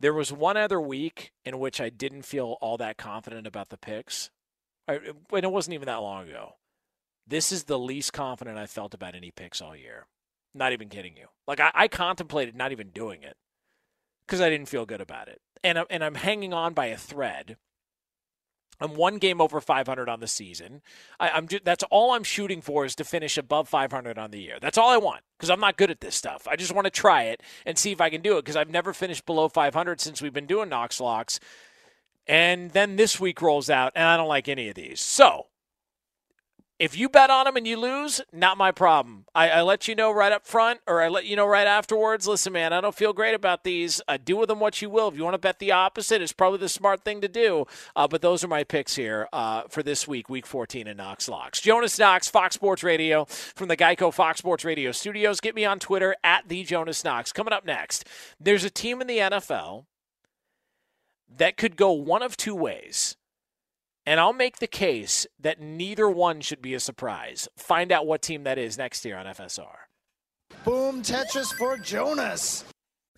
[0.01, 3.77] There was one other week in which I didn't feel all that confident about the
[3.77, 4.31] picks.
[4.89, 6.55] I, and it wasn't even that long ago.
[7.27, 10.07] This is the least confident I felt about any picks all year.
[10.55, 11.29] Not even kidding you.
[11.47, 13.37] Like I, I contemplated not even doing it
[14.27, 15.41] because I didn't feel good about it.
[15.65, 17.57] And, and I'm hanging on by a thread
[18.83, 20.83] I'm one game over 500 on the season.
[21.21, 24.59] I, am that's all I'm shooting for is to finish above 500 on the year.
[24.61, 26.49] That's all I want because I'm not good at this stuff.
[26.49, 28.71] I just want to try it and see if I can do it because I've
[28.71, 31.39] never finished below 500 since we've been doing Knox Locks.
[32.27, 35.01] And then this week rolls out, and I don't like any of these.
[35.01, 35.47] So
[36.83, 39.25] if you bet on them and you lose, not my problem.
[39.37, 42.27] I, I, let you know right up front, or I let you know right afterwards.
[42.27, 44.03] Listen, man, I don't feel great about these.
[44.09, 45.07] Uh, do with them what you will.
[45.07, 47.67] If you want to bet the opposite, it's probably the smart thing to do.
[47.95, 51.29] Uh, but those are my picks here uh, for this week, week 14 in Knox
[51.29, 51.61] Locks.
[51.61, 55.39] Jonas Knox, Fox Sports Radio from the Geico Fox Sports Radio studios.
[55.39, 57.33] Get me on Twitter at the Jonas Knox.
[57.33, 58.09] Coming up next,
[58.41, 59.85] there's a team in the NFL
[61.37, 63.17] that could go one of two ways.
[64.05, 67.49] And I'll make the case that neither one should be a surprise.
[67.57, 69.77] Find out what team that is next year on FSR.
[70.65, 72.65] Boom Tetris for Jonas.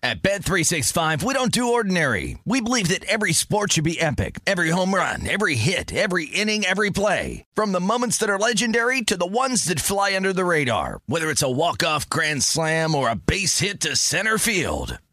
[0.03, 2.37] At Bet365, we don't do ordinary.
[2.45, 4.39] We believe that every sport should be epic.
[4.45, 7.43] Every home run, every hit, every inning, every play.
[7.55, 11.01] From the moments that are legendary to the ones that fly under the radar.
[11.07, 14.99] Whether it's a walk-off grand slam or a base hit to center field.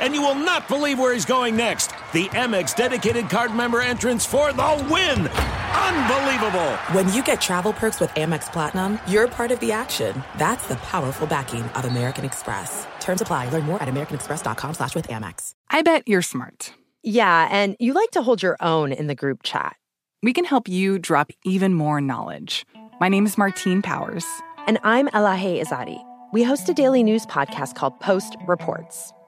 [0.00, 1.88] and you will not believe where he's going next.
[2.12, 5.28] The Amex dedicated card member entrance for the win.
[5.28, 6.70] Unbelievable.
[6.92, 10.22] When you get travel perks with Amex Platinum, you're part of the action.
[10.36, 12.86] That's the powerful backing of American Express.
[13.00, 13.48] Terms apply.
[13.50, 15.52] Learn more at americanexpress.com slash with Amex.
[15.70, 16.72] I bet you're smart.
[17.02, 19.76] Yeah, and you like to hold your own in the group chat.
[20.22, 22.66] We can help you drop even more knowledge.
[23.00, 24.26] My name is Martine Powers.
[24.66, 26.02] And I'm Elahe Izadi.
[26.32, 29.12] We host a daily news podcast called Post Reports.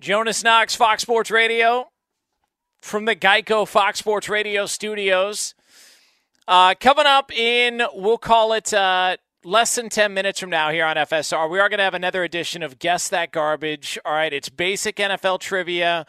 [0.00, 1.90] Jonas Knox, Fox Sports Radio,
[2.80, 5.54] from the Geico Fox Sports Radio studios.
[6.48, 10.86] Uh, coming up in, we'll call it uh, less than 10 minutes from now here
[10.86, 13.98] on FSR, we are going to have another edition of Guess That Garbage.
[14.06, 16.06] All right, it's basic NFL trivia.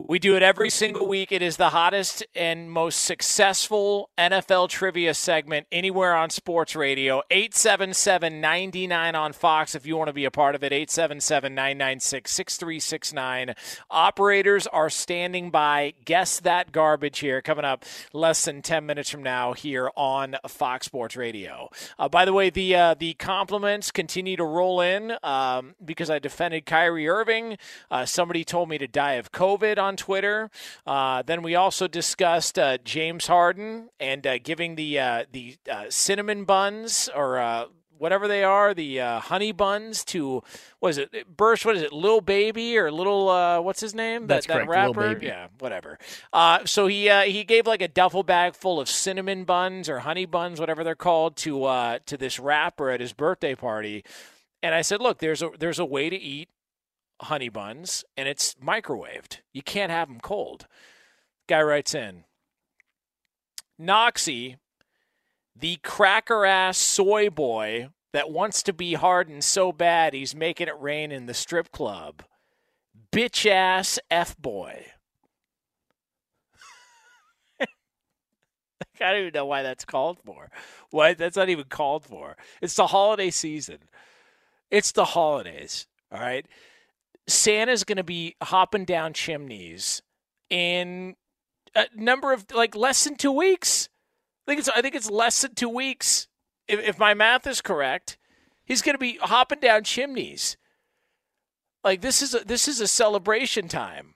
[0.00, 1.30] We do it every single week.
[1.30, 7.22] It is the hottest and most successful NFL trivia segment anywhere on sports radio.
[7.30, 10.72] 877 99 on Fox if you want to be a part of it.
[10.72, 13.54] 877 996 6369.
[13.88, 15.94] Operators are standing by.
[16.04, 20.86] Guess that garbage here coming up less than 10 minutes from now here on Fox
[20.86, 21.68] Sports Radio.
[22.00, 26.18] Uh, by the way, the, uh, the compliments continue to roll in um, because I
[26.18, 27.58] defended Kyrie Irving.
[27.92, 30.50] Uh, somebody told me to die of COVID on Twitter.
[30.86, 35.84] Uh, then we also discussed uh, James Harden and uh, giving the uh, the uh,
[35.88, 37.66] cinnamon buns or uh,
[37.98, 40.42] whatever they are, the honey buns to
[40.80, 41.64] was it Burst?
[41.64, 43.26] What is it, Lil Baby or Little
[43.62, 44.26] what's his name?
[44.26, 45.14] That's that, correct, that rapper.
[45.14, 45.26] Baby.
[45.26, 45.98] Yeah, whatever.
[46.64, 50.58] so he he gave like a duffel bag full of cinnamon buns or honey buns,
[50.58, 54.04] whatever they're called, to to this rapper at his birthday party.
[54.62, 56.48] And I said, look, there's a there's a way to eat
[57.22, 59.38] honey buns and it's microwaved.
[59.52, 60.66] You can't have them cold.
[61.48, 62.24] Guy writes in
[63.80, 64.56] Noxie,
[65.56, 70.80] the cracker ass soy boy that wants to be hardened so bad he's making it
[70.80, 72.22] rain in the strip club.
[73.12, 74.86] Bitch ass F boy.
[77.60, 77.66] I
[78.98, 80.50] don't even know why that's called for.
[80.90, 82.36] Why that's not even called for.
[82.62, 83.78] It's the holiday season.
[84.70, 85.86] It's the holidays.
[86.12, 86.46] All right.
[87.26, 90.02] Santa's going to be hopping down chimneys
[90.50, 91.16] in
[91.74, 93.88] a number of like less than two weeks.
[94.46, 96.28] I think it's I think it's less than two weeks.
[96.68, 98.18] If, if my math is correct,
[98.64, 100.56] he's going to be hopping down chimneys.
[101.82, 104.14] Like this is a, this is a celebration time.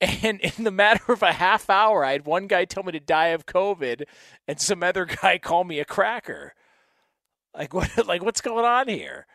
[0.00, 3.00] And in the matter of a half hour, I had one guy tell me to
[3.00, 4.04] die of COVID,
[4.46, 6.54] and some other guy call me a cracker.
[7.54, 7.90] Like what?
[8.06, 9.26] Like what's going on here?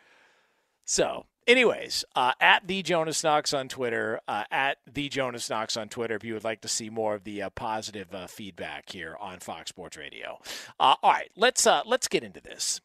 [0.84, 5.88] So, anyways, uh, at the Jonas Knox on Twitter, uh, at the Jonas Knox on
[5.88, 9.16] Twitter, if you would like to see more of the uh, positive uh, feedback here
[9.20, 10.38] on Fox Sports Radio.
[10.78, 12.80] Uh, all right, let's uh, let's get into this.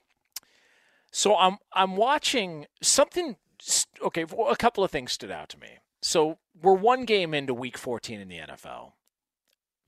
[1.11, 3.37] So I'm I'm watching something.
[4.01, 5.79] Okay, a couple of things stood out to me.
[6.01, 8.93] So we're one game into week 14 in the NFL.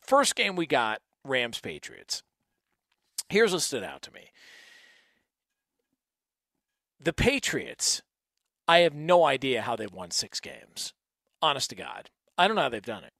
[0.02, 2.23] First game we got Rams Patriots.
[3.30, 4.31] Here's what stood out to me.
[6.99, 8.02] The Patriots,
[8.72, 10.93] I have no idea how they've won six games.
[11.41, 12.10] Honest to God.
[12.38, 13.11] I don't know how they've done it.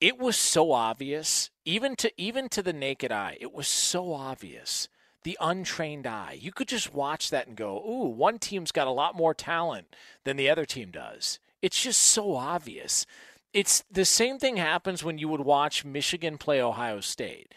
[0.00, 4.88] It was so obvious, even to even to the naked eye, it was so obvious.
[5.22, 6.36] The untrained eye.
[6.40, 9.94] You could just watch that and go, ooh, one team's got a lot more talent
[10.24, 11.38] than the other team does.
[11.62, 13.06] It's just so obvious.
[13.52, 17.54] It's the same thing happens when you would watch Michigan play Ohio State.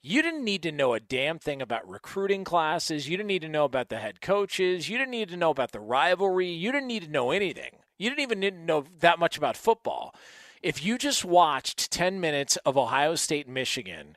[0.00, 3.08] You didn't need to know a damn thing about recruiting classes.
[3.08, 4.88] You didn't need to know about the head coaches.
[4.88, 6.50] You didn't need to know about the rivalry.
[6.50, 7.78] You didn't need to know anything.
[7.98, 10.14] You didn't even need to know that much about football.
[10.62, 14.16] If you just watched 10 minutes of Ohio State Michigan,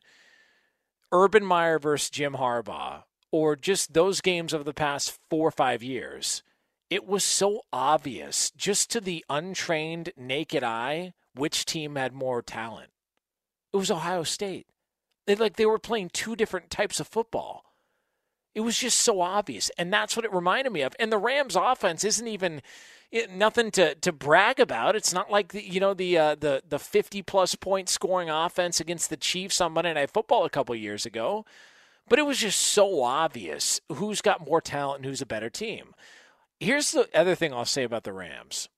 [1.12, 5.82] Urban Meyer versus Jim Harbaugh, or just those games of the past four or five
[5.82, 6.44] years,
[6.92, 12.92] it was so obvious just to the untrained naked eye which team had more talent.
[13.74, 14.68] It was Ohio State.
[15.28, 17.66] They like they were playing two different types of football.
[18.54, 20.94] It was just so obvious, and that's what it reminded me of.
[21.00, 22.62] And the Rams' offense isn't even
[23.12, 24.96] it, nothing to, to brag about.
[24.96, 28.80] It's not like the you know the uh, the the fifty plus point scoring offense
[28.80, 31.46] against the Chiefs on Monday Night Football a couple years ago,
[32.10, 35.94] but it was just so obvious who's got more talent and who's a better team.
[36.60, 38.70] Here's the other thing I'll say about the Rams.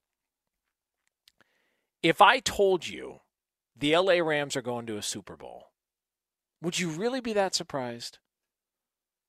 [2.02, 3.22] If I told you
[3.76, 5.73] the LA Rams are going to a Super Bowl,
[6.64, 8.18] would you really be that surprised?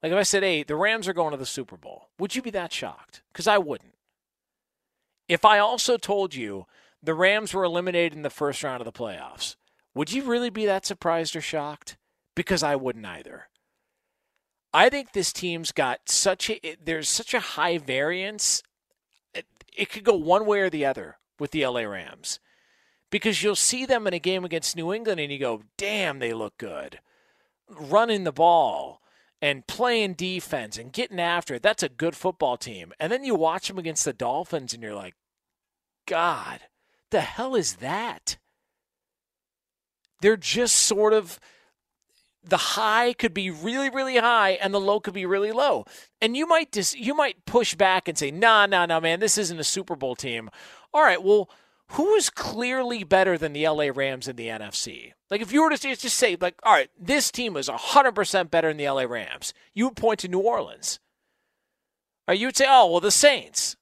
[0.02, 2.42] Like if I said, hey, the Rams are going to the Super Bowl, would you
[2.42, 3.22] be that shocked?
[3.32, 3.94] Because I wouldn't.
[5.28, 6.66] If I also told you
[7.02, 9.56] the Rams were eliminated in the first round of the playoffs,
[9.94, 11.96] would you really be that surprised or shocked?
[12.36, 13.48] Because I wouldn't either.
[14.72, 18.62] I think this team's got such a there's such a high variance.
[19.32, 19.46] It,
[19.76, 22.40] it could go one way or the other with the LA Rams.
[23.10, 26.32] Because you'll see them in a game against New England and you go, "Damn, they
[26.32, 26.98] look good."
[27.68, 29.00] Running the ball
[29.40, 31.62] and playing defense and getting after it.
[31.62, 32.92] That's a good football team.
[32.98, 35.14] And then you watch them against the Dolphins and you're like,
[36.06, 36.60] "God,
[37.10, 38.38] the hell is that?"
[40.20, 41.38] They're just sort of
[42.44, 45.84] the high could be really really high and the low could be really low
[46.20, 49.38] and you might dis- you might push back and say nah nah nah man this
[49.38, 50.50] isn't a super bowl team
[50.92, 51.48] all right well
[51.90, 55.70] who is clearly better than the LA Rams in the NFC like if you were
[55.70, 59.54] to just say like all right this team is 100% better than the LA Rams
[59.74, 61.00] you would point to New Orleans
[62.26, 63.76] or you would say oh well the Saints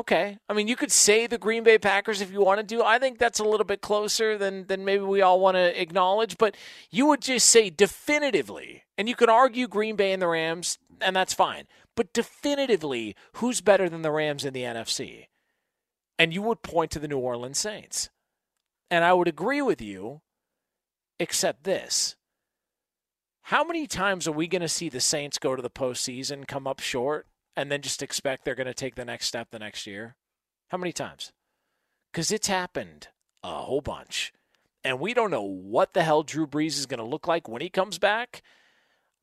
[0.00, 0.38] Okay.
[0.48, 2.82] I mean, you could say the Green Bay Packers if you wanted to.
[2.82, 6.38] I think that's a little bit closer than than maybe we all want to acknowledge,
[6.38, 6.56] but
[6.90, 11.14] you would just say definitively, and you could argue Green Bay and the Rams, and
[11.14, 11.64] that's fine.
[11.96, 15.26] But definitively, who's better than the Rams in the NFC?
[16.20, 18.10] And you would point to the New Orleans Saints.
[18.90, 20.20] And I would agree with you,
[21.18, 22.14] except this.
[23.44, 26.66] How many times are we going to see the Saints go to the postseason, come
[26.66, 27.26] up short,
[27.56, 30.14] and then just expect they're going to take the next step the next year?
[30.68, 31.32] How many times?
[32.12, 33.08] Because it's happened
[33.42, 34.34] a whole bunch.
[34.84, 37.62] And we don't know what the hell Drew Brees is going to look like when
[37.62, 38.42] he comes back.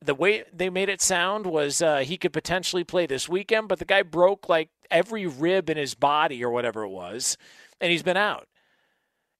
[0.00, 3.78] The way they made it sound was uh, he could potentially play this weekend, but
[3.78, 7.36] the guy broke like every rib in his body or whatever it was,
[7.80, 8.48] and he's been out.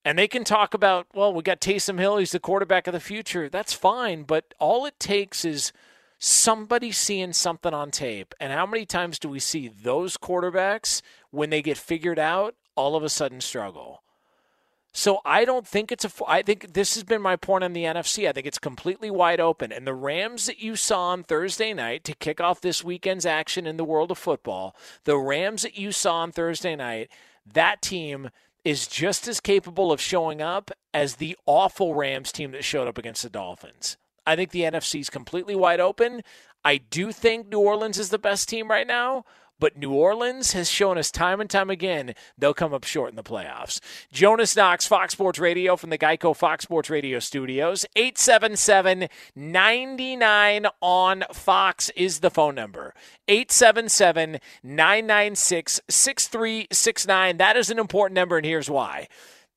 [0.05, 3.01] And they can talk about, well, we got Taysom Hill, he's the quarterback of the
[3.01, 3.48] future.
[3.48, 5.72] That's fine, but all it takes is–
[6.18, 8.35] somebody seeing something on tape.
[8.40, 12.97] And how many times do we see those quarterbacks, when they get figured out, all
[12.97, 14.02] of a sudden struggle?
[14.93, 16.10] So I don't think it's a.
[16.27, 18.28] I think this has been my point on the NFC.
[18.28, 19.70] I think it's completely wide open.
[19.70, 23.66] And the Rams that you saw on Thursday night to kick off this weekend's action
[23.66, 24.74] in the world of football,
[25.05, 27.10] the Rams that you saw on Thursday night,
[27.47, 28.31] that team
[28.65, 32.98] is just as capable of showing up as the awful Rams team that showed up
[32.98, 33.97] against the Dolphins.
[34.27, 36.23] I think the NFC is completely wide open.
[36.65, 39.24] I do think New Orleans is the best team right now,
[39.59, 43.16] but New Orleans has shown us time and time again they'll come up short in
[43.16, 43.80] the playoffs.
[44.12, 47.85] Jonas Knox, Fox Sports Radio from the Geico Fox Sports Radio studios.
[47.97, 52.94] 877 99 on Fox is the phone number.
[53.28, 57.36] 877 996 6369.
[57.36, 59.09] That is an important number, and here's why.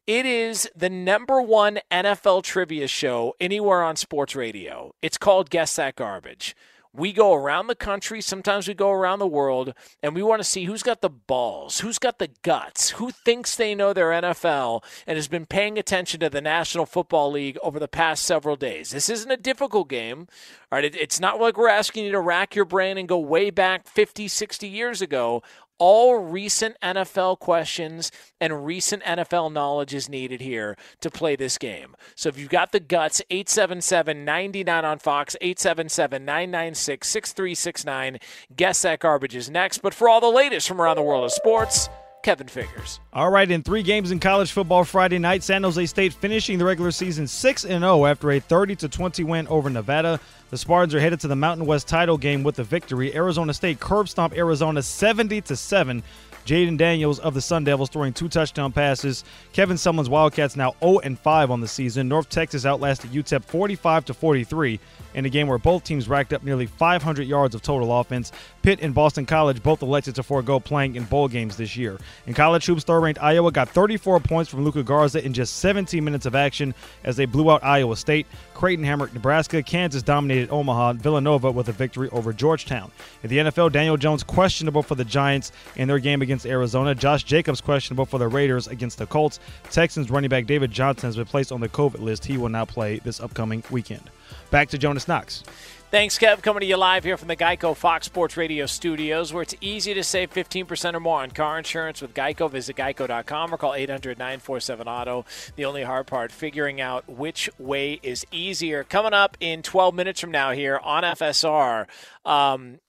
[0.07, 4.94] It is the number one NFL trivia show anywhere on sports radio.
[5.02, 6.56] It's called Guess That Garbage.
[6.93, 9.73] We go around the country, sometimes we go around the world,
[10.03, 13.55] and we want to see who's got the balls, who's got the guts, who thinks
[13.55, 17.80] they know their NFL and has been paying attention to the National Football League over
[17.80, 18.91] the past several days.
[18.91, 20.27] This isn't a difficult game.
[20.72, 23.51] All right, it's not like we're asking you to rack your brain and go way
[23.51, 25.41] back 50, 60 years ago
[25.82, 31.95] all recent NFL questions and recent NFL knowledge is needed here to play this game.
[32.14, 38.20] So if you've got the guts, 877 99 on Fox, 877 996 6369.
[38.56, 39.80] Guess that garbage is next.
[39.80, 41.90] But for all the latest from around the world of sports,
[42.23, 42.99] Kevin Figgers.
[43.14, 46.65] All right, in three games in college football Friday night, San Jose State finishing the
[46.65, 50.19] regular season 6 0 after a 30 20 win over Nevada.
[50.49, 53.15] The Spartans are headed to the Mountain West title game with the victory.
[53.15, 56.03] Arizona State curb stomp Arizona 70 7.
[56.45, 59.23] Jayden Daniels of the Sun Devils throwing two touchdown passes.
[59.53, 62.07] Kevin Sumlin's Wildcats now 0 5 on the season.
[62.07, 64.80] North Texas outlasted UTEP 45 43
[65.14, 68.32] in a game where both teams racked up nearly 500 yards of total offense.
[68.62, 71.98] Pitt and Boston College both elected to forego playing in bowl games this year.
[72.28, 76.26] In college hoops, third-ranked Iowa got 34 points from Luka Garza in just 17 minutes
[76.26, 76.74] of action
[77.04, 78.28] as they blew out Iowa State.
[78.54, 79.64] Creighton hammered Nebraska.
[79.64, 80.94] Kansas dominated Omaha.
[80.94, 82.92] Villanova with a victory over Georgetown.
[83.24, 86.94] In the NFL, Daniel Jones questionable for the Giants in their game against Arizona.
[86.94, 89.40] Josh Jacobs questionable for the Raiders against the Colts.
[89.72, 92.26] Texans running back David Johnson has been placed on the COVID list.
[92.26, 94.10] He will not play this upcoming weekend.
[94.52, 95.44] Back to Jonas Knox.
[95.91, 96.41] Thanks, Kev.
[96.41, 99.94] Coming to you live here from the Geico Fox Sports Radio studios, where it's easy
[99.94, 102.49] to save 15% or more on car insurance with Geico.
[102.49, 105.26] Visit geico.com or call 800 947 Auto.
[105.57, 108.86] The only hard part, figuring out which way is easier.
[108.86, 111.88] Coming up in 12 minutes from now here on FSR,
[112.23, 112.80] um,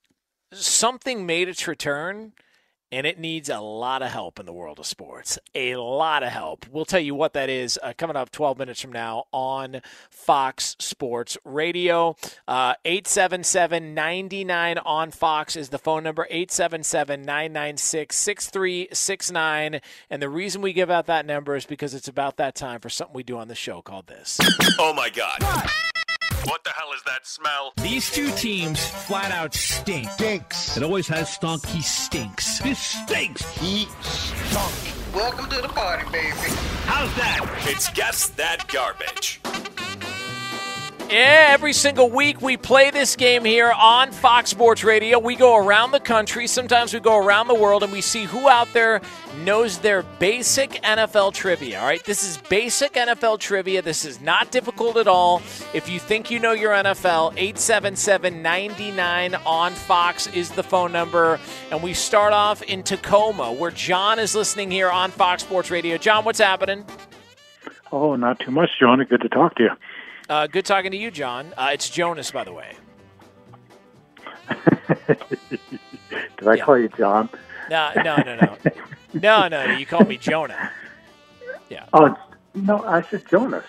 [0.52, 2.32] something made its return
[2.92, 5.38] and it needs a lot of help in the world of sports.
[5.54, 6.66] A lot of help.
[6.70, 10.76] We'll tell you what that is uh, coming up 12 minutes from now on Fox
[10.78, 12.16] Sports Radio.
[12.46, 19.80] Uh, 877 99 on Fox is the phone number 877 996 6369.
[20.10, 22.90] And the reason we give out that number is because it's about that time for
[22.90, 24.38] something we do on the show called this.
[24.78, 25.42] Oh my God.
[25.42, 26.01] What
[26.64, 27.72] the hell is that smell?
[27.82, 30.08] These two teams flat out stink.
[30.10, 30.76] Stinks.
[30.76, 31.64] It always has stunk.
[31.66, 32.58] He stinks.
[32.58, 33.42] This stinks.
[33.58, 35.14] He stunk.
[35.14, 36.30] Welcome to the party, baby.
[36.86, 37.64] How's that?
[37.66, 39.40] It's Guess That Garbage.
[41.12, 45.18] Yeah, every single week we play this game here on Fox Sports Radio.
[45.18, 48.48] We go around the country, sometimes we go around the world, and we see who
[48.48, 49.02] out there
[49.44, 51.80] knows their basic NFL trivia.
[51.80, 53.82] All right, this is basic NFL trivia.
[53.82, 55.42] This is not difficult at all.
[55.74, 61.38] If you think you know your NFL, 877 99 on Fox is the phone number.
[61.70, 65.98] And we start off in Tacoma, where John is listening here on Fox Sports Radio.
[65.98, 66.86] John, what's happening?
[67.92, 69.04] Oh, not too much, Johnny.
[69.04, 69.70] Good to talk to you.
[70.28, 71.52] Uh, good talking to you, John.
[71.56, 72.74] Uh, it's Jonas, by the way.
[75.08, 76.64] Did I Yeah.
[76.64, 77.28] call you John?
[77.70, 78.56] No, no, no, no,
[79.14, 79.48] no, no.
[79.48, 79.64] no.
[79.76, 80.70] You called me Jonah.
[81.68, 81.86] Yeah.
[81.92, 82.14] Oh,
[82.54, 83.64] no, I said Jonas.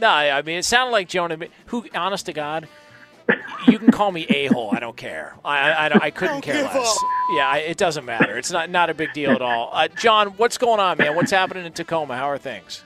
[0.00, 1.36] No, I I mean it sounded like Jonah.
[1.36, 2.68] but Who, honest to God,
[3.68, 4.70] you can call me a hole.
[4.72, 5.34] I don't care.
[5.44, 6.98] I, I, I, don't- I couldn't care less.
[7.36, 8.36] Yeah, I, it doesn't matter.
[8.38, 9.70] It's not not a big deal at all.
[9.72, 11.14] Uh, John, what's going on, man?
[11.16, 12.16] What's happening in Tacoma?
[12.16, 12.82] How are things?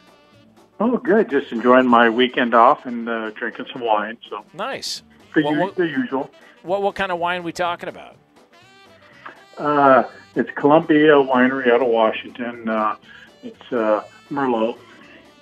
[0.80, 1.28] Oh, good.
[1.28, 4.16] Just enjoying my weekend off and uh, drinking some wine.
[4.30, 5.02] So Nice.
[5.34, 6.30] the, What- u- what- the usual.
[6.62, 8.16] What what kind of wine we talking about?
[9.56, 12.68] Uh, it's Columbia Winery out of Washington.
[12.68, 12.96] Uh,
[13.42, 14.76] it's uh, Merlot.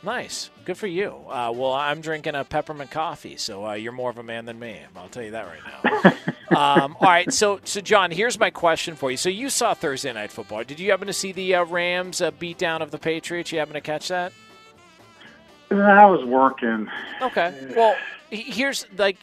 [0.03, 0.51] Nice.
[0.67, 1.09] Good for you.
[1.29, 4.59] Uh, well, I'm drinking a peppermint coffee, so uh, you're more of a man than
[4.59, 4.79] me.
[4.95, 6.15] I'll tell you that right
[6.51, 6.57] now.
[6.85, 7.33] um, all right.
[7.33, 9.17] So, so John, here's my question for you.
[9.17, 10.63] So you saw Thursday night football.
[10.65, 13.51] Did you happen to see the uh, Rams uh, beat down of the Patriots?
[13.53, 14.33] You happen to catch that?
[15.71, 16.89] I was working.
[17.21, 17.73] Okay.
[17.77, 17.97] Well,
[18.31, 19.17] here's like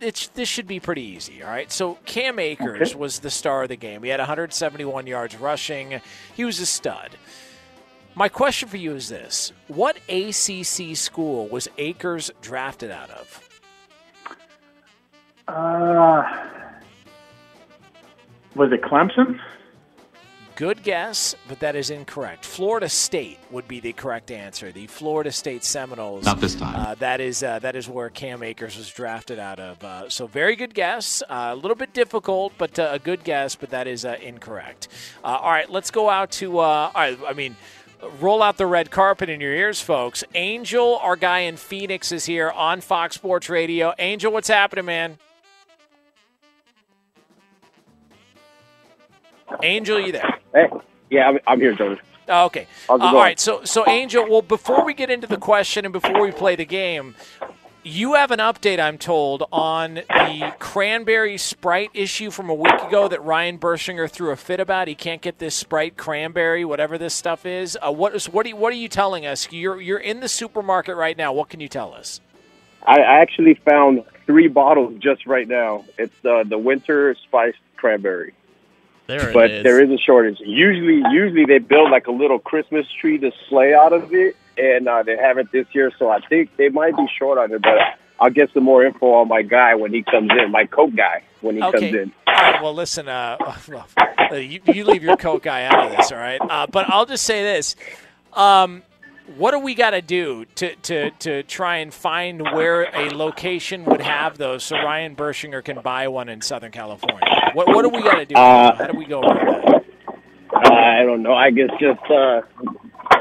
[0.00, 1.42] it's this should be pretty easy.
[1.42, 1.70] All right.
[1.72, 2.98] So Cam Akers Okay.
[2.98, 4.02] was the star of the game.
[4.02, 6.00] He had 171 yards rushing.
[6.34, 7.10] He was a stud.
[8.14, 13.48] My question for you is this: What ACC school was Akers drafted out of?
[15.48, 16.22] Uh,
[18.54, 19.38] was it Clemson?
[20.62, 22.44] Good guess, but that is incorrect.
[22.44, 24.70] Florida State would be the correct answer.
[24.70, 26.24] The Florida State Seminoles.
[26.24, 26.76] Not this time.
[26.76, 29.82] Uh, that is uh, that is where Cam Akers was drafted out of.
[29.82, 31.20] Uh, so very good guess.
[31.28, 33.56] Uh, a little bit difficult, but uh, a good guess.
[33.56, 34.86] But that is uh, incorrect.
[35.24, 36.60] Uh, all right, let's go out to.
[36.60, 37.56] Uh, all right, I mean.
[38.18, 40.24] Roll out the red carpet in your ears, folks.
[40.34, 43.94] Angel, our guy in Phoenix, is here on Fox Sports Radio.
[43.96, 45.18] Angel, what's happening, man?
[49.62, 50.38] Angel, you there?
[50.54, 50.68] Hey,
[51.10, 51.98] yeah, I'm, I'm here, Jonas.
[52.28, 52.66] Oh, okay.
[52.88, 53.38] Uh, all right.
[53.38, 54.28] So, so Angel.
[54.28, 57.14] Well, before we get into the question and before we play the game,
[57.84, 63.08] you have an update, I'm told, on the cranberry Sprite issue from a week ago
[63.08, 64.86] that Ryan Bershinger threw a fit about.
[64.86, 67.76] He can't get this Sprite cranberry, whatever this stuff is.
[67.84, 68.46] Uh, what is what?
[68.46, 69.50] Are you, what are you telling us?
[69.50, 71.32] You're you're in the supermarket right now.
[71.32, 72.20] What can you tell us?
[72.86, 75.84] I, I actually found three bottles just right now.
[75.98, 78.32] It's the the winter spiced cranberry.
[79.18, 79.62] There but is.
[79.62, 80.38] there is a shortage.
[80.40, 84.88] Usually, usually they build like a little Christmas tree to sleigh out of it, and
[84.88, 85.90] uh, they haven't this year.
[85.98, 87.60] So I think they might be short on it.
[87.62, 87.78] But
[88.20, 91.22] I'll get some more info on my guy when he comes in, my Coke guy
[91.40, 91.90] when he Okay.
[91.90, 92.12] comes in.
[92.26, 92.62] All right.
[92.62, 93.08] Well, listen.
[93.08, 93.36] Uh,
[93.68, 93.86] well,
[94.30, 96.40] uh, you, you leave your Coke guy out of this, all right?
[96.48, 97.76] Uh, but I'll just say this:
[98.32, 98.82] um,
[99.36, 103.84] What do we got to do to, to to try and find where a location
[103.84, 107.20] would have those, so Ryan Bershinger can buy one in Southern California?
[107.54, 108.34] What what do we got to do?
[108.34, 109.84] Uh, How do we go about that?
[110.54, 111.34] Uh, I don't know.
[111.34, 112.42] I guess just uh, all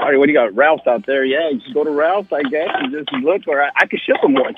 [0.02, 0.18] right.
[0.18, 0.56] What do you got?
[0.56, 1.23] Ralph's out there.
[1.23, 2.32] Yeah, just go to Ralph's.
[2.34, 4.56] I guess and just look, or I, I could ship him one.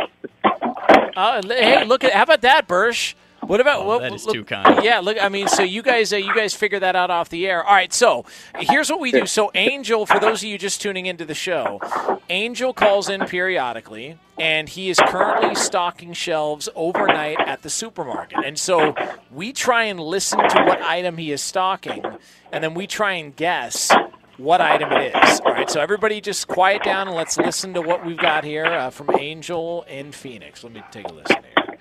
[1.15, 3.14] Uh, hey, look at how about that, Bersh?
[3.45, 3.98] What about what?
[3.98, 4.84] Oh, that is look- too kind.
[4.84, 5.18] Yeah, look.
[5.22, 7.64] I mean, so you guys, uh, you guys figure that out off the air.
[7.64, 7.94] All right.
[7.94, 8.26] So
[8.60, 9.26] here's what we do.
[9.26, 11.80] So Angel, for those of you just tuning into the show,
[12.30, 18.40] Angel calls in periodically, and he is currently stocking shelves overnight at the supermarket.
[18.44, 18.95] And so
[19.32, 22.03] we try and listen to what item he is stocking,
[22.52, 23.91] and then we try and guess
[24.38, 25.40] what item it is.
[25.41, 25.70] All right.
[25.70, 29.10] So everybody, just quiet down and let's listen to what we've got here uh, from
[29.20, 30.64] Angel in Phoenix.
[30.64, 31.72] Let me take a listen here.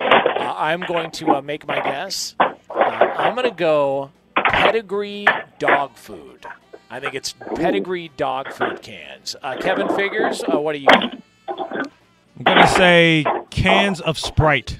[0.00, 2.34] Uh, I'm going to uh, make my guess.
[2.38, 5.26] Uh, I'm going to go pedigree
[5.58, 6.46] dog food.
[6.90, 9.34] I think it's pedigree dog food cans.
[9.42, 10.42] Uh, Kevin Figgers.
[10.44, 11.18] Uh, what do you got?
[11.48, 14.78] I'm gonna say cans of Sprite.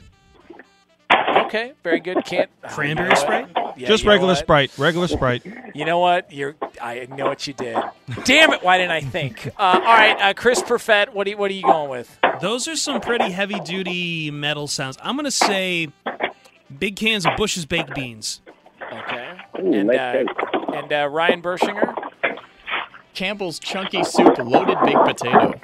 [1.12, 2.24] Okay, very good.
[2.24, 3.49] Can't Cranberry Sprite?
[3.74, 3.80] What?
[3.80, 4.38] Yeah, Just regular what?
[4.38, 4.78] Sprite.
[4.78, 5.42] Regular Sprite.
[5.74, 6.32] You know what?
[6.32, 6.55] You're.
[6.80, 7.76] I know what you did.
[8.22, 8.62] Damn it!
[8.62, 9.48] Why didn't I think?
[9.48, 11.12] Uh, all right, uh, Chris Perfett.
[11.12, 12.16] What are you, What are you going with?
[12.40, 14.96] Those are some pretty heavy duty metal sounds.
[15.02, 15.88] I'm going to say
[16.78, 18.40] big cans of Bush's baked beans.
[18.80, 19.36] Okay.
[19.59, 21.92] Ooh, and nice uh, and uh, Ryan Bershinger.
[23.14, 25.60] Campbell's chunky soup, loaded baked potato.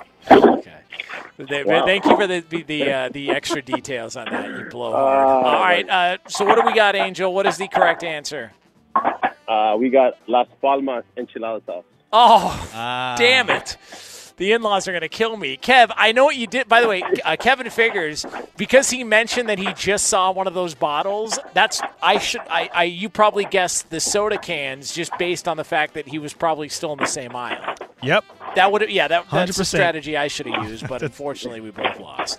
[1.48, 1.84] They- Wow.
[1.86, 4.46] Thank you for the the the, uh, the extra details on that.
[4.48, 5.44] You blow hard.
[5.44, 5.88] Uh, All right.
[5.88, 7.32] Uh, so what do we got, Angel?
[7.32, 8.52] What is the correct answer?
[9.48, 11.84] Uh, we got Las Palmas enchilada sauce.
[12.12, 13.14] Oh, Ah.
[13.18, 13.76] damn it.
[14.36, 15.58] The in-laws are going to kill me.
[15.58, 16.66] Kev, I know what you did.
[16.66, 18.24] By the way, uh, Kevin Figgers
[18.56, 21.38] because he mentioned that he just saw one of those bottles.
[21.52, 25.64] That's I should I, I you probably guessed the soda cans just based on the
[25.64, 27.74] fact that he was probably still in the same aisle.
[28.02, 28.24] Yep.
[28.56, 29.66] That would yeah that, that's the 100%.
[29.66, 32.38] strategy I should have used, but unfortunately we both lost.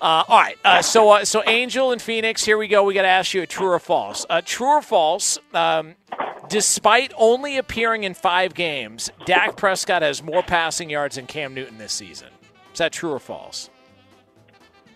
[0.00, 2.82] Uh, all right, uh, so uh, so Angel and Phoenix, here we go.
[2.84, 4.26] We got to ask you a true or false.
[4.28, 5.38] Uh, true or false?
[5.54, 5.94] Um,
[6.48, 11.78] despite only appearing in five games, Dak Prescott has more passing yards than Cam Newton
[11.78, 12.28] this season.
[12.72, 13.70] Is that true or false?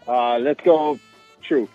[0.08, 0.98] Uh, let's go
[1.42, 1.68] true.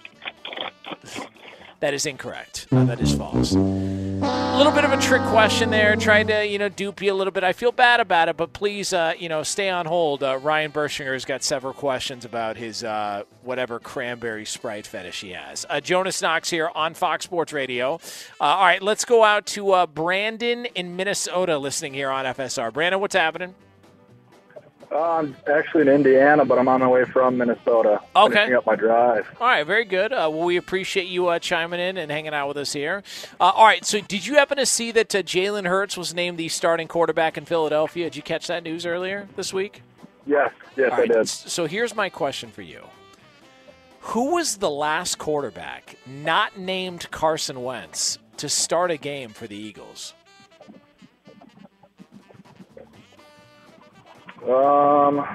[1.81, 2.67] That is incorrect.
[2.71, 3.53] Uh, that is false.
[3.53, 5.95] A little bit of a trick question there.
[5.95, 7.43] trying to, you know, dupe you a little bit.
[7.43, 10.21] I feel bad about it, but please, uh, you know, stay on hold.
[10.21, 15.31] Uh, Ryan Bershinger has got several questions about his uh, whatever cranberry sprite fetish he
[15.31, 15.65] has.
[15.67, 17.95] Uh, Jonas Knox here on Fox Sports Radio.
[18.39, 22.71] Uh, all right, let's go out to Brandon in Minnesota listening here on FSR.
[22.71, 23.55] Brandon, what's happening?
[24.91, 28.01] Uh, I'm actually in Indiana, but I'm on my way from Minnesota.
[28.13, 28.33] Okay.
[28.33, 29.25] Finishing up my drive.
[29.39, 30.11] All right, very good.
[30.11, 33.01] Uh, well, we appreciate you uh, chiming in and hanging out with us here.
[33.39, 36.37] Uh, all right, so did you happen to see that uh, Jalen Hurts was named
[36.37, 38.05] the starting quarterback in Philadelphia?
[38.07, 39.81] Did you catch that news earlier this week?
[40.25, 41.27] Yes, yes, I did.
[41.27, 42.83] So here's my question for you
[44.01, 49.55] Who was the last quarterback not named Carson Wentz to start a game for the
[49.55, 50.13] Eagles?
[54.43, 55.25] Um,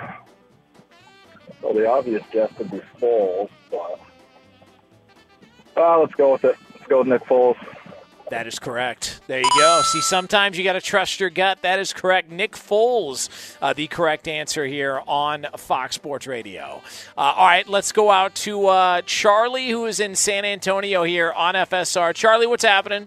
[1.63, 4.01] well, the obvious guess would be Foles, but
[5.77, 6.57] uh, let's go with it.
[6.75, 7.57] Let's go with Nick Foles.
[8.31, 9.21] That is correct.
[9.29, 9.83] There you go.
[9.85, 11.63] See, sometimes you got to trust your gut.
[11.63, 12.29] That is correct.
[12.29, 16.83] Nick Foles, uh, the correct answer here on Fox Sports Radio.
[17.17, 21.33] Uh, all right, let's go out to uh, Charlie, who is in San Antonio here
[21.33, 22.15] on FSR.
[22.15, 23.07] Charlie, what's happening?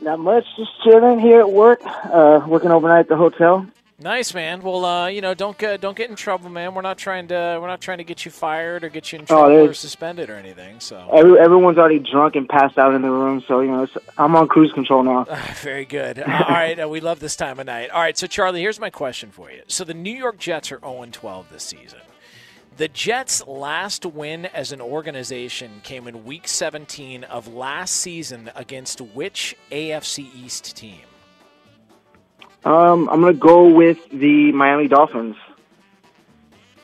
[0.00, 0.44] Not much.
[0.56, 1.80] Just chilling here at work.
[1.84, 3.66] Uh, working overnight at the hotel.
[3.98, 4.60] Nice man.
[4.60, 6.74] Well, uh, you know, don't get don't get in trouble, man.
[6.74, 9.24] We're not trying to we're not trying to get you fired or get you in
[9.24, 10.80] trouble or suspended or anything.
[10.80, 13.96] So Every, everyone's already drunk and passed out in the room, so you know it's,
[14.18, 15.24] I'm on cruise control now.
[15.62, 16.18] Very good.
[16.18, 17.88] Uh, all right, uh, we love this time of night.
[17.88, 19.62] All right, so Charlie, here's my question for you.
[19.66, 22.00] So the New York Jets are 0 12 this season.
[22.76, 29.00] The Jets' last win as an organization came in Week 17 of last season against
[29.00, 31.00] which AFC East team?
[32.66, 35.36] Um, I'm gonna go with the Miami Dolphins.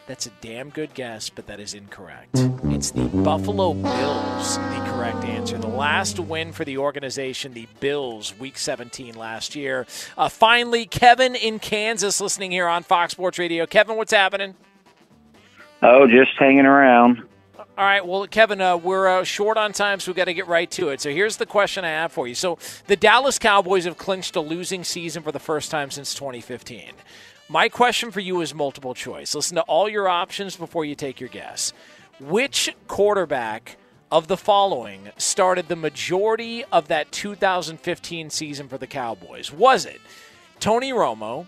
[0.06, 2.38] That's a damn good guess, but that is incorrect.
[2.66, 5.58] It's the Buffalo Bills, the correct answer.
[5.58, 9.86] The last win for the organization, the Bills, Week 17 last year.
[10.16, 13.66] Uh, finally, Kevin in Kansas, listening here on Fox Sports Radio.
[13.66, 14.54] Kevin, what's happening?
[15.82, 17.24] Oh, just hanging around.
[17.78, 20.46] All right, well, Kevin, uh, we're uh, short on time, so we've got to get
[20.46, 21.00] right to it.
[21.00, 22.34] So here's the question I have for you.
[22.34, 26.92] So the Dallas Cowboys have clinched a losing season for the first time since 2015.
[27.48, 29.34] My question for you is multiple choice.
[29.34, 31.72] Listen to all your options before you take your guess.
[32.20, 33.78] Which quarterback
[34.10, 39.50] of the following started the majority of that 2015 season for the Cowboys?
[39.50, 40.00] Was it
[40.60, 41.46] Tony Romo,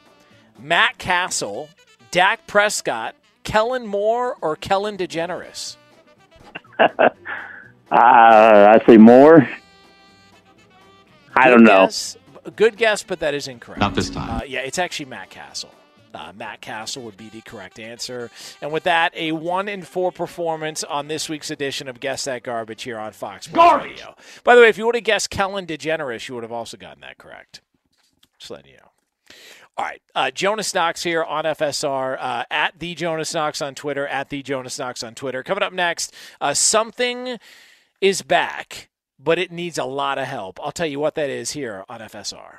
[0.58, 1.68] Matt Cassel,
[2.10, 5.76] Dak Prescott, Kellen Moore, or Kellen DeGeneres?
[7.90, 9.48] Uh, I say more.
[11.36, 11.84] I don't know.
[11.84, 12.16] Guess,
[12.56, 13.78] good guess, but that is incorrect.
[13.78, 14.40] Not this time.
[14.40, 15.72] Uh, yeah, it's actually Matt Cassel.
[16.12, 18.30] Uh, Matt Cassel would be the correct answer.
[18.60, 22.42] And with that, a one in four performance on this week's edition of Guess That
[22.42, 23.90] Garbage here on Fox Sports Garbage!
[23.92, 24.14] Radio.
[24.42, 27.00] By the way, if you would have guessed Kellen DeGeneres, you would have also gotten
[27.02, 27.60] that correct.
[28.38, 28.83] Just letting you know.
[29.76, 34.06] All right, uh, Jonas Knox here on FSR uh, at the Jonas Knox on Twitter
[34.06, 35.42] at the Jonas Knox on Twitter.
[35.42, 37.38] Coming up next, uh, something
[38.00, 38.88] is back,
[39.18, 40.60] but it needs a lot of help.
[40.62, 42.58] I'll tell you what that is here on FSR.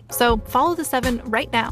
[0.11, 1.71] So follow the seven right now.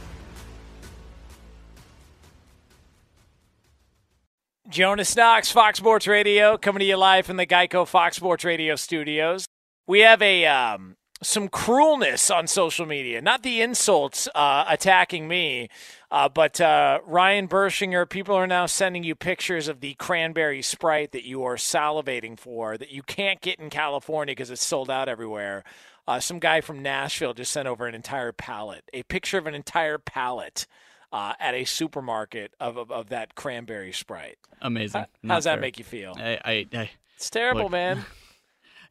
[4.71, 8.77] Jonas Knox, Fox Sports Radio, coming to you live from the Geico Fox Sports Radio
[8.77, 9.45] studios.
[9.85, 13.21] We have a um, some cruelness on social media.
[13.21, 15.67] Not the insults uh, attacking me,
[16.09, 18.09] uh, but uh, Ryan Bershinger.
[18.09, 22.77] People are now sending you pictures of the cranberry sprite that you are salivating for
[22.77, 25.65] that you can't get in California because it's sold out everywhere.
[26.07, 29.53] Uh, some guy from Nashville just sent over an entire pallet, a picture of an
[29.53, 30.65] entire pallet.
[31.11, 34.37] Uh, at a supermarket of, of, of that cranberry sprite.
[34.61, 35.01] Amazing.
[35.27, 35.61] How, does that fair.
[35.61, 36.15] make you feel?
[36.17, 38.05] I, I, I It's terrible, Look, man.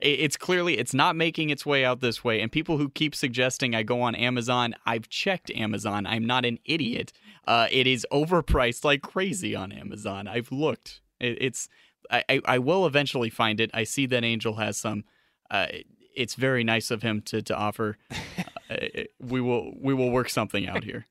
[0.01, 3.75] it's clearly it's not making its way out this way and people who keep suggesting
[3.75, 7.13] i go on amazon i've checked amazon i'm not an idiot
[7.47, 11.69] uh, it is overpriced like crazy on amazon i've looked it, it's
[12.11, 15.05] I, I, I will eventually find it i see that angel has some
[15.51, 15.67] uh,
[16.15, 17.99] it's very nice of him to, to offer
[18.71, 18.87] uh,
[19.19, 21.07] we will we will work something out here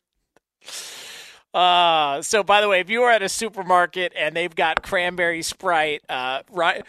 [1.54, 5.42] Uh, so by the way, if you are at a supermarket and they've got cranberry
[5.42, 6.86] sprite, uh, right,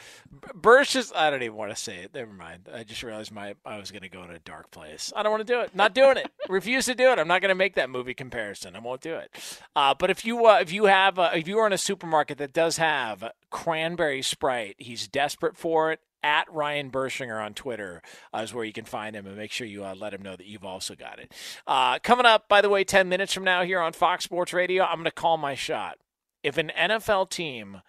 [0.54, 2.14] Birch is, I don't even want to say it.
[2.14, 2.68] Never mind.
[2.72, 5.12] I just realized my, I was going to go in a dark place.
[5.16, 5.74] I don't want to do it.
[5.74, 6.30] Not doing it.
[6.48, 7.18] Refuse to do it.
[7.18, 8.76] I'm not going to make that movie comparison.
[8.76, 9.30] I won't do it.
[9.74, 12.38] Uh, but if you, uh, if you have, uh, if you are in a supermarket
[12.38, 18.02] that does have cranberry sprite, he's desperate for it at Ryan Bershinger on Twitter
[18.34, 20.36] uh, is where you can find him and make sure you uh, let him know
[20.36, 21.32] that you've also got it.
[21.66, 24.84] Uh, coming up, by the way, 10 minutes from now here on Fox Sports Radio,
[24.84, 25.98] I'm going to call my shot.
[26.42, 27.82] If an NFL team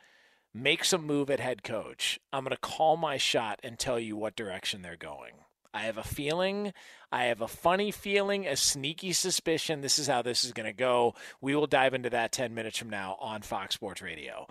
[0.54, 4.18] makes a move at head coach, I'm going to call my shot and tell you
[4.18, 5.34] what direction they're going.
[5.74, 6.74] I have a feeling,
[7.12, 10.74] I have a funny feeling, a sneaky suspicion this is how this is going to
[10.74, 11.16] go.
[11.40, 14.48] We will dive into that 10 minutes from now on Fox Sports Radio.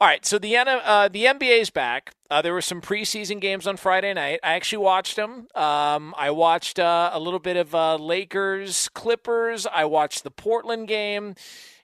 [0.00, 2.14] All right, so the uh, the NBA is back.
[2.30, 4.40] Uh, there were some preseason games on Friday night.
[4.42, 5.46] I actually watched them.
[5.54, 9.66] Um, I watched uh, a little bit of uh, Lakers Clippers.
[9.66, 11.36] I watched the Portland game,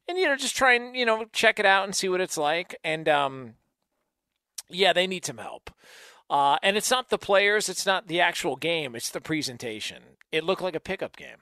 [0.09, 2.37] and you know, just try and you know check it out and see what it's
[2.37, 2.77] like.
[2.83, 3.55] And um,
[4.69, 5.71] yeah, they need some help.
[6.31, 10.03] Uh, and it's not the players, it's not the actual game, it's the presentation.
[10.31, 11.39] It looked like a pickup game.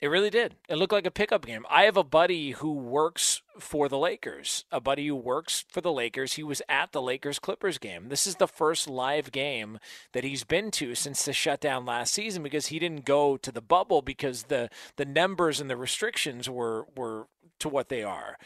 [0.00, 0.56] It really did.
[0.66, 1.66] It looked like a pickup game.
[1.68, 4.64] I have a buddy who works for the Lakers.
[4.72, 6.34] A buddy who works for the Lakers.
[6.34, 8.08] He was at the Lakers Clippers game.
[8.08, 9.78] This is the first live game
[10.12, 13.60] that he's been to since the shutdown last season because he didn't go to the
[13.60, 17.26] bubble because the the numbers and the restrictions were were
[17.58, 18.38] to what they are.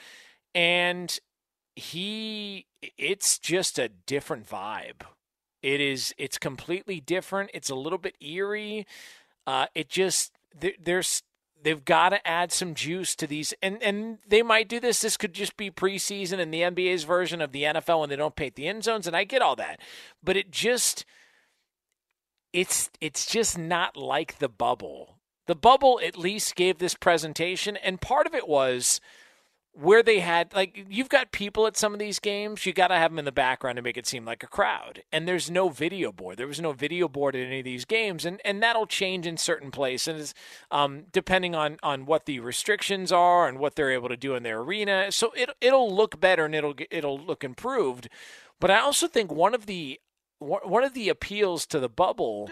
[0.57, 1.17] And
[1.77, 2.67] he
[2.99, 5.03] it's just a different vibe.
[5.63, 7.51] It is it's completely different.
[7.55, 8.87] It's a little bit eerie.
[9.47, 11.23] Uh, it just there, there's
[11.63, 15.17] they've got to add some juice to these and and they might do this this
[15.17, 18.55] could just be preseason and the NBA's version of the NFL when they don't paint
[18.55, 19.81] the end zones and I get all that
[20.23, 21.05] but it just
[22.53, 28.01] it's it's just not like the bubble the bubble at least gave this presentation and
[28.01, 29.01] part of it was
[29.75, 32.95] where they had like you've got people at some of these games you got to
[32.95, 35.03] have them in the background to make it seem like a crowd.
[35.13, 36.37] And there's no video board.
[36.37, 38.25] There was no video board at any of these games.
[38.25, 40.33] And and that'll change in certain places
[40.71, 44.45] um, depending on on what the restrictions are and what they're able to do in
[44.45, 45.11] their arena.
[45.11, 48.09] So it it'll look better and it'll it'll look improved.
[48.61, 50.01] But i also think one of the
[50.39, 52.47] one of the appeals to the bubble.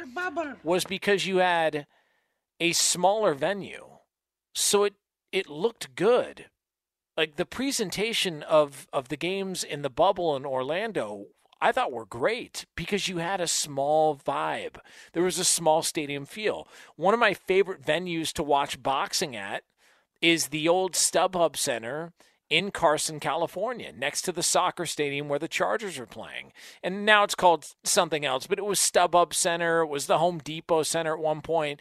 [0.64, 1.86] was because you had
[2.58, 3.86] a smaller venue.
[4.54, 4.94] So it
[5.30, 6.46] it looked good
[7.16, 11.26] like the presentation of of the games in the bubble in Orlando
[11.62, 14.78] I thought were great because you had a small vibe.
[15.12, 16.66] There was a small stadium feel.
[16.96, 19.62] One of my favorite venues to watch boxing at
[20.20, 22.14] is the old StubHub Center
[22.50, 26.52] in Carson, California, next to the soccer stadium where the Chargers are playing.
[26.82, 30.38] And now it's called something else, but it was StubHub Center, it was the Home
[30.38, 31.78] Depot Center at one point.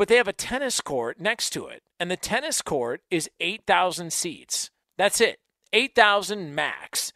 [0.00, 1.82] But they have a tennis court next to it.
[1.98, 4.70] And the tennis court is 8,000 seats.
[4.96, 5.40] That's it.
[5.74, 7.12] 8,000 max.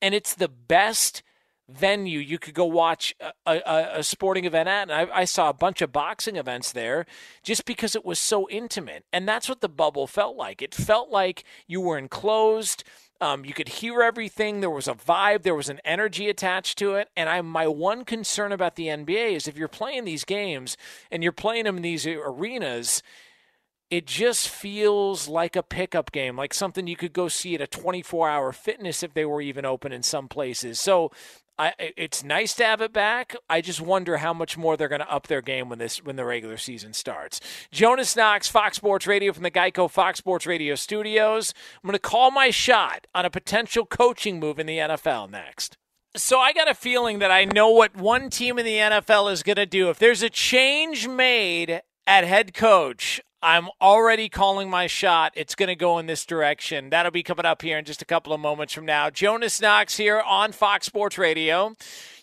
[0.00, 1.22] And it's the best
[1.68, 4.90] venue you could go watch a, a, a sporting event at.
[4.90, 7.04] And I, I, saw a bunch of boxing events there
[7.42, 9.04] just because it was so intimate.
[9.12, 10.62] And that's what the bubble felt like.
[10.62, 12.82] It felt like you were enclosed.
[13.22, 14.58] Um, you could hear everything.
[14.58, 15.42] There was a vibe.
[15.42, 17.08] There was an energy attached to it.
[17.16, 20.76] And I, my one concern about the NBA is if you're playing these games
[21.08, 23.00] and you're playing them in these arenas,
[23.90, 27.68] it just feels like a pickup game, like something you could go see at a
[27.68, 30.80] 24 hour fitness if they were even open in some places.
[30.80, 31.12] So
[31.58, 33.36] I, it's nice to have it back.
[33.48, 36.16] I just wonder how much more they're going to up their game when this when
[36.16, 37.40] the regular season starts.
[37.70, 41.52] Jonas Knox, Fox Sports Radio from the Geico Fox Sports Radio studios.
[41.82, 45.76] I'm going to call my shot on a potential coaching move in the NFL next.
[46.14, 49.42] So I got a feeling that I know what one team in the NFL is
[49.42, 49.88] going to do.
[49.88, 55.32] If there's a change made at head coach, I'm already calling my shot.
[55.34, 56.90] It's going to go in this direction.
[56.90, 59.10] That'll be coming up here in just a couple of moments from now.
[59.10, 61.74] Jonas Knox here on Fox Sports Radio.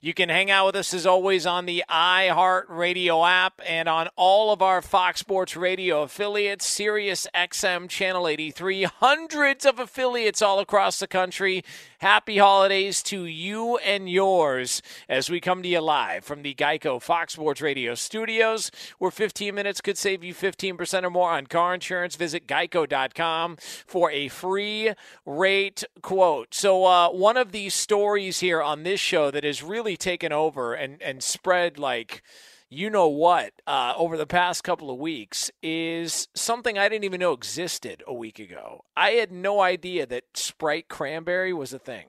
[0.01, 4.53] You can hang out with us as always on the iHeartRadio app and on all
[4.53, 11.01] of our Fox Sports Radio affiliates, Sirius XM Channel 83, hundreds of affiliates all across
[11.01, 11.65] the country.
[11.97, 17.01] Happy holidays to you and yours as we come to you live from the Geico
[17.01, 21.73] Fox Sports Radio studios, where 15 minutes could save you 15% or more on car
[21.73, 22.15] insurance.
[22.15, 24.93] Visit geico.com for a free
[25.25, 26.53] rate quote.
[26.53, 30.73] So, uh, one of these stories here on this show that is really taken over
[30.73, 32.23] and, and spread like
[32.69, 37.19] you know what uh, over the past couple of weeks is something I didn't even
[37.19, 38.85] know existed a week ago.
[38.95, 42.05] I had no idea that Sprite cranberry was a thing.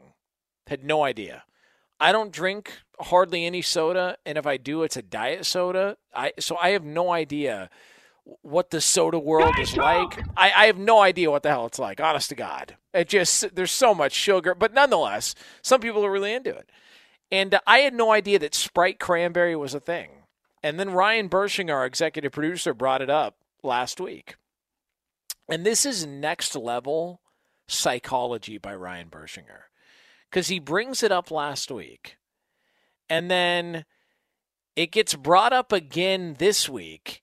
[0.66, 1.44] Had no idea.
[1.98, 5.97] I don't drink hardly any soda, and if I do, it's a diet soda.
[6.15, 7.70] I so I have no idea
[8.43, 10.19] what the soda world is like.
[10.36, 12.01] I, I have no idea what the hell it's like.
[12.01, 16.32] Honest to God, it just there's so much sugar, but nonetheless, some people are really
[16.32, 16.70] into it.
[17.31, 20.11] And uh, I had no idea that Sprite cranberry was a thing.
[20.62, 24.36] And then Ryan Bershing, our executive producer, brought it up last week.
[25.48, 27.20] And this is next level
[27.66, 29.65] psychology by Ryan Bershinger.
[30.28, 32.16] Because he brings it up last week.
[33.09, 33.85] And then
[34.77, 37.23] it gets brought up again this week.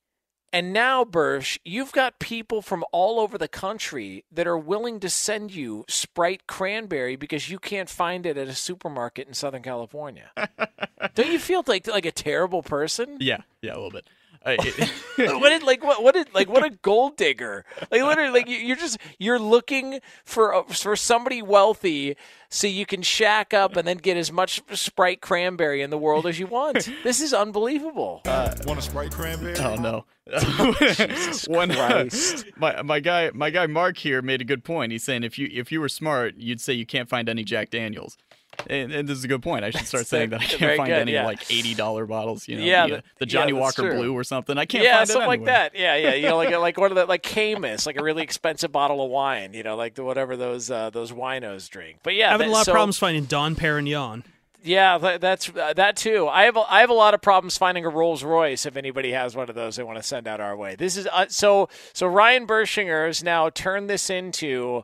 [0.53, 5.09] And now, Bersh, you've got people from all over the country that are willing to
[5.09, 10.31] send you Sprite cranberry because you can't find it at a supermarket in Southern California.
[11.15, 13.17] Don't you feel like like a terrible person?
[13.19, 14.07] Yeah, yeah, a little bit.
[14.47, 14.89] Uh, it,
[15.41, 18.57] what did like what what did like what a gold digger like literally like you-
[18.57, 22.15] you're just you're looking for a- for somebody wealthy
[22.49, 26.25] so you can shack up and then get as much Sprite cranberry in the world
[26.25, 26.87] as you want.
[27.03, 28.21] This is unbelievable.
[28.25, 29.55] Want a Sprite cranberry?
[29.59, 30.05] Oh no.
[30.85, 32.45] Jesus One, Christ.
[32.57, 34.91] my my guy my guy Mark here made a good point.
[34.91, 37.69] He's saying if you if you were smart, you'd say you can't find any Jack
[37.69, 38.17] Daniels.
[38.67, 39.63] And, and this is a good point.
[39.63, 41.25] I should start saying that I can't find good, any yeah.
[41.25, 42.47] like eighty dollar bottles.
[42.47, 43.95] You know, Yeah, the, the- the Johnny yeah, Walker true.
[43.95, 44.57] Blue or something.
[44.57, 45.73] I can't yeah, find it something like that.
[45.75, 46.13] Yeah, yeah.
[46.15, 49.11] You know, like like what are the like Camus, like a really expensive bottle of
[49.11, 49.53] wine.
[49.53, 51.99] You know, like the, whatever those uh, those winos drink.
[52.03, 54.23] But yeah, having that- a lot so- of problems finding Don Perignon.
[54.63, 56.27] Yeah, that's uh, that too.
[56.27, 58.65] I have a, I have a lot of problems finding a Rolls Royce.
[58.65, 60.75] If anybody has one of those, they want to send out our way.
[60.75, 62.07] This is uh, so so.
[62.07, 64.83] Ryan Bershinger has now turned this into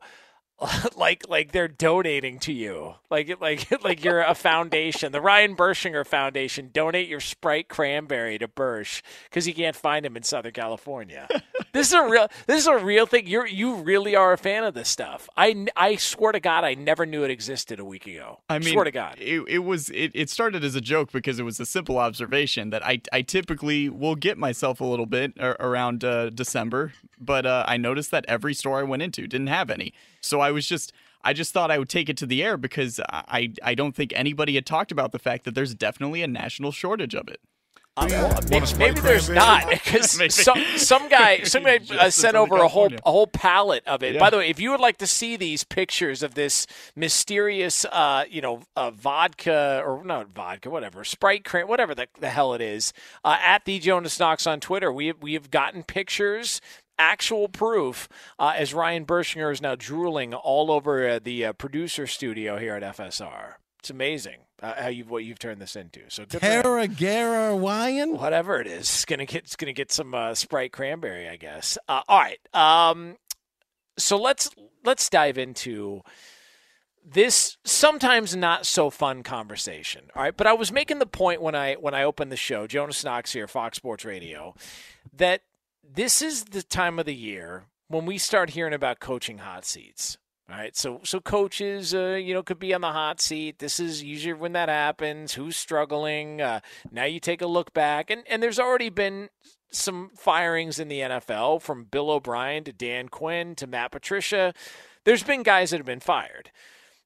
[0.96, 5.12] like like they're donating to you, like like like you're a foundation.
[5.12, 10.16] The Ryan Bershinger Foundation donate your Sprite cranberry to Bersh because you can't find him
[10.16, 11.28] in Southern California.
[11.74, 13.28] this is a real this is a real thing.
[13.28, 15.28] You you really are a fan of this stuff.
[15.36, 18.40] I I swear to God, I never knew it existed a week ago.
[18.50, 19.18] I mean, swear to God.
[19.20, 22.70] it, it was it, it started as a joke because it was a simple observation
[22.70, 27.66] that I I typically will get myself a little bit around uh, December, but uh,
[27.68, 29.94] I noticed that every store I went into didn't have any,
[30.24, 30.94] so I was just.
[31.26, 34.12] I just thought I would take it to the air because I, I don't think
[34.14, 37.40] anybody had talked about the fact that there's definitely a national shortage of it.
[37.96, 42.56] Uh, well, maybe, maybe there's not because some some guy some guy uh, sent over
[42.56, 43.00] a whole California.
[43.06, 44.16] a whole pallet of it.
[44.16, 44.20] Yeah.
[44.20, 48.26] By the way, if you would like to see these pictures of this mysterious, uh,
[48.28, 52.62] you know, uh, vodka or not vodka, whatever Sprite, cran- whatever the, the hell it
[52.62, 52.94] is,
[53.24, 56.62] uh, at the Jonas Knox on Twitter, we have, we have gotten pictures.
[57.00, 58.08] Actual proof,
[58.38, 62.76] uh, as Ryan Bershinger is now drooling all over uh, the uh, producer studio here
[62.76, 63.56] at FSR.
[63.80, 66.02] It's amazing uh, how you what you've turned this into.
[66.08, 66.64] So for him
[67.62, 68.18] Ryan?
[68.18, 68.82] whatever it is.
[68.82, 71.78] It's gonna get it's gonna get some uh, Sprite cranberry, I guess.
[71.88, 72.40] Uh, all right.
[72.54, 73.18] Um,
[73.98, 74.50] so let's
[74.86, 76.02] let's dive into
[77.06, 80.06] this sometimes not so fun conversation.
[80.16, 82.66] All right, but I was making the point when I when I opened the show,
[82.66, 84.56] Jonas Knox here, Fox Sports Radio,
[85.12, 85.42] that
[85.84, 90.18] this is the time of the year when we start hearing about coaching hot seats.
[90.50, 93.60] All right, so so coaches, uh, you know, could be on the hot seat.
[93.60, 95.34] This is usually when that happens.
[95.34, 96.42] Who's struggling?
[96.42, 96.60] Uh,
[96.92, 99.30] now you take a look back, and and there's already been
[99.72, 104.54] some firings in the NFL from Bill O'Brien to Dan Quinn to Matt Patricia.
[105.06, 106.52] There's been guys that have been fired.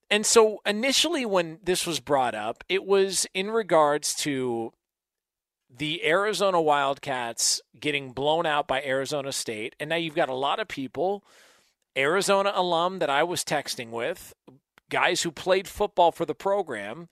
[0.10, 4.74] And so initially, when this was brought up, it was in regards to
[5.70, 9.76] the Arizona Wildcats getting blown out by Arizona State.
[9.80, 11.24] And now you've got a lot of people,
[11.98, 14.34] Arizona alum that I was texting with,
[14.90, 17.10] guys who played football for the program,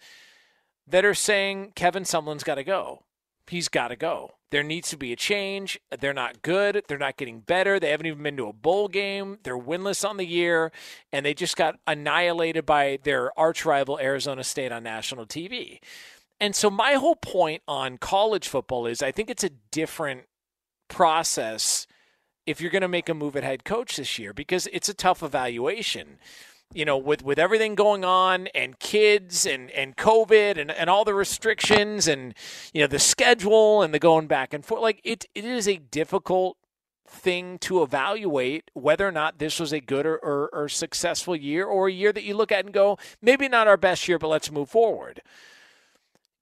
[0.88, 3.04] that are saying Kevin Sumlin's got to go.
[3.48, 4.32] He's got to go.
[4.52, 5.80] There needs to be a change.
[6.00, 6.84] They're not good.
[6.88, 7.80] They're not getting better.
[7.80, 9.40] They haven't even been to a bowl game.
[9.44, 10.72] They're winless on the year,
[11.12, 15.80] and they just got annihilated by their arch rival Arizona State on national TV.
[16.40, 20.24] And so, my whole point on college football is I think it's a different
[20.88, 21.88] process
[22.46, 24.94] if you're going to make a move at head coach this year because it's a
[24.94, 26.20] tough evaluation.
[26.74, 31.06] you know, with, with everything going on and kids and, and COVID and, and all
[31.06, 32.34] the restrictions and,
[32.74, 35.78] you know, the schedule and the going back and forth, like it, it is a
[35.78, 36.58] difficult
[37.08, 41.66] thing to evaluate whether or not this was a good or, or, or successful year
[41.66, 44.28] or a year that you look at and go, maybe not our best year, but
[44.28, 45.22] let's move forward.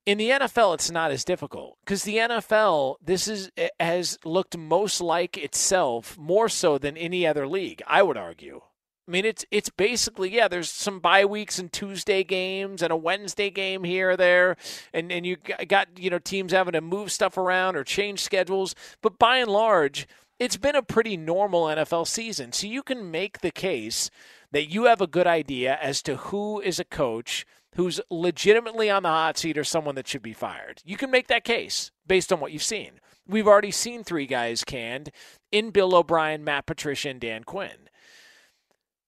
[0.05, 4.57] In the NFL, it's not as difficult because the NFL, this is eh, has looked
[4.57, 7.81] most like itself more so than any other league.
[7.87, 8.61] I would argue.
[9.07, 10.49] I mean, it's it's basically yeah.
[10.49, 14.57] There's some bye weeks and Tuesday games and a Wednesday game here or there,
[14.93, 18.75] and and you got you know teams having to move stuff around or change schedules.
[19.01, 20.05] But by and large,
[20.37, 22.51] it's been a pretty normal NFL season.
[22.51, 24.09] So you can make the case
[24.51, 29.03] that you have a good idea as to who is a coach who's legitimately on
[29.03, 30.81] the hot seat or someone that should be fired.
[30.85, 32.99] You can make that case based on what you've seen.
[33.27, 35.09] We've already seen three guys canned
[35.51, 37.89] in Bill O'Brien, Matt Patricia, and Dan Quinn.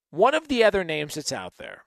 [0.09, 1.83] One of the other names that's out there,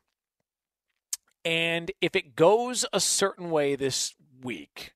[1.45, 4.93] and if it goes a certain way this week,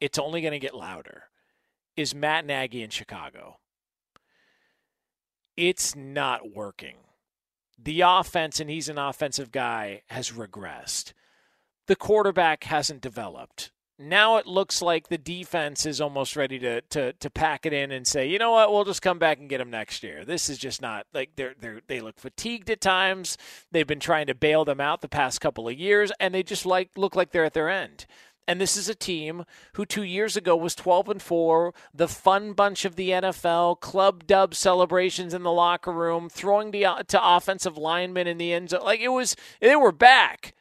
[0.00, 1.24] it's only going to get louder,
[1.96, 3.58] is Matt Nagy in Chicago.
[5.56, 6.96] It's not working.
[7.78, 11.12] The offense, and he's an offensive guy, has regressed.
[11.86, 17.12] The quarterback hasn't developed now it looks like the defense is almost ready to, to
[17.14, 19.58] to pack it in and say, you know what, we'll just come back and get
[19.58, 20.24] them next year.
[20.24, 23.38] This is just not like they're they they look fatigued at times.
[23.72, 26.66] They've been trying to bail them out the past couple of years, and they just
[26.66, 28.06] like look like they're at their end.
[28.48, 29.44] And this is a team
[29.74, 34.26] who two years ago was 12 and 4, the fun bunch of the NFL, club
[34.26, 38.70] dub celebrations in the locker room, throwing to, uh, to offensive linemen in the end
[38.70, 38.84] zone.
[38.84, 40.54] Like it was, they were back.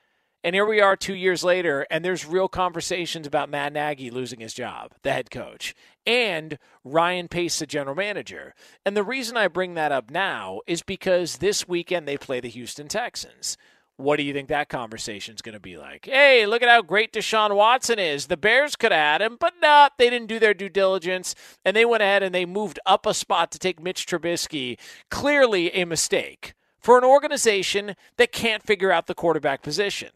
[0.43, 4.41] And here we are two years later, and there's real conversations about Matt Nagy losing
[4.41, 5.73] his job, the head coach,
[6.05, 8.53] and Ryan Pace, the general manager.
[8.85, 12.49] And the reason I bring that up now is because this weekend they play the
[12.49, 13.57] Houston Texans.
[13.97, 16.05] What do you think that conversation's going to be like?
[16.05, 18.27] Hey, look at how great Deshaun Watson is.
[18.27, 19.93] The Bears could have had him, but not.
[19.97, 23.13] They didn't do their due diligence, and they went ahead and they moved up a
[23.13, 24.77] spot to take Mitch Trubisky.
[25.09, 30.09] Clearly a mistake for an organization that can't figure out the quarterback position.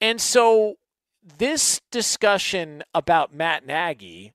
[0.00, 0.74] And so
[1.38, 4.32] this discussion about Matt Nagy,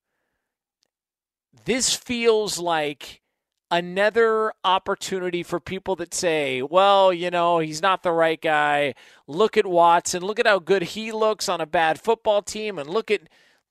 [1.66, 3.22] this feels like
[3.69, 8.94] another opportunity for people that say, well, you know, he's not the right guy.
[9.27, 10.23] Look at Watson.
[10.23, 12.80] Look at how good he looks on a bad football team.
[12.80, 13.22] And look at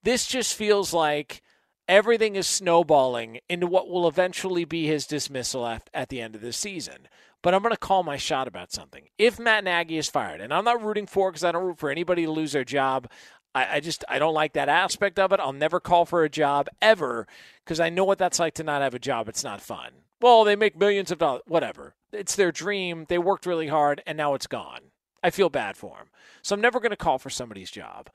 [0.02, 1.42] this just feels like
[1.88, 6.40] everything is snowballing into what will eventually be his dismissal at, at the end of
[6.40, 7.08] the season.
[7.42, 9.08] But I'm going to call my shot about something.
[9.18, 11.90] If Matt Nagy is fired, and I'm not rooting for because I don't root for
[11.90, 13.08] anybody to lose their job.
[13.56, 15.40] I, I just I don't like that aspect of it.
[15.40, 17.26] I'll never call for a job ever
[17.64, 19.30] because I know what that's like to not have a job.
[19.30, 19.92] It's not fun.
[20.20, 21.42] Well, they make millions of dollars.
[21.46, 21.94] Whatever.
[22.12, 23.06] It's their dream.
[23.08, 24.90] They worked really hard, and now it's gone.
[25.22, 26.08] I feel bad for them.
[26.42, 28.10] So I'm never going to call for somebody's job.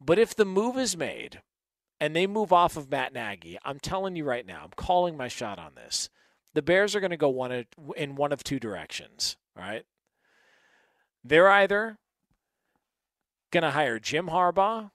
[0.00, 1.42] But if the move is made
[2.00, 5.28] and they move off of Matt Nagy, I'm telling you right now, I'm calling my
[5.28, 6.08] shot on this
[6.54, 9.36] the Bears are going to go one in one of two directions.
[9.54, 9.84] Right?
[11.22, 11.98] They're either
[13.50, 14.90] going to hire Jim Harbaugh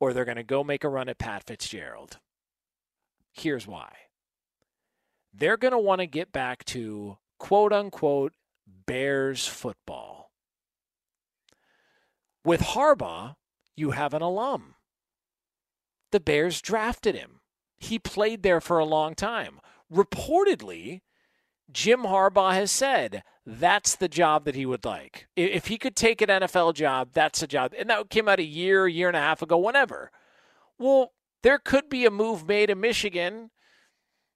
[0.00, 2.18] or they're going to go make a run at Pat Fitzgerald.
[3.32, 3.92] Here's why.
[5.32, 8.32] They're going to want to get back to quote unquote
[8.86, 10.30] Bears football.
[12.44, 13.36] With Harbaugh,
[13.76, 14.74] you have an alum.
[16.12, 17.40] The Bears drafted him.
[17.78, 19.60] He played there for a long time
[19.92, 21.00] reportedly,
[21.72, 25.26] Jim Harbaugh has said that's the job that he would like.
[25.36, 27.74] If he could take an NFL job, that's a job.
[27.78, 30.10] And that came out a year, year and a half ago, whenever.
[30.78, 31.12] Well,
[31.42, 33.50] there could be a move made in Michigan.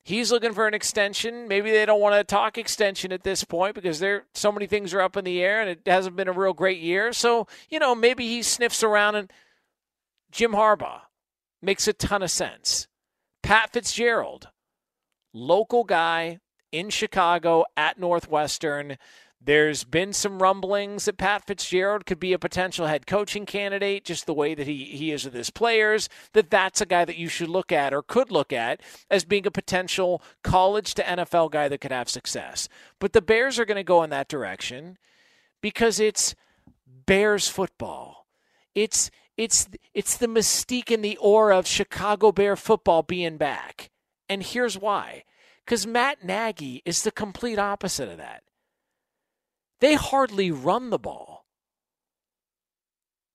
[0.05, 1.49] He's looking for an extension.
[1.49, 4.95] Maybe they don't want to talk extension at this point because there so many things
[4.95, 7.13] are up in the air and it hasn't been a real great year.
[7.13, 9.33] So, you know, maybe he sniffs around and
[10.31, 11.03] Jim Harbaugh
[11.61, 12.89] makes a ton of sense.
[13.43, 14.49] Pat Fitzgerald
[15.33, 16.41] local guy
[16.73, 18.99] in Chicago at Northwestern.
[19.41, 24.27] There's been some rumblings that Pat Fitzgerald could be a potential head coaching candidate, just
[24.27, 27.29] the way that he, he is with his players, that that's a guy that you
[27.29, 28.81] should look at or could look at
[29.11, 32.69] as being a potential college to NFL guy that could have success.
[32.99, 34.99] But the Bears are going to go in that direction
[35.61, 36.35] because it's
[37.07, 38.27] Bears football.
[38.75, 43.91] It's it's it's the mystique and the aura of Chicago Bear football being back.
[44.29, 45.25] And here's why
[45.69, 48.43] because Matt Nagy is the complete opposite of that.
[49.81, 51.45] They hardly run the ball.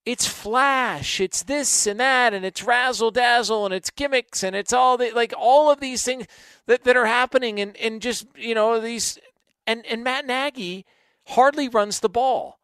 [0.04, 4.74] It's flash, it's this and that, and it's razzle dazzle, and it's gimmicks, and it's
[4.74, 6.26] all the like all of these things
[6.66, 9.20] that, that are happening, and, and just you know these
[9.68, 10.88] And and Matt Nagy
[11.28, 12.60] hardly runs the ball.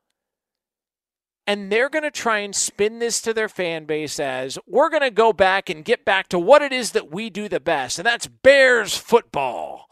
[1.49, 5.01] And they're going to try and spin this to their fan base as we're going
[5.01, 7.97] to go back and get back to what it is that we do the best,
[7.97, 9.89] and that's Bears football.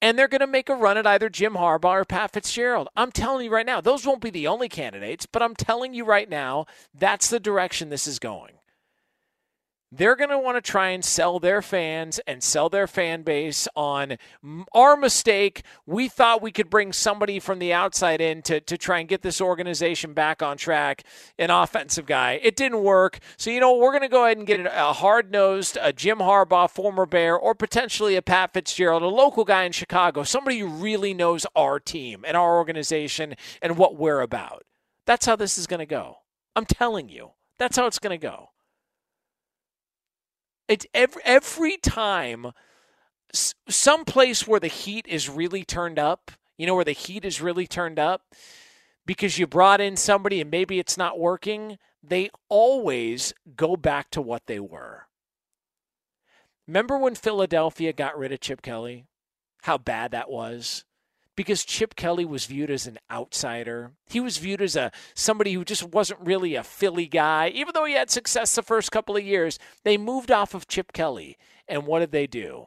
[0.00, 2.88] And they're going to make a run at either Jim Harbaugh or Pat Fitzgerald.
[2.96, 6.06] I'm telling you right now, those won't be the only candidates, but I'm telling you
[6.06, 6.64] right now,
[6.94, 8.54] that's the direction this is going
[9.94, 13.68] they're going to want to try and sell their fans and sell their fan base
[13.76, 14.16] on
[14.72, 15.62] our mistake.
[15.84, 19.20] We thought we could bring somebody from the outside in to, to try and get
[19.20, 21.02] this organization back on track,
[21.38, 22.40] an offensive guy.
[22.42, 23.18] It didn't work.
[23.36, 26.18] So, you know, we're going to go ahead and get a hard nosed, a Jim
[26.18, 30.68] Harbaugh, former Bear, or potentially a Pat Fitzgerald, a local guy in Chicago, somebody who
[30.68, 34.64] really knows our team and our organization and what we're about.
[35.06, 36.20] That's how this is going to go.
[36.56, 38.51] I'm telling you, that's how it's going to go.
[40.68, 42.52] It's every every time
[43.68, 47.40] some place where the heat is really turned up, you know where the heat is
[47.40, 48.22] really turned up
[49.06, 54.22] because you brought in somebody and maybe it's not working, they always go back to
[54.22, 55.06] what they were.
[56.66, 59.06] Remember when Philadelphia got rid of Chip Kelly?
[59.62, 60.84] How bad that was?
[61.36, 63.92] Because Chip Kelly was viewed as an outsider.
[64.06, 67.48] He was viewed as a somebody who just wasn't really a Philly guy.
[67.48, 70.92] Even though he had success the first couple of years, they moved off of Chip
[70.92, 71.38] Kelly.
[71.66, 72.66] And what did they do?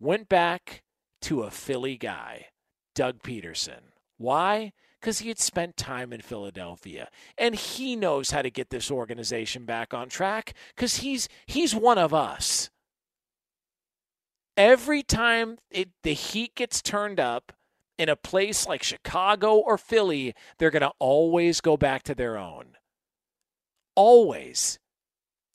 [0.00, 0.82] Went back
[1.22, 2.46] to a Philly guy,
[2.94, 3.92] Doug Pederson.
[4.18, 4.72] Why?
[5.00, 9.64] Because he had spent time in Philadelphia and he knows how to get this organization
[9.64, 12.70] back on track because he's he's one of us
[14.62, 17.52] every time it, the heat gets turned up
[17.98, 22.38] in a place like Chicago or Philly, they're going to always go back to their
[22.38, 22.76] own.
[23.96, 24.78] Always.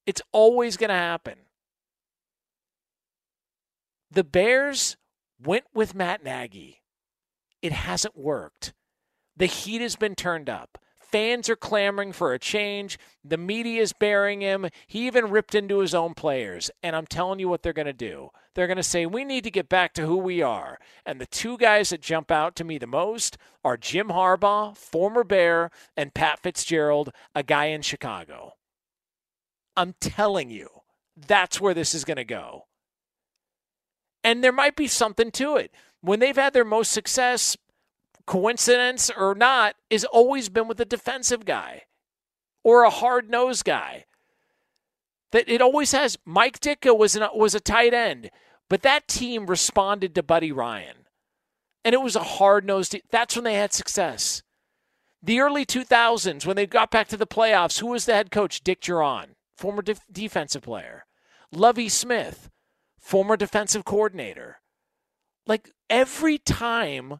[0.05, 1.35] It's always going to happen.
[4.11, 4.97] The Bears
[5.41, 6.81] went with Matt Nagy.
[7.61, 8.73] It hasn't worked.
[9.37, 10.77] The heat has been turned up.
[11.09, 12.99] Fans are clamoring for a change.
[13.23, 14.67] The media is burying him.
[14.87, 16.69] He even ripped into his own players.
[16.83, 18.29] And I'm telling you what they're going to do.
[18.53, 20.79] They're going to say, we need to get back to who we are.
[21.05, 25.23] And the two guys that jump out to me the most are Jim Harbaugh, former
[25.23, 28.53] Bear, and Pat Fitzgerald, a guy in Chicago.
[29.77, 30.67] I'm telling you,
[31.15, 32.65] that's where this is going to go.
[34.23, 35.71] And there might be something to it.
[36.01, 37.55] When they've had their most success,
[38.27, 41.83] coincidence or not, has always been with a defensive guy
[42.63, 44.05] or a hard nosed guy.
[45.31, 46.17] That it always has.
[46.25, 48.29] Mike Ditka was an, was a tight end,
[48.69, 51.07] but that team responded to Buddy Ryan,
[51.83, 52.95] and it was a hard nosed.
[53.09, 54.43] That's when they had success.
[55.21, 58.63] The early 2000s, when they got back to the playoffs, who was the head coach?
[58.63, 61.05] Dick Jauron, former def- defensive player.
[61.51, 62.49] Lovie Smith,
[62.99, 64.59] former defensive coordinator.
[65.45, 67.19] Like every time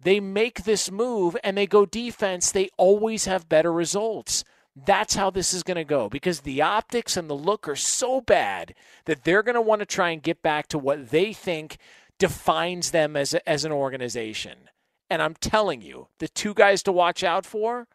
[0.00, 4.44] they make this move and they go defense, they always have better results.
[4.76, 8.20] That's how this is going to go because the optics and the look are so
[8.20, 8.74] bad
[9.06, 11.78] that they're going to want to try and get back to what they think
[12.18, 14.70] defines them as, a, as an organization.
[15.10, 17.88] And I'm telling you, the two guys to watch out for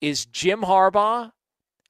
[0.00, 1.32] is Jim Harbaugh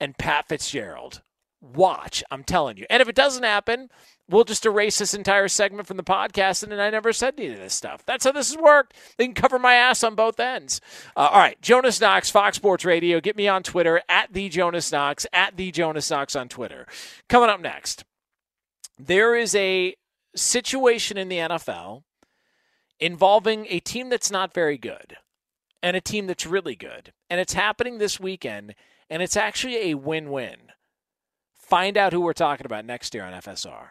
[0.01, 1.23] and Pat Fitzgerald.
[1.60, 2.86] Watch, I'm telling you.
[2.89, 3.90] And if it doesn't happen,
[4.28, 7.48] we'll just erase this entire segment from the podcast, and then I never said any
[7.48, 8.05] of this stuff.
[8.05, 8.94] That's how this has worked.
[9.16, 10.80] They can cover my ass on both ends.
[11.16, 13.20] Uh, all right, Jonas Knox, Fox Sports Radio.
[13.20, 16.86] Get me on Twitter at the Jonas Knox at the Jonas Knox on Twitter.
[17.28, 18.05] Coming up next,
[18.98, 19.94] there is a
[20.34, 22.02] situation in the NFL
[23.00, 25.16] involving a team that's not very good
[25.82, 28.74] and a team that's really good, and it's happening this weekend,
[29.09, 30.56] and it's actually a win-win.
[31.55, 33.90] Find out who we're talking about next year on FSR.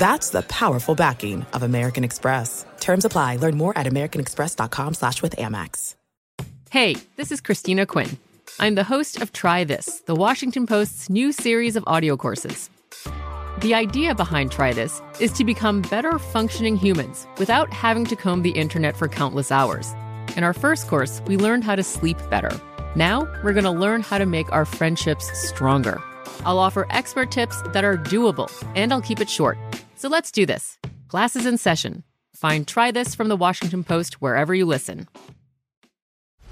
[0.00, 2.64] That's the powerful backing of American Express.
[2.80, 3.36] Terms apply.
[3.36, 5.94] Learn more at americanexpress.com slash with Amex.
[6.70, 8.16] Hey, this is Christina Quinn.
[8.58, 12.70] I'm the host of Try This, the Washington Post's new series of audio courses.
[13.58, 18.40] The idea behind Try This is to become better functioning humans without having to comb
[18.40, 19.92] the internet for countless hours.
[20.34, 22.58] In our first course, we learned how to sleep better.
[22.96, 26.02] Now, we're going to learn how to make our friendships stronger.
[26.44, 29.58] I'll offer expert tips that are doable, and I'll keep it short.
[29.96, 30.78] So let's do this.
[31.08, 32.04] Class is in session.
[32.34, 35.08] Find Try This from the Washington Post wherever you listen.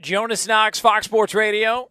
[0.00, 1.90] Jonas Knox, Fox Sports Radio,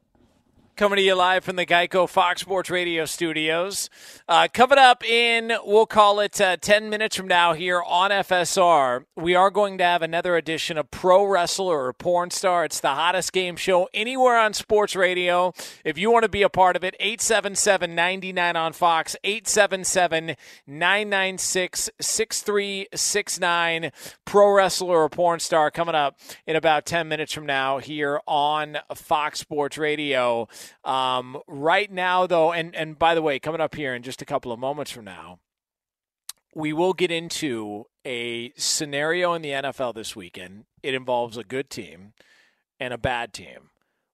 [0.78, 3.90] coming to you live from the Geico Fox Sports Radio studios.
[4.28, 9.06] Uh, coming up in, we'll call it uh, 10 minutes from now here on FSR,
[9.16, 12.64] we are going to have another edition of Pro Wrestler or Porn Star.
[12.64, 15.52] It's the hottest game show anywhere on sports radio.
[15.84, 20.36] If you want to be a part of it, 877 99 on Fox, 877
[20.68, 23.92] 996 6369.
[24.26, 28.78] Pro Wrestler or Porn Star coming up in about 10 minutes from now here on
[28.94, 30.48] Fox Sports Radio.
[30.84, 34.26] Um, right now, though, and, and by the way, coming up here in just a
[34.26, 35.40] couple of moments from now,
[36.56, 40.66] we will get into a scenario in the NFL this weekend.
[40.82, 42.14] It involves a good team
[42.80, 43.70] and a bad team,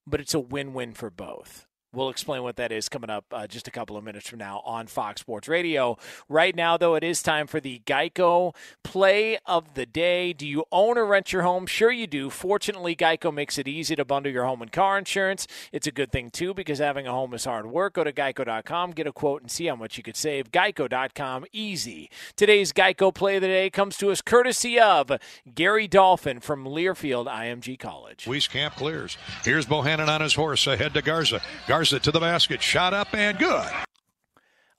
[0.05, 1.67] but it's a win win for both.
[1.94, 4.64] We'll explain what that is coming up uh, just a couple of minutes from now
[4.65, 5.95] on Fox Sports Radio.
[6.28, 10.34] Right now, though, it is time for the Geico play of the day.
[10.34, 11.68] Do you own or rent your home?
[11.68, 12.32] Sure, you do.
[12.32, 15.45] Fortunately, Geico makes it easy to bundle your home and car insurance.
[15.72, 17.94] It's a good thing, too, because having a home is hard work.
[17.94, 20.52] Go to geico.com, get a quote, and see how much you could save.
[20.52, 22.10] Geico.com, easy.
[22.36, 25.11] Today's Geico play of the day comes to us courtesy of
[25.53, 28.26] Gary Dolphin from Learfield IMG College.
[28.26, 29.15] Wieskamp clears.
[29.44, 31.40] Here's Bohannon on his horse ahead to Garza.
[31.68, 33.69] Garza to the basket, shot up and good.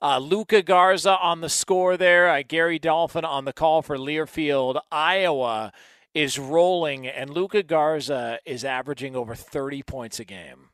[0.01, 2.29] Uh, Luka Garza on the score there.
[2.29, 5.71] Uh, Gary Dolphin on the call for Learfield, Iowa
[6.13, 10.69] is rolling, and Luka Garza is averaging over 30 points a game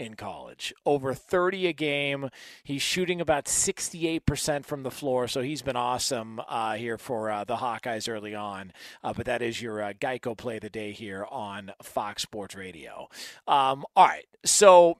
[0.00, 0.72] in college.
[0.86, 2.30] Over 30 a game.
[2.64, 7.44] He's shooting about 68% from the floor, so he's been awesome uh, here for uh,
[7.44, 8.72] the Hawkeyes early on.
[9.04, 12.56] Uh, but that is your uh, Geico play of the day here on Fox Sports
[12.56, 13.08] Radio.
[13.46, 14.98] Um, all right, so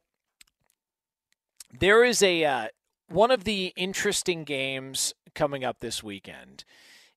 [1.78, 2.68] there is a uh,
[3.08, 6.64] one of the interesting games coming up this weekend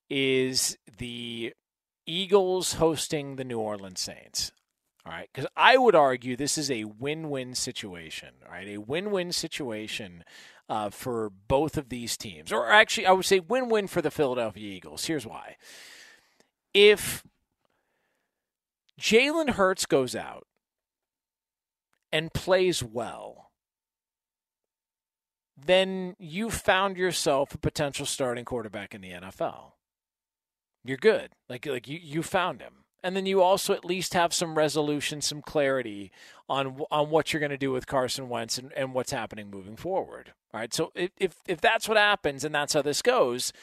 [0.10, 1.54] is the
[2.06, 4.52] Eagles hosting the New Orleans Saints.
[5.06, 8.30] All right, because I would argue this is a win-win situation.
[8.50, 10.24] Right, a win-win situation
[10.70, 14.76] uh, for both of these teams, or actually, I would say win-win for the Philadelphia
[14.76, 15.06] Eagles.
[15.06, 15.58] Here's why:
[16.74, 17.24] if
[19.00, 20.48] Jalen Hurts goes out
[22.12, 23.43] and plays well,
[25.58, 29.74] then you found yourself a potential starting quarterback in the NFL.
[30.84, 31.32] You're good.
[31.50, 32.84] Like like you you found him.
[33.06, 36.12] And then you also at least have some resolution, some clarity
[36.50, 39.76] on on what you're going to do with Carson Wentz and, and what's happening moving
[39.76, 40.34] forward.
[40.54, 40.74] All right.
[40.74, 43.54] So if, if if that's what happens and that's how this goes,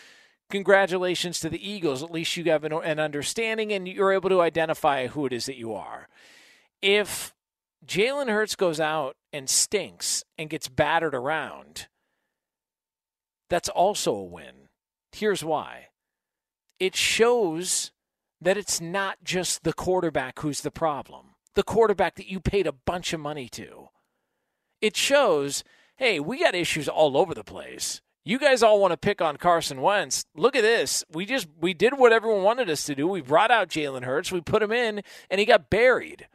[0.50, 2.02] congratulations to the Eagles.
[2.02, 5.46] At least you have an, an understanding and you're able to identify who it is
[5.46, 6.08] that you are.
[6.82, 7.34] If
[7.86, 11.88] Jalen Hurts goes out and stinks and gets battered around,
[13.48, 14.68] that's also a win.
[15.12, 15.88] Here's why
[16.78, 17.92] it shows
[18.40, 22.72] that it's not just the quarterback who's the problem, the quarterback that you paid a
[22.72, 23.88] bunch of money to.
[24.80, 25.62] It shows,
[25.96, 28.00] hey, we got issues all over the place.
[28.24, 30.24] You guys all want to pick on Carson Wentz.
[30.34, 31.04] Look at this.
[31.10, 33.06] We just we did what everyone wanted us to do.
[33.08, 34.30] We brought out Jalen Hurts.
[34.30, 36.28] We put him in, and he got buried.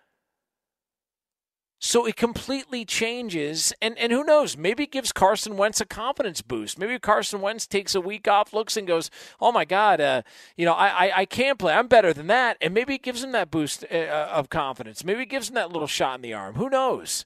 [1.78, 4.56] So it completely changes, and, and who knows?
[4.56, 6.80] Maybe it gives Carson Wentz a confidence boost.
[6.80, 9.12] Maybe Carson Wentz takes a week off, looks and goes,
[9.42, 10.22] "Oh my God, uh,
[10.56, 11.74] you know, I, I I can't play.
[11.74, 15.04] I'm better than that." And maybe it gives him that boost uh, of confidence.
[15.04, 16.56] Maybe it gives him that little shot in the arm.
[16.56, 17.26] Who knows?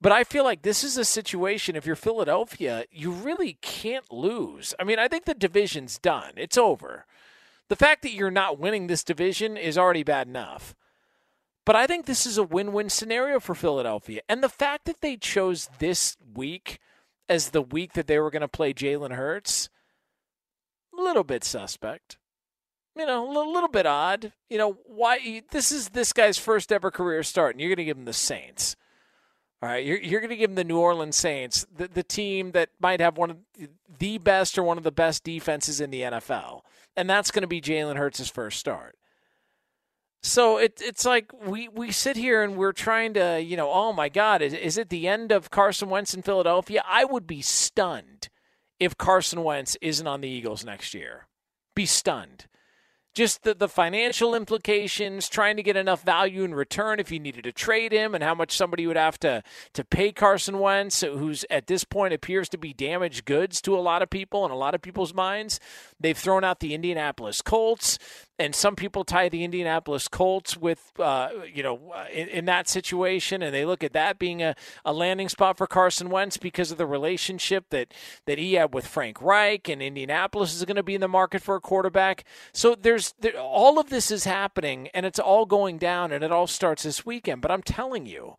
[0.00, 1.76] But I feel like this is a situation.
[1.76, 4.74] If you're Philadelphia, you really can't lose.
[4.78, 6.32] I mean, I think the division's done.
[6.36, 7.06] It's over.
[7.68, 10.74] The fact that you're not winning this division is already bad enough.
[11.64, 14.22] But I think this is a win win scenario for Philadelphia.
[14.28, 16.80] And the fact that they chose this week
[17.28, 19.68] as the week that they were going to play Jalen Hurts,
[20.96, 22.18] a little bit suspect.
[22.96, 24.32] You know, a little, bit odd.
[24.50, 25.42] You know, why?
[25.50, 28.12] This is this guy's first ever career start, and you're going to give him the
[28.12, 28.76] Saints.
[29.62, 32.50] All right, you're, you're going to give him the New Orleans Saints, the, the team
[32.50, 33.36] that might have one of
[33.98, 36.62] the best or one of the best defenses in the NFL.
[36.96, 38.96] And that's going to be Jalen Hurts' first start.
[40.22, 43.92] So it, it's like we, we sit here and we're trying to, you know, oh
[43.92, 46.82] my God, is, is it the end of Carson Wentz in Philadelphia?
[46.86, 48.28] I would be stunned
[48.78, 51.26] if Carson Wentz isn't on the Eagles next year.
[51.74, 52.46] Be stunned
[53.14, 57.44] just the, the financial implications, trying to get enough value in return if you needed
[57.44, 59.42] to trade him, and how much somebody would have to
[59.74, 63.80] to pay Carson Wentz, who's at this point appears to be damaged goods to a
[63.80, 65.60] lot of people in a lot of people's minds.
[66.00, 67.98] They've thrown out the Indianapolis Colts
[68.38, 73.42] and some people tie the Indianapolis Colts with, uh, you know, in, in, that situation,
[73.42, 76.78] and they look at that being a, a landing spot for Carson Wentz because of
[76.78, 77.92] the relationship that
[78.26, 81.42] that he had with Frank Reich, and Indianapolis is going to be in the market
[81.42, 82.24] for a quarterback.
[82.52, 86.32] So there's there, all of this is happening, and it's all going down, and it
[86.32, 87.42] all starts this weekend.
[87.42, 88.36] But I'm telling you.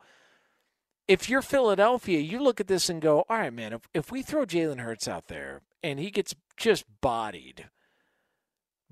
[1.06, 4.22] If you're Philadelphia, you look at this and go, all right, man, if, if we
[4.22, 7.66] throw Jalen Hurts out there and he gets just bodied,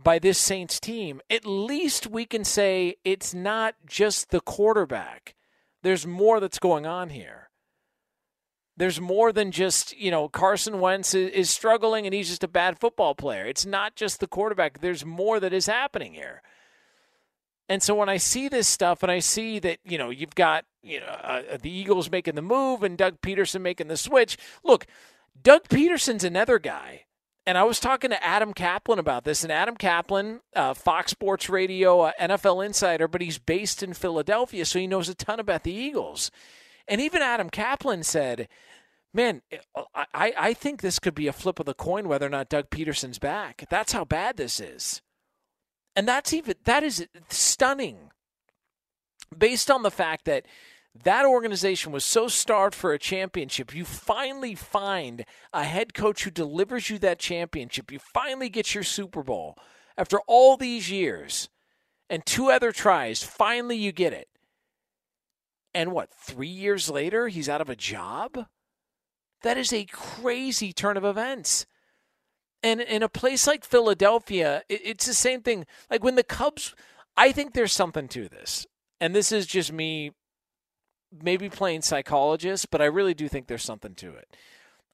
[0.03, 5.36] by this Saints team, at least we can say it's not just the quarterback.
[5.84, 7.49] There's more that's going on here.
[8.78, 12.80] There's more than just, you know, Carson Wentz is, struggling and he's just a bad
[12.80, 13.45] football player.
[13.45, 14.80] It's not just the quarterback.
[14.80, 16.41] There's more that is happening here.
[17.69, 20.65] And so when I see this stuff and I see that, you know, you've got,
[20.82, 24.38] you know, uh, the Eagles making the move and Doug Pederson making the switch.
[24.64, 24.88] Look,
[25.41, 27.06] Doug Pederson's another guy
[27.52, 31.49] and I was talking to Adam Kaplan about this, and Adam Kaplan, uh, Fox Sports
[31.49, 35.64] Radio, uh, NFL insider, but he's based in Philadelphia, so he knows a ton about
[35.64, 36.32] the Eagles.
[36.88, 38.48] And even Adam Kaplan said,
[39.14, 39.41] "Man,
[39.94, 42.69] I, I think this could be a flip of the coin whether or not Doug
[42.69, 43.65] Pederson's back.
[43.69, 45.02] That's how bad this is,
[45.94, 48.11] and that's even that is stunning,
[49.38, 50.45] based on the fact that."
[50.94, 53.74] That organization was so starved for a championship.
[53.74, 57.92] You finally find a head coach who delivers you that championship.
[57.92, 59.58] You finally get your Super Bowl
[59.98, 61.50] after all these years
[62.10, 63.24] and two other tries.
[63.24, 64.28] Finally, you get it.
[65.74, 68.48] And what, three years later, he's out of a job?
[69.44, 71.66] That is a crazy turn of events.
[72.62, 75.66] And in a place like Philadelphia, it's the same thing.
[75.90, 76.76] Like when the Cubs,
[77.16, 78.68] I think there's something to this.
[79.00, 80.12] And this is just me
[81.12, 84.36] maybe playing psychologist, but I really do think there's something to it.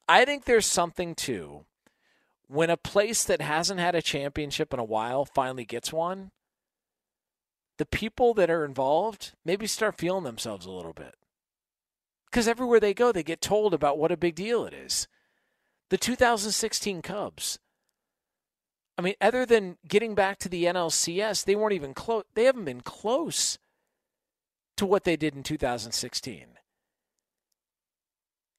[0.10, 1.66] I think there's something to
[2.48, 6.32] when a place that hasn't had a championship in a while finally gets one,
[7.78, 11.16] the people that are involved maybe start feeling themselves a little bit.
[12.26, 15.08] Because everywhere they go, they get told about what a big deal it is.
[15.90, 17.60] The 2016 Cubs.
[18.98, 22.24] I mean, other than getting back to the NLCS, they weren't even close.
[22.34, 23.58] They haven't been close
[24.78, 26.58] to what they did in 2016.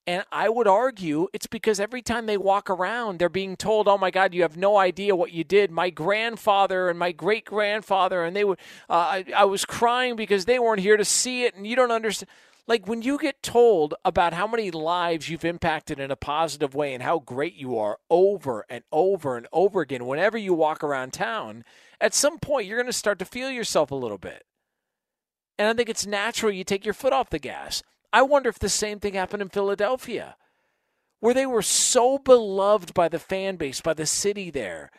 [0.08, 3.98] And I would argue it's because every time they walk around, they're being told, "Oh
[3.98, 8.24] my God, you have no idea what you did." My grandfather and my great grandfather,
[8.24, 8.58] and they would.
[8.88, 11.90] Uh, I, I was crying because they weren't here to see it, and you don't
[11.90, 12.30] understand.
[12.66, 16.94] Like when you get told about how many lives you've impacted in a positive way
[16.94, 21.12] and how great you are over and over and over again, whenever you walk around
[21.12, 21.64] town,
[22.00, 24.44] at some point you're going to start to feel yourself a little bit.
[25.58, 27.82] And I think it's natural you take your foot off the gas.
[28.12, 30.36] I wonder if the same thing happened in Philadelphia,
[31.20, 34.90] where they were so beloved by the fan base, by the city there.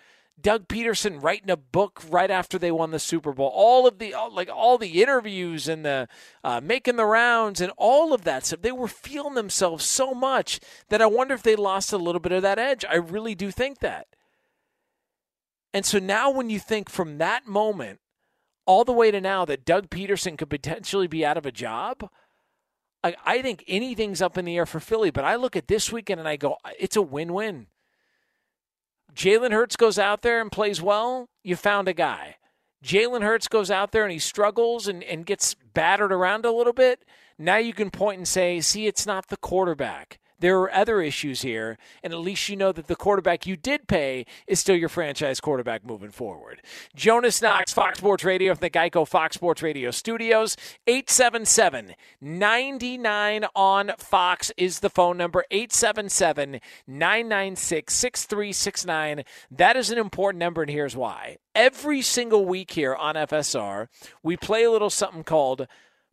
[0.42, 3.52] Doug Pederson writing a book right after they won the Super Bowl.
[3.54, 6.08] All of the like all the interviews and the
[6.44, 8.62] uh, making the rounds and all of that stuff.
[8.62, 10.60] They were feeling themselves so much
[10.90, 12.86] that I wonder if they lost a little bit of that edge.
[12.90, 14.08] I really do think that.
[15.74, 18.00] And so now, when you think from that moment
[18.70, 22.08] all the way to now that Doug Pederson could potentially be out of a job.
[23.04, 25.92] I, I think anything's up in the air for Philly, but I look at this
[25.92, 27.66] weekend and I go, it's a win win.
[29.16, 32.36] Jalen Hurts goes out there and plays well, you found a guy.
[32.86, 36.72] Jalen Hurts goes out there and he struggles and, and gets battered around a little
[36.72, 37.04] bit.
[37.40, 40.20] Now you can point and say, see, it's not the quarterback.
[40.40, 43.88] There are other issues here, and at least you know that the quarterback you did
[43.88, 46.62] pay is still your franchise quarterback moving forward.
[46.96, 50.56] Jonas Knox, Fox Sports Radio from the Geico Fox Sports Radio studios.
[50.88, 55.44] 877 99 on Fox is the phone number.
[55.52, 59.24] 877 996 6369.
[59.52, 61.38] That is an important number, and here's why.
[61.54, 63.88] Every single week here on FSR,
[64.24, 65.68] we play a little something called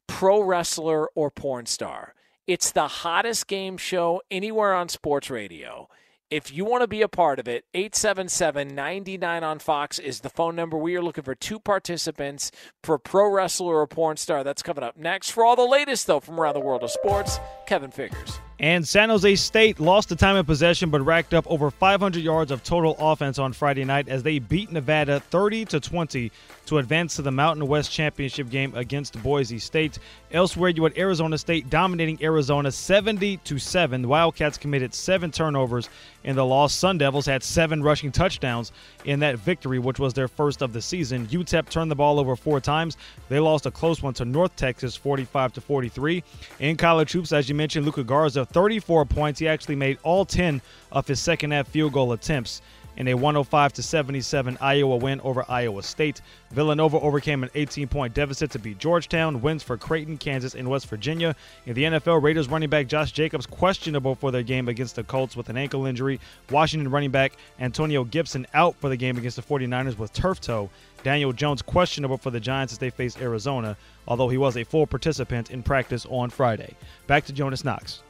[0.09, 2.16] Pro Wrestler or Porn Star.
[2.47, 5.89] It's the hottest game show anywhere on sports radio.
[6.31, 10.31] If you want to be a part of it, 877 99 on Fox is the
[10.31, 10.79] phone number.
[10.79, 12.53] We are looking for two participants
[12.85, 14.45] for pro wrestler or porn star.
[14.45, 15.31] That's coming up next.
[15.31, 18.39] For all the latest, though, from around the world of sports, Kevin Figgers.
[18.59, 22.51] And San Jose State lost the time of possession but racked up over 500 yards
[22.51, 26.33] of total offense on Friday night as they beat Nevada 30 to 20
[26.65, 29.99] to advance to the Mountain West Championship game against Boise State.
[30.33, 34.03] Elsewhere, you had Arizona State dominating Arizona 70 to 7.
[34.03, 35.91] The Wildcats committed 7 turnovers
[36.25, 36.75] in the loss.
[36.75, 38.73] Sun Devils had 7 rushing touchdowns
[39.05, 41.27] in that victory, which was their first of the season.
[41.27, 42.97] UTEP turned the ball over 4 times.
[43.29, 46.25] They lost a close one to North Texas 45 to 43.
[46.59, 49.41] In college hoops, as you mentioned, Luka Garza 34 points.
[49.41, 50.61] He actually made all 10
[50.93, 52.63] of his second half field goal attempts
[52.97, 56.21] in a 105 to 77 Iowa win over Iowa State.
[56.51, 59.43] Villanova overcame an 18 point deficit to beat Georgetown.
[59.43, 61.37] Wins for Creighton, Kansas, and West Virginia.
[61.67, 65.37] In the NFL, Raiders running back Josh Jacobs questionable for their game against the Colts
[65.37, 66.21] with an ankle injury.
[66.51, 70.71] Washington running back Antonio Gibson out for the game against the 49ers with turf toe.
[71.03, 73.77] Daniel Jones questionable for the Giants as they face Arizona,
[74.09, 76.75] although he was a full participant in practice on Friday.
[77.07, 78.03] Back to Jonas Knox.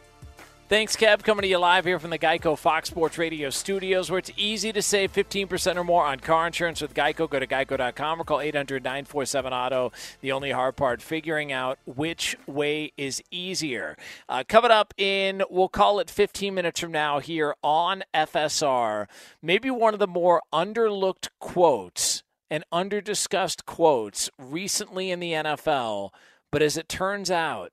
[0.69, 1.23] Thanks, Kev.
[1.23, 4.73] Coming to you live here from the Geico Fox Sports Radio studios, where it's easy
[4.73, 7.31] to save 15% or more on car insurance with Geico.
[7.31, 9.93] Go to geico.com or call 800 947 Auto.
[10.23, 13.97] The only hard part, figuring out which way is easier.
[14.29, 19.07] Uh, coming up in, we'll call it 15 minutes from now here on FSR,
[19.41, 26.11] maybe one of the more underlooked quotes and underdiscussed quotes recently in the NFL,
[26.51, 27.71] but as it turns out,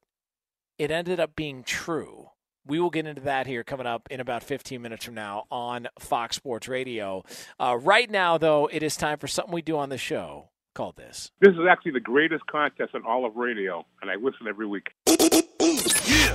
[0.77, 2.29] it ended up being true.
[2.65, 5.89] We will get into that here coming up in about 15 minutes from now on
[5.99, 7.23] Fox Sports Radio.
[7.59, 10.95] Uh, right now, though, it is time for something we do on the show called
[10.95, 11.31] this.
[11.41, 14.91] This is actually the greatest contest in all of radio, and I listen every week.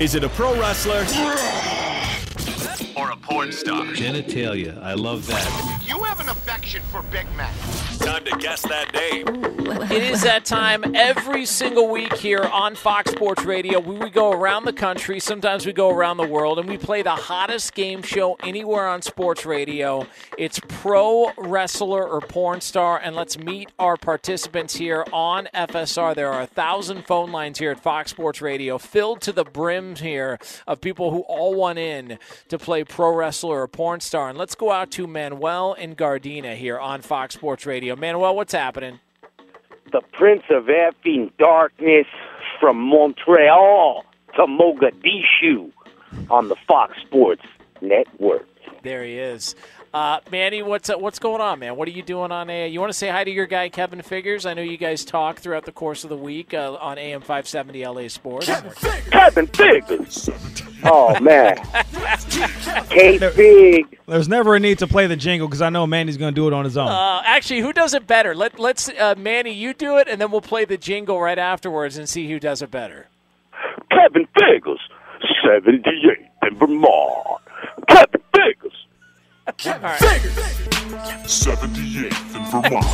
[0.01, 1.01] Is it a pro wrestler
[2.97, 3.85] or a porn star?
[3.87, 4.81] Genitalia.
[4.83, 5.78] I love that.
[5.89, 7.55] You have an affection for Big Mac.
[8.01, 9.49] Time to guess that name.
[9.91, 13.81] It is that time every single week here on Fox Sports Radio.
[13.81, 17.03] We, we go around the country, sometimes we go around the world, and we play
[17.03, 20.07] the hottest game show anywhere on sports radio.
[20.37, 26.15] It's pro wrestler or porn star, and let's meet our participants here on FSR.
[26.15, 29.97] There are a thousand phone lines here at Fox Sports Radio, filled to the brim
[29.97, 34.29] here of people who all want in to play pro wrestler or porn star.
[34.29, 37.97] And let's go out to Manuel and Gardena here on Fox Sports Radio.
[37.97, 39.01] Manuel, what's happening?
[39.93, 42.07] the Prince of effing Darkness
[42.61, 45.71] from Montreal to Mogadishu
[46.31, 47.43] on the Fox Sports
[47.81, 48.47] Network.
[48.83, 49.55] There he is.
[49.93, 51.77] Uh, Manny, what's uh, what's going on, man?
[51.77, 52.69] What are you doing on a?
[52.69, 54.45] You want to say hi to your guy Kevin Figgers?
[54.45, 57.87] I know you guys talk throughout the course of the week uh, on AM 570
[57.87, 58.47] LA Sports.
[59.11, 60.29] Kevin Figgers.
[60.85, 61.57] Oh man,
[62.89, 63.99] K Big.
[64.07, 66.47] There's never a need to play the jingle because I know Manny's going to do
[66.47, 66.87] it on his own.
[66.87, 68.33] Uh, actually, who does it better?
[68.33, 71.99] Let let's uh, Manny, you do it, and then we'll play the jingle right afterwards
[71.99, 73.09] and see who does it better.
[73.91, 74.79] Kevin Figgers,
[75.45, 75.85] 78
[76.49, 77.41] in Vermont.
[77.89, 78.87] Kevin Figgers.
[79.49, 79.99] All right.
[81.27, 82.87] 78th in Vermont.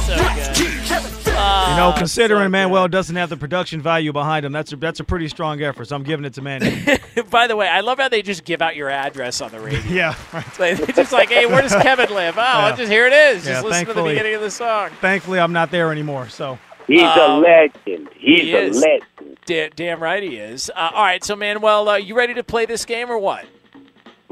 [1.26, 5.05] you know, considering Manuel doesn't have the production value behind him, that's a, that's a
[5.05, 5.86] pretty strong effort.
[5.89, 6.85] So I'm giving it to Manny.
[7.31, 9.81] By the way, I love how they just give out your address on the radio.
[9.89, 10.47] yeah, right.
[10.47, 12.36] It's like- it's just like, hey, where does Kevin live?
[12.39, 12.76] Oh, Yeah.
[12.76, 13.47] just here it is.
[13.47, 14.90] Yeah, just listen to the beginning of the song.
[15.01, 16.28] Thankfully, I'm not there anymore.
[16.28, 18.09] So He's a Um, legend.
[18.16, 19.39] He's he a legend.
[19.47, 20.70] Da- damn right he is.
[20.74, 23.44] Uh, all right, so Manuel, uh, you ready to play this game or what?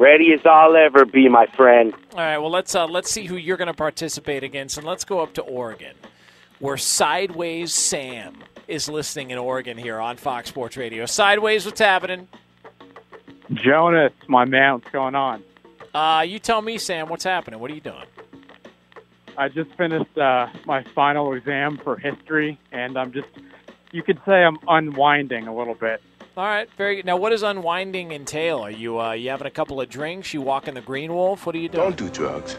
[0.02, 1.94] Ready as I'll ever be, my friend.
[2.14, 5.04] All right, well let's uh, let's see who you're going to participate against, and let's
[5.04, 5.94] go up to Oregon,
[6.58, 11.06] where Sideways Sam is listening in Oregon here on Fox Sports Radio.
[11.06, 12.26] Sideways, what's happening?
[13.52, 15.44] Jonas, my man, what's going on?
[15.94, 17.60] Uh, you tell me, Sam, what's happening?
[17.60, 18.06] What are you doing?
[19.38, 23.28] I just finished uh, my final exam for history, and I'm just,
[23.92, 26.02] you could say I'm unwinding a little bit.
[26.36, 27.04] All right, very good.
[27.04, 28.60] Now, what does unwinding entail?
[28.60, 30.32] Are you uh, you having a couple of drinks?
[30.32, 31.44] You walking the Green Wolf?
[31.44, 31.84] What are you doing?
[31.84, 32.56] Don't do drugs.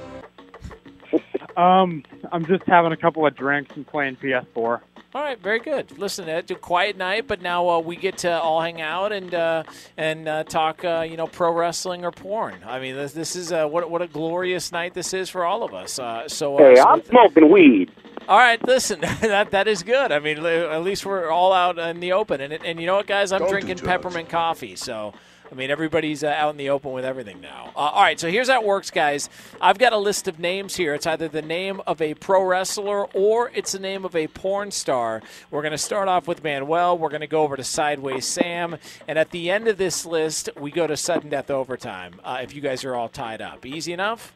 [1.55, 2.01] Um,
[2.31, 4.47] I'm just having a couple of drinks and playing PS4.
[4.57, 4.81] All
[5.13, 5.95] right, very good.
[5.99, 9.35] Listen, it's a quiet night, but now uh, we get to all hang out and
[9.35, 9.61] uh,
[9.95, 12.55] and uh, talk, uh, you know, pro wrestling or porn.
[12.65, 15.61] I mean, this, this is uh, what what a glorious night this is for all
[15.61, 15.99] of us.
[15.99, 17.91] Uh, so, uh, Hey, so I'm with- smoking weed.
[18.27, 20.11] All right, listen, that that is good.
[20.11, 23.07] I mean, at least we're all out in the open, and and you know what,
[23.07, 25.13] guys, I'm Don't drinking peppermint coffee, so.
[25.51, 27.73] I mean, everybody's uh, out in the open with everything now.
[27.75, 29.29] Uh, all right, so here's how it works, guys.
[29.61, 30.95] I've got a list of names here.
[30.95, 34.71] It's either the name of a pro wrestler or it's the name of a porn
[34.71, 35.21] star.
[35.51, 36.97] We're going to start off with Manuel.
[36.97, 38.77] We're going to go over to Sideways Sam.
[39.07, 42.55] And at the end of this list, we go to sudden death overtime uh, if
[42.55, 43.63] you guys are all tied up.
[43.63, 44.33] Easy enough?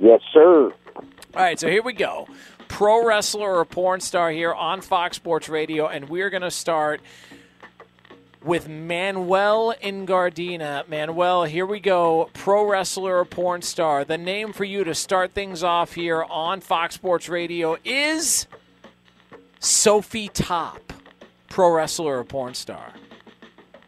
[0.00, 0.72] Yes, sir.
[0.94, 1.04] All
[1.34, 2.28] right, so here we go.
[2.70, 7.02] Pro wrestler or porn star here on Fox Sports Radio, and we're going to start
[8.42, 10.88] with Manuel in Gardena.
[10.88, 12.30] Manuel, here we go.
[12.32, 14.04] Pro wrestler or porn star.
[14.04, 18.46] The name for you to start things off here on Fox Sports Radio is
[19.58, 20.92] Sophie Top.
[21.50, 22.94] Pro wrestler or porn star.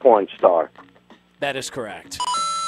[0.00, 0.70] Porn star.
[1.38, 2.18] That is correct.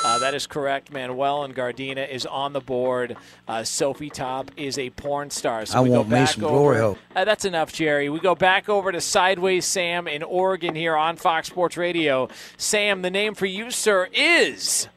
[0.04, 0.92] Uh, that is correct.
[0.92, 3.16] Manuel and Gardena is on the board.
[3.48, 5.64] Uh, Sophie Top is a porn star.
[5.64, 6.74] So I we go want me back some over.
[6.74, 6.96] glory.
[7.16, 8.10] Uh, that's enough, Jerry.
[8.10, 12.28] We go back over to Sideways Sam in Oregon here on Fox Sports Radio.
[12.58, 14.88] Sam, the name for you, sir, is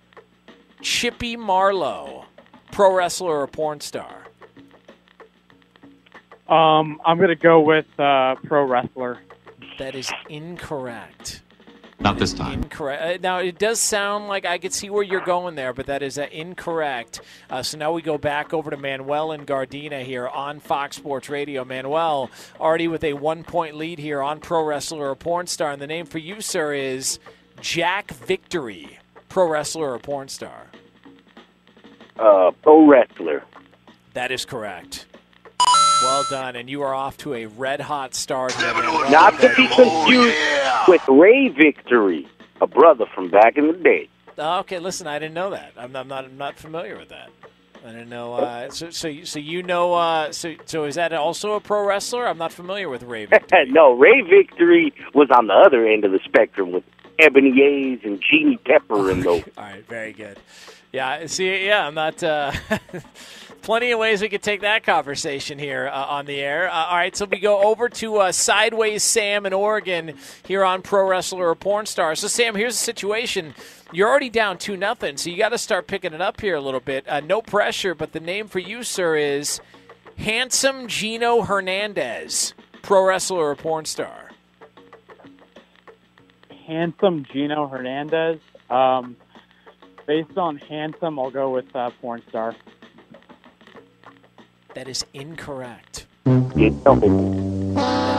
[0.82, 2.26] Chippy Marlowe,
[2.72, 4.26] pro wrestler or porn star.
[6.50, 9.20] Um, I'm gonna go with uh, pro wrestler.
[9.80, 11.42] That is incorrect.
[12.00, 12.62] Not this time.
[12.64, 13.02] Incorrect.
[13.02, 16.04] Uh, now it does sound like I could see where you're going there, but that
[16.04, 17.22] is uh, incorrect.
[17.50, 21.28] Uh, so now we go back over to Manuel and Gardena here on Fox Sports
[21.28, 21.66] Radio.
[21.66, 22.30] Manuel
[22.60, 26.06] already with a one-point lead here on Pro Wrestler or Porn Star, and the name
[26.06, 27.18] for you, sir, is
[27.62, 30.68] Jack Victory, Pro Wrestler or Porn Star.
[32.20, 33.44] Uh, pro wrestler.
[34.14, 35.06] That is correct.
[35.60, 38.74] Well done, and you are off to a red-hot start here,
[39.10, 40.38] Not to be confused
[40.88, 42.28] with Ray Victory,
[42.62, 44.10] a brother from back in the day.
[44.38, 45.74] Oh, okay, listen, I didn't know that.
[45.76, 47.30] I'm, I'm not I'm not familiar with that.
[47.84, 48.36] I don't know.
[48.36, 49.94] Uh, so so you, so you know.
[49.94, 52.28] Uh, so so is that also a pro wrestler?
[52.28, 53.40] I'm not familiar with Raven.
[53.70, 56.84] no, Ray Victory was on the other end of the spectrum with
[57.20, 59.44] Ebony Ayes and Jeannie Pepper and those.
[59.58, 60.38] All right, very good.
[60.98, 62.24] Yeah, see, yeah, I'm not.
[62.24, 62.52] Uh,
[63.62, 66.72] plenty of ways we could take that conversation here uh, on the air.
[66.72, 70.16] Uh, all right, so we go over to uh, Sideways Sam in Oregon
[70.48, 72.16] here on Pro Wrestler or Porn Star.
[72.16, 73.54] So, Sam, here's the situation.
[73.92, 76.62] You're already down 2 nothing, so you got to start picking it up here a
[76.62, 77.08] little bit.
[77.08, 79.62] Uh, no pressure, but the name for you, sir, is
[80.18, 84.32] Handsome Gino Hernandez, Pro Wrestler or Porn Star.
[86.66, 88.40] Handsome Gino Hernandez.
[88.72, 89.16] Um,
[90.08, 92.56] based on handsome, I'll go with uh, porn star.
[94.74, 96.08] That is incorrect.
[96.26, 97.04] You That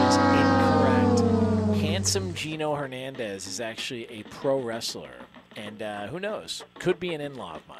[0.07, 1.81] is incorrect.
[1.81, 5.13] Handsome Gino Hernandez is actually a pro wrestler,
[5.55, 6.63] and uh, who knows?
[6.75, 7.79] Could be an in-law of mine.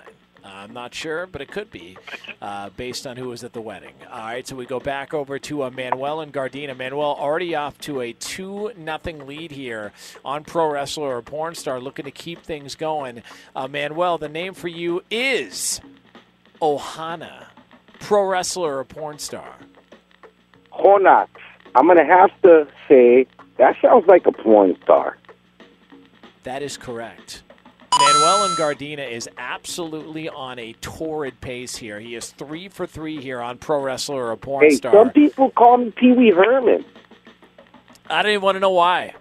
[0.51, 1.97] I'm not sure, but it could be,
[2.41, 3.93] uh, based on who was at the wedding.
[4.11, 6.75] All right, so we go back over to uh, Manuel and Gardena.
[6.75, 9.91] Manuel already off to a two nothing lead here
[10.25, 13.23] on Pro Wrestler or Porn Star, looking to keep things going.
[13.55, 15.81] Uh, Manuel, the name for you is
[16.61, 17.45] Ohana,
[17.99, 19.55] Pro Wrestler or Porn Star.
[20.71, 21.27] Honat.
[21.75, 23.27] I'm going to have to say
[23.57, 25.17] that sounds like a porn star.
[26.43, 27.43] That is correct.
[27.97, 31.99] Manuel and Gardena is absolutely on a torrid pace here.
[31.99, 34.93] He is three for three here on Pro Wrestler or a Porn Hey, Star.
[34.93, 36.85] some people call me Pee Wee Herman.
[38.09, 39.13] I don't even want to know why.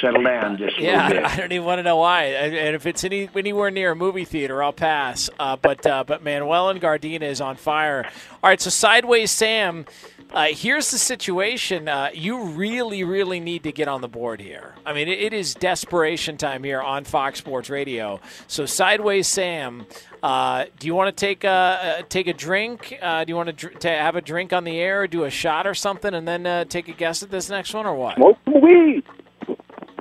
[0.00, 1.30] Settle down just Yeah, little bit.
[1.32, 2.24] I don't even want to know why.
[2.24, 5.30] And and if it's any anywhere near a movie theater, I'll pass.
[5.38, 8.04] Uh, but uh, but Manuel and Gardena is on fire.
[8.42, 9.86] All right, so sideways Sam.
[10.32, 11.88] Uh, here's the situation.
[11.88, 14.74] Uh, you really, really need to get on the board here.
[14.86, 18.18] I mean, it, it is desperation time here on Fox Sports Radio.
[18.46, 19.84] So, sideways, Sam.
[20.22, 22.96] Uh, do you want to take a uh, take a drink?
[23.02, 25.24] Uh, do you want to, dr- to have a drink on the air, or do
[25.24, 27.94] a shot or something, and then uh, take a guess at this next one, or
[27.94, 28.16] what?
[28.16, 29.02] Smoke some weed.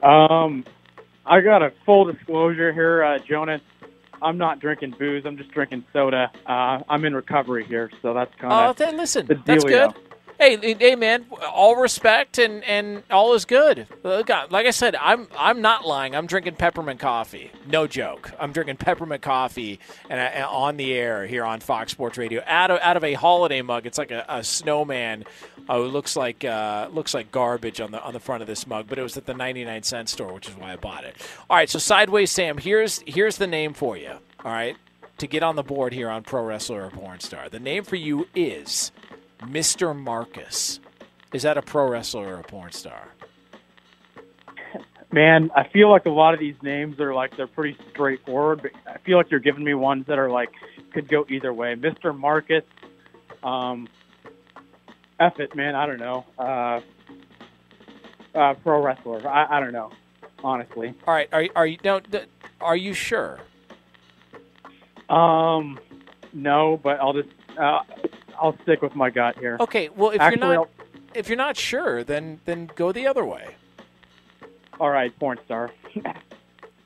[0.01, 0.63] Um,
[1.25, 3.61] I got a full disclosure here, uh, Jonas.
[4.21, 5.25] I'm not drinking booze.
[5.25, 6.31] I'm just drinking soda.
[6.45, 8.69] Uh, I'm in recovery here, so that's kind of.
[8.69, 9.93] Oh, then listen, the that's good.
[10.41, 13.85] Hey, hey, man, all respect and, and all is good.
[14.03, 16.15] Look, Like I said, I'm I'm not lying.
[16.15, 17.51] I'm drinking peppermint coffee.
[17.67, 18.31] No joke.
[18.39, 22.71] I'm drinking peppermint coffee and, and on the air here on Fox Sports Radio out
[22.71, 23.85] of out of a holiday mug.
[23.85, 25.25] It's like a, a snowman.
[25.69, 28.65] Oh, it looks like uh, looks like garbage on the on the front of this
[28.65, 31.17] mug, but it was at the 99 cent store, which is why I bought it.
[31.51, 34.13] All right, so sideways Sam, here's here's the name for you.
[34.43, 34.75] All right,
[35.19, 37.47] to get on the board here on Pro Wrestler or Porn Star.
[37.47, 38.91] The name for you is
[39.41, 39.97] Mr.
[39.97, 40.79] Marcus.
[41.33, 43.09] Is that a pro wrestler or a porn star?
[45.13, 48.71] Man, I feel like a lot of these names are like they're pretty straightforward, but
[48.87, 50.49] I feel like you're giving me ones that are like
[50.93, 51.75] could go either way.
[51.75, 52.17] Mr.
[52.17, 52.63] Marcus,
[53.43, 53.89] um,
[55.19, 55.75] F it, man.
[55.75, 56.25] I don't know.
[56.37, 56.79] Uh,
[58.33, 59.27] uh, pro wrestler.
[59.27, 59.91] I, I don't know,
[60.43, 60.93] honestly.
[61.05, 61.27] All right.
[61.33, 61.77] Are are you
[62.61, 63.39] Are you sure?
[65.09, 65.77] Um,
[66.31, 67.81] no, but I'll just uh,
[68.41, 69.57] I'll stick with my gut here.
[69.59, 69.89] Okay.
[69.95, 73.23] Well, if Actually, you're not I'll- if you're not sure, then then go the other
[73.25, 73.55] way.
[74.79, 75.71] all right, porn star.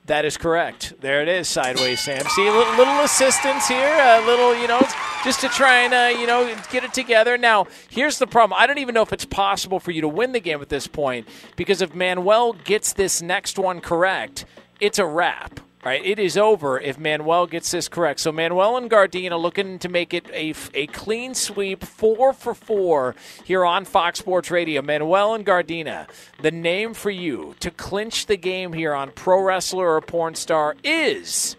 [0.07, 0.93] That is correct.
[1.01, 2.23] There it is, sideways, Sam.
[2.27, 4.79] See a little, little assistance here, a little, you know,
[5.23, 7.39] just to try and, uh, you know, get it together.
[7.39, 8.55] Now, here's the problem.
[8.59, 10.85] I don't even know if it's possible for you to win the game at this
[10.85, 14.45] point because if Manuel gets this next one correct,
[14.79, 15.59] it's a wrap.
[15.85, 18.19] Right, it is over if Manuel gets this correct.
[18.19, 23.13] So Manuel and Gardena looking to make it a, a clean sweep, four for four
[23.43, 24.81] here on Fox Sports Radio.
[24.81, 26.09] Manuel and Gardena,
[26.41, 30.75] the name for you to clinch the game here on Pro Wrestler or Porn Star
[30.83, 31.55] is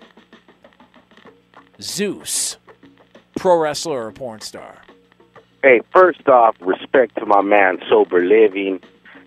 [1.81, 2.57] Zeus,
[3.37, 4.83] Pro Wrestler or Porn Star.
[5.63, 8.81] Hey, first off, respect to my man, Sober Living.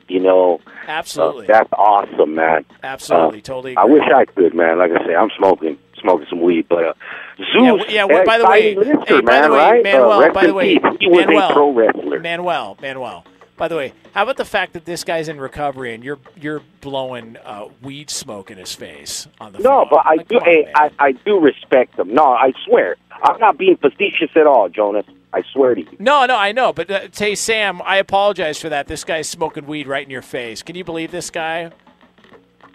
[0.09, 1.45] You know, Absolutely.
[1.45, 2.65] uh, that's awesome, man.
[2.83, 3.77] Absolutely, Uh, totally.
[3.77, 4.79] I wish I could, man.
[4.79, 6.93] Like I say, I'm smoking, smoking some weed, but uh,
[7.37, 7.83] Zeus.
[7.87, 8.03] Yeah, yeah.
[8.05, 9.83] Well, uh, by the way, Lister, hey, by man, the way, right?
[9.83, 10.11] Manuel.
[10.11, 12.19] uh, rest by the way, he was Manuel, a pro wrestler.
[12.19, 13.23] Manuel, Manuel.
[13.55, 16.61] By the way, how about the fact that this guy's in recovery and you're you're
[16.79, 19.87] blowing uh, weed smoke in his face on the No, phone?
[19.91, 20.37] but I Like, do.
[20.37, 20.71] on, Hey.
[20.73, 22.13] I, I do respect them.
[22.13, 25.05] No, I swear, I'm not being facetious at all, Jonas.
[25.33, 25.97] I swear to you.
[25.99, 26.73] No, no, I know.
[26.73, 28.87] But uh, say, Sam, I apologize for that.
[28.87, 30.63] This guy's smoking weed right in your face.
[30.63, 31.71] Can you believe this guy?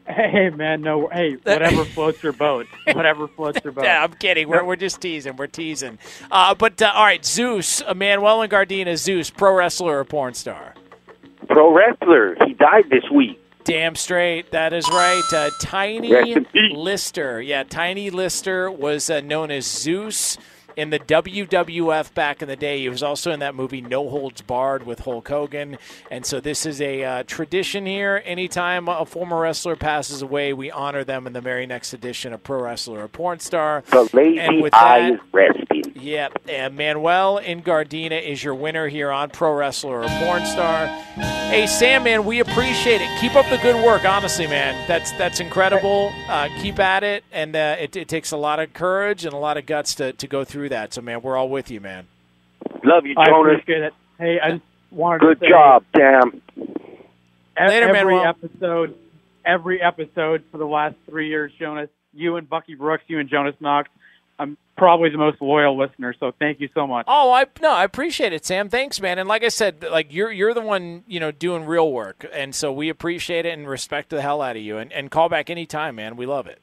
[0.06, 1.08] Hey, man, no.
[1.08, 2.66] Hey, whatever floats your boat.
[2.92, 3.84] Whatever floats your boat.
[3.84, 4.48] Yeah, I'm kidding.
[4.48, 5.36] We're, we're just teasing.
[5.36, 5.98] We're teasing.
[6.30, 10.34] Uh, but uh, all right, Zeus, uh, Manuel and Gardena, Zeus, pro wrestler or porn
[10.34, 10.74] star?
[11.48, 12.36] Pro wrestler.
[12.46, 13.40] He died this week.
[13.64, 14.50] Damn straight.
[14.50, 15.22] That is right.
[15.32, 16.36] Uh, Tiny.
[16.54, 17.40] Lister.
[17.40, 20.36] Yeah, Tiny Lister was uh, known as Zeus
[20.76, 22.80] in the WWF back in the day.
[22.80, 25.78] He was also in that movie No Holds Barred with Hulk Hogan.
[26.10, 28.22] And so this is a uh, tradition here.
[28.24, 32.42] Anytime a former wrestler passes away, we honor them in the very next edition of
[32.42, 33.82] Pro Wrestler or Porn Star.
[33.90, 35.92] The lazy and with eye that, is resting.
[35.96, 40.86] Yep, and Manuel in Gardena is your winner here on Pro Wrestler or Porn Star.
[40.86, 43.20] Hey, Sam, man, we appreciate it.
[43.20, 44.86] Keep up the good work, honestly, man.
[44.88, 46.12] That's that's incredible.
[46.28, 49.38] Uh, keep at it, and uh, it, it takes a lot of courage and a
[49.38, 50.92] lot of guts to, to go through that.
[50.94, 52.06] So, man, we're all with you, man.
[52.82, 53.54] Love you, I Jonas.
[53.60, 53.92] appreciate it.
[54.18, 56.42] Hey, I just wanted Good to say, Good job, Sam.
[56.58, 58.26] e- Later, every Manuel.
[58.42, 58.94] episode,
[59.44, 63.54] every episode for the last three years, Jonas, you and Bucky Brooks, you and Jonas
[63.60, 63.88] Knox,
[64.38, 66.14] I'm probably the most loyal listener.
[66.18, 67.04] So thank you so much.
[67.08, 68.68] Oh, I no, I appreciate it, Sam.
[68.68, 69.18] Thanks, man.
[69.20, 72.52] And like I said, like you're you're the one, you know, doing real work, and
[72.54, 74.78] so we appreciate it and respect the hell out of you.
[74.78, 76.16] And and call back anytime, man.
[76.16, 76.58] We love it.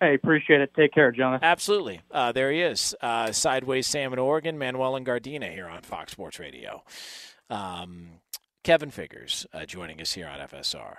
[0.00, 0.72] Hey, appreciate it.
[0.74, 1.40] Take care, Jonas.
[1.42, 2.00] Absolutely.
[2.10, 2.94] Uh, there he is.
[3.00, 6.84] Uh, Sideways Sam in Oregon, Manuel and Gardena here on Fox Sports Radio.
[7.50, 8.20] Um,
[8.62, 10.96] Kevin Figgers uh, joining us here on FSR.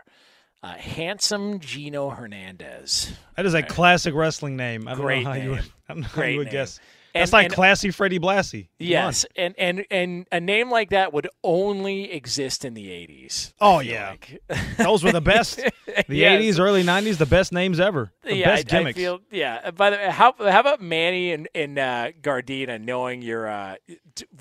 [0.62, 3.14] Uh, handsome Gino Hernandez.
[3.38, 4.88] That is a classic wrestling name.
[4.88, 5.52] I don't Great know how you name.
[5.52, 5.60] would,
[5.90, 6.52] I don't know how Great you would name.
[6.54, 6.80] guess.
[7.14, 8.64] And- That's like and- classy Freddie Blassie.
[8.78, 13.54] Come Yes, and, and and a name like that would only exist in the 80s.
[13.60, 14.42] Oh yeah, like.
[14.78, 15.58] those were the best.
[15.58, 16.42] The Yes.
[16.42, 18.12] '80s, early '90s, the best names ever.
[18.24, 18.98] The yeah, best I, I gimmicks.
[18.98, 19.60] feel yeah.
[19.66, 23.76] Uh, By the way, how how about Manny and and uh, Gardena knowing your uh,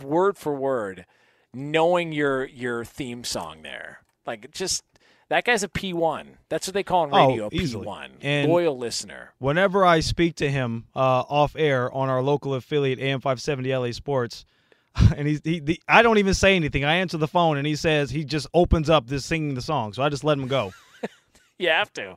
[0.02, 1.06] word for word,
[1.54, 4.82] knowing your your theme song there, like just
[5.28, 6.38] that guy's a P one.
[6.48, 7.86] That's what they call in Oh, radio, a P easily.
[7.86, 9.32] one, And- loyal listener.
[9.38, 10.98] Whenever I speak to him uh,
[11.28, 14.44] off air on our local affiliate AM 570 LA Sports,
[15.16, 16.84] and he's he, the, I don't even say anything.
[16.84, 19.92] I answer the phone and he says he just opens up this singing the song,
[19.92, 20.72] so I just let him go.
[21.64, 22.16] You have to.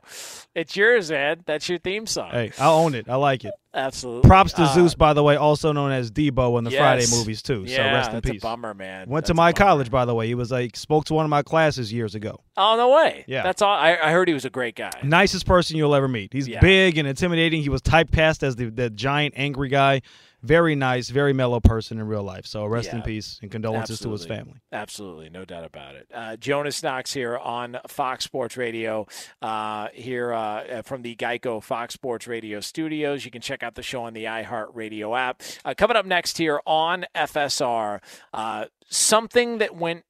[0.54, 1.42] It's yours, Ed.
[1.46, 2.30] That's your theme song.
[2.30, 3.08] hey, I own it.
[3.08, 3.52] I like it.
[3.74, 4.28] Absolutely.
[4.28, 7.42] Props to Uh, Zeus, by the way, also known as Debo in the Friday movies
[7.42, 7.64] too.
[7.66, 8.40] Yeah, so rest in that's peace.
[8.40, 9.08] a bummer, man.
[9.08, 10.26] Went That's to my college, by the way.
[10.28, 12.38] He was like spoke to one of my classes years ago.
[12.56, 13.24] Oh no way.
[13.26, 13.42] Yeah.
[13.42, 13.72] That's all.
[13.74, 14.90] I, I heard he was a great guy.
[15.02, 16.32] Nicest person you'll ever meet.
[16.32, 16.60] He's Yeah.
[16.60, 17.62] big and intimidating.
[17.62, 20.02] He was typecast as the, the giant angry guy.
[20.42, 22.46] Very nice, very mellow person in real life.
[22.46, 24.60] So rest in peace and condolences to his family.
[24.72, 26.08] Absolutely, no doubt about it.
[26.12, 29.06] Uh, Jonas Knox here on Fox Sports Radio,
[29.40, 33.24] uh, here uh, from the Geico Fox Sports Radio studios.
[33.24, 35.42] You can check out the show on the iHeartRadio app.
[35.64, 38.00] Uh, coming up next here on FSR,
[38.34, 40.04] uh, something that went.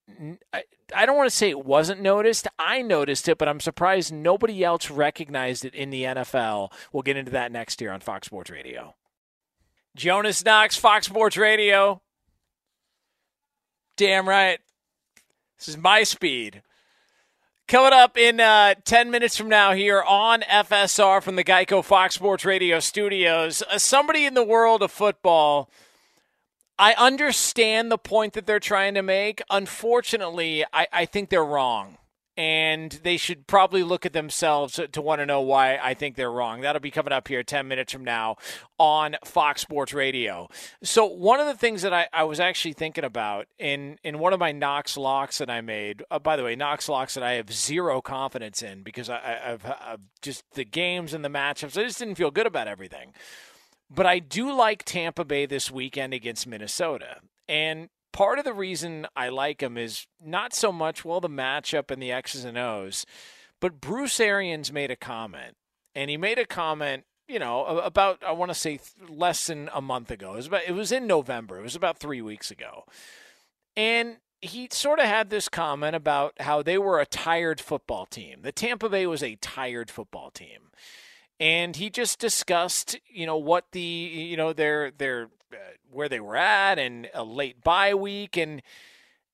[0.52, 0.64] I,
[0.94, 2.48] I don't want to say it wasn't noticed.
[2.58, 6.72] I noticed it, but I'm surprised nobody else recognized it in the NFL.
[6.92, 8.94] We'll get into that next year on Fox Sports Radio.
[9.94, 12.00] Jonas Knox, Fox Sports Radio.
[13.96, 14.58] Damn right.
[15.58, 16.62] This is my speed.
[17.68, 22.14] Coming up in uh, 10 minutes from now here on FSR from the Geico Fox
[22.14, 25.70] Sports Radio studios, uh, somebody in the world of football.
[26.78, 29.42] I understand the point that they're trying to make.
[29.50, 31.98] Unfortunately, I, I think they're wrong
[32.36, 36.32] and they should probably look at themselves to, want to know why I think they're
[36.32, 36.62] wrong.
[36.62, 38.36] That'll be coming up here 10 minutes from now
[38.78, 40.48] on Fox Sports Radio.
[40.82, 44.32] So, one of the things that I, I was actually thinking about in, in one
[44.32, 47.32] of my Knox locks that I made, uh, by the way, Knox locks that I
[47.32, 51.84] have zero confidence in because I, have I've just the games and the matchups, I
[51.84, 53.12] just didn't feel good about everything.
[53.90, 57.18] But I do like Tampa Bay this weekend against Minnesota.
[57.46, 61.90] And part of the reason I like him is not so much, well, the matchup
[61.90, 63.06] and the X's and O's,
[63.60, 65.56] but Bruce Arians made a comment.
[65.94, 69.82] And he made a comment, you know, about, I want to say less than a
[69.82, 70.32] month ago.
[70.32, 72.84] It was, about, it was in November, it was about three weeks ago.
[73.76, 78.40] And he sort of had this comment about how they were a tired football team.
[78.42, 80.70] The Tampa Bay was a tired football team.
[81.38, 85.56] And he just discussed, you know, what the, you know, their their Uh,
[85.90, 88.62] where they were at and a late bye week and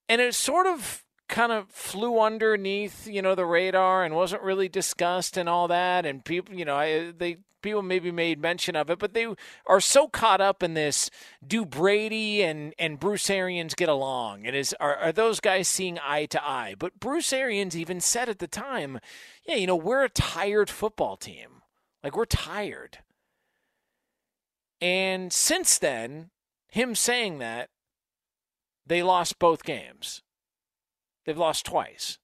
[0.09, 4.69] and it sort of kind of flew underneath you know the radar and wasn't really
[4.69, 8.90] discussed and all that and people you know I, they people maybe made mention of
[8.90, 9.32] it but they
[9.66, 11.09] are so caught up in this
[11.47, 16.01] do Brady and and Bruce Arians get along and is are, are those guys seeing
[16.03, 16.74] eye to eye?
[16.77, 18.99] But Bruce Arians even said at the time
[19.47, 21.62] yeah you know we're a tired football team.
[22.03, 22.99] Like we're tired
[24.81, 26.31] and since then,
[26.69, 27.71] him saying that,
[28.87, 30.23] they lost both games.
[31.27, 32.19] They've lost twice.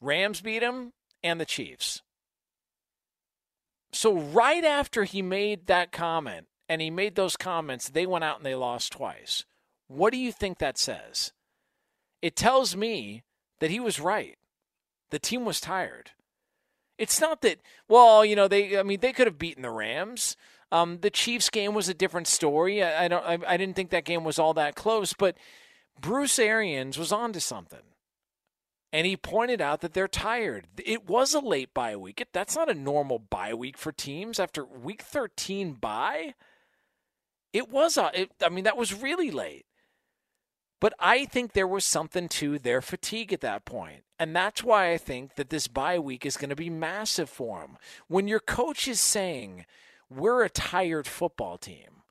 [0.00, 0.92] Rams beat them
[1.22, 2.02] and the Chiefs.
[3.92, 8.38] So, right after he made that comment and he made those comments, they went out
[8.38, 9.44] and they lost twice.
[9.88, 11.32] What do you think that says?
[12.22, 13.22] It tells me
[13.60, 14.38] that he was right.
[15.10, 16.12] The team was tired.
[16.98, 20.36] It's not that, well, you know, they, I mean, they could have beaten the Rams.
[20.72, 22.82] Um, the Chiefs game was a different story.
[22.82, 23.24] I, I don't.
[23.24, 25.36] I, I, didn't think that game was all that close, but
[26.00, 27.82] Bruce Arians was onto something,
[28.90, 30.66] and he pointed out that they're tired.
[30.82, 32.26] It was a late bye week.
[32.32, 36.32] That's not a normal bye week for teams after week 13 bye.
[37.52, 38.10] It was a.
[38.14, 39.66] It, I mean, that was really late.
[40.80, 44.02] But I think there was something to their fatigue at that point.
[44.18, 47.60] And that's why I think that this bye week is going to be massive for
[47.60, 47.76] them.
[48.08, 49.66] When your coach is saying,
[50.16, 52.02] we're a tired football team.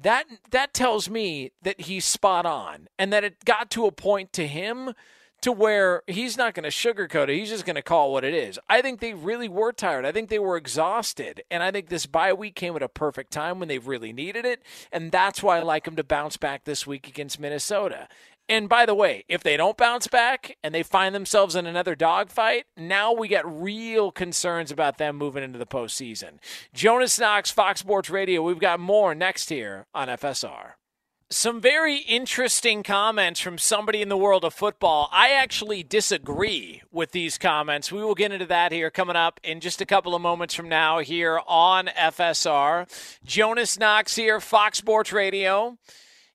[0.00, 4.32] That that tells me that he's spot on and that it got to a point
[4.34, 4.94] to him
[5.40, 7.38] to where he's not going to sugarcoat it.
[7.38, 8.58] He's just going to call what it is.
[8.68, 10.04] I think they really were tired.
[10.04, 11.42] I think they were exhausted.
[11.50, 14.44] And I think this bye week came at a perfect time when they really needed
[14.44, 14.62] it.
[14.90, 18.08] And that's why I like them to bounce back this week against Minnesota.
[18.48, 21.94] And by the way, if they don't bounce back and they find themselves in another
[21.94, 26.38] dogfight, now we get real concerns about them moving into the postseason.
[26.72, 28.42] Jonas Knox, Fox Sports Radio.
[28.42, 30.72] We've got more next here on FSR.
[31.30, 35.10] Some very interesting comments from somebody in the world of football.
[35.12, 37.92] I actually disagree with these comments.
[37.92, 40.70] We will get into that here coming up in just a couple of moments from
[40.70, 42.88] now here on FSR.
[43.26, 45.76] Jonas Knox here, Fox Sports Radio.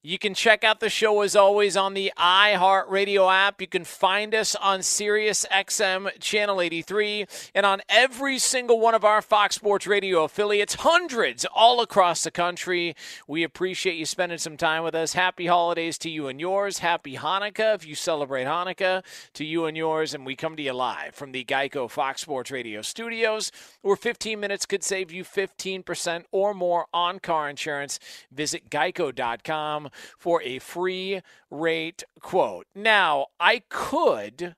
[0.05, 3.61] You can check out the show as always on the iHeartRadio app.
[3.61, 7.25] You can find us on Sirius XM Channel 83
[7.55, 12.31] and on every single one of our Fox Sports Radio affiliates, hundreds all across the
[12.31, 12.97] country.
[13.30, 15.13] We appreciate you spending some time with us.
[15.13, 16.80] Happy holidays to you and yours.
[16.80, 20.14] Happy Hanukkah if you celebrate Hanukkah to you and yours.
[20.14, 24.38] And we come to you live from the Geico Fox Sports Radio studios, where 15
[24.38, 28.01] minutes could save you 15% or more on car insurance.
[28.30, 32.67] Visit geico.com for a free rate quote.
[32.75, 34.55] Now, I could,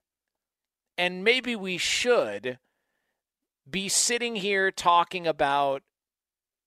[0.97, 2.59] and maybe we should,
[3.69, 5.81] be sitting here talking about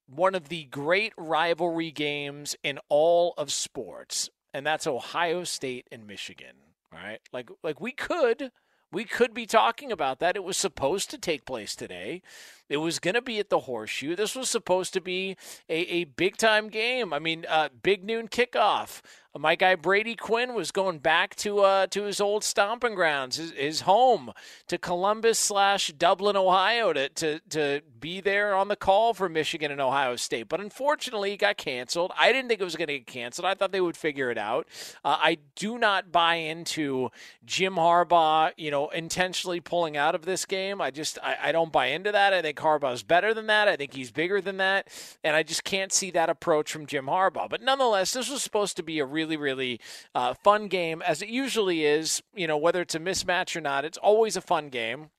[0.07, 6.07] one of the great rivalry games in all of sports, and that's Ohio State and
[6.07, 6.55] Michigan.
[6.91, 8.51] All right, like like we could
[8.91, 10.35] we could be talking about that.
[10.35, 12.21] It was supposed to take place today.
[12.69, 14.15] It was going to be at the Horseshoe.
[14.15, 15.37] This was supposed to be
[15.67, 17.13] a, a big time game.
[17.13, 19.01] I mean, uh, big noon kickoff.
[19.37, 23.51] My guy Brady Quinn was going back to uh, to his old stomping grounds, his,
[23.51, 24.31] his home,
[24.67, 29.71] to Columbus slash Dublin, Ohio, to, to to be there on the call for Michigan
[29.71, 30.49] and Ohio State.
[30.49, 32.11] But unfortunately, it got canceled.
[32.17, 33.45] I didn't think it was going to get canceled.
[33.45, 34.67] I thought they would figure it out.
[35.03, 37.09] Uh, I do not buy into
[37.45, 40.81] Jim Harbaugh, you know, intentionally pulling out of this game.
[40.81, 42.33] I just I, I don't buy into that.
[42.33, 43.67] I think Harbaugh's better than that.
[43.67, 44.87] I think he's bigger than that.
[45.23, 47.49] And I just can't see that approach from Jim Harbaugh.
[47.49, 49.81] But nonetheless, this was supposed to be a really, really
[50.15, 52.23] uh, fun game, as it usually is.
[52.33, 55.09] You know, whether it's a mismatch or not, it's always a fun game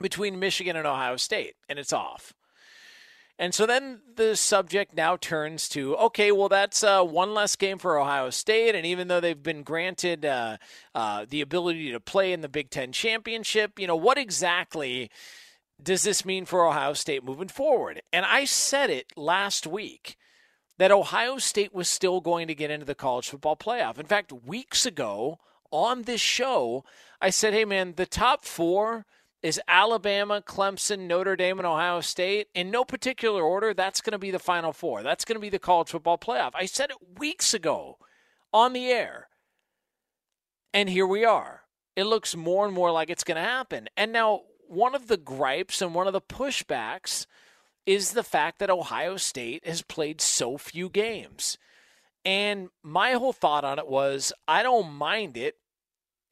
[0.00, 2.32] between Michigan and Ohio State, and it's off.
[3.38, 7.78] And so then the subject now turns to okay, well, that's uh, one less game
[7.78, 8.74] for Ohio State.
[8.74, 10.56] And even though they've been granted uh,
[10.94, 15.10] uh, the ability to play in the Big Ten championship, you know, what exactly
[15.82, 18.00] does this mean for Ohio State moving forward?
[18.12, 20.16] And I said it last week
[20.82, 24.00] that Ohio State was still going to get into the college football playoff.
[24.00, 25.38] In fact, weeks ago
[25.70, 26.84] on this show,
[27.20, 29.06] I said, hey, man, the top four
[29.44, 32.48] is Alabama, Clemson, Notre Dame, and Ohio State.
[32.52, 35.04] In no particular order, that's going to be the final four.
[35.04, 36.50] That's going to be the college football playoff.
[36.52, 37.98] I said it weeks ago
[38.52, 39.28] on the air.
[40.74, 41.60] And here we are.
[41.94, 43.88] It looks more and more like it's going to happen.
[43.96, 47.26] And now, one of the gripes and one of the pushbacks
[47.86, 51.58] is the fact that Ohio State has played so few games.
[52.24, 55.56] And my whole thought on it was I don't mind it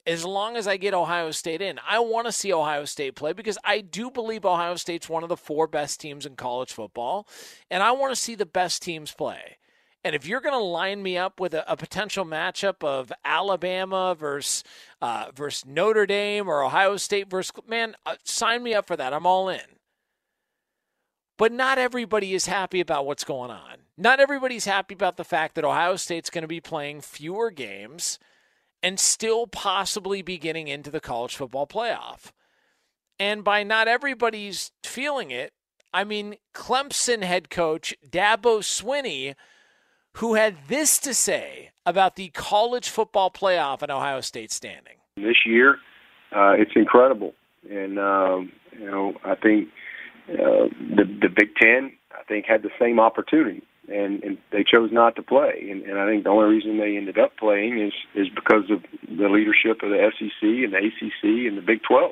[0.05, 1.79] as long as I get Ohio State in.
[1.87, 5.29] I want to see Ohio State play because I do believe Ohio State's one of
[5.29, 7.27] the four best teams in college football,
[7.69, 9.57] and I want to see the best teams play.
[10.03, 14.15] And if you're going to line me up with a, a potential matchup of Alabama
[14.17, 14.63] versus
[15.01, 19.13] uh, versus Notre Dame or Ohio State versus man, uh, sign me up for that.
[19.13, 19.61] I'm all in.
[21.41, 23.77] But not everybody is happy about what's going on.
[23.97, 28.19] Not everybody's happy about the fact that Ohio State's going to be playing fewer games
[28.83, 32.31] and still possibly be getting into the college football playoff.
[33.19, 35.51] And by not everybody's feeling it,
[35.91, 39.33] I mean Clemson head coach Dabo Swinney,
[40.17, 44.97] who had this to say about the college football playoff and Ohio State standing.
[45.17, 45.79] This year,
[46.35, 47.33] uh, it's incredible,
[47.67, 49.69] and um, you know I think
[50.29, 54.89] uh, the the Big Ten I think had the same opportunity and, and they chose
[54.91, 55.67] not to play.
[55.69, 58.83] And, and I think the only reason they ended up playing is is because of
[59.07, 62.11] the leadership of the SEC and the ACC and the Big 12,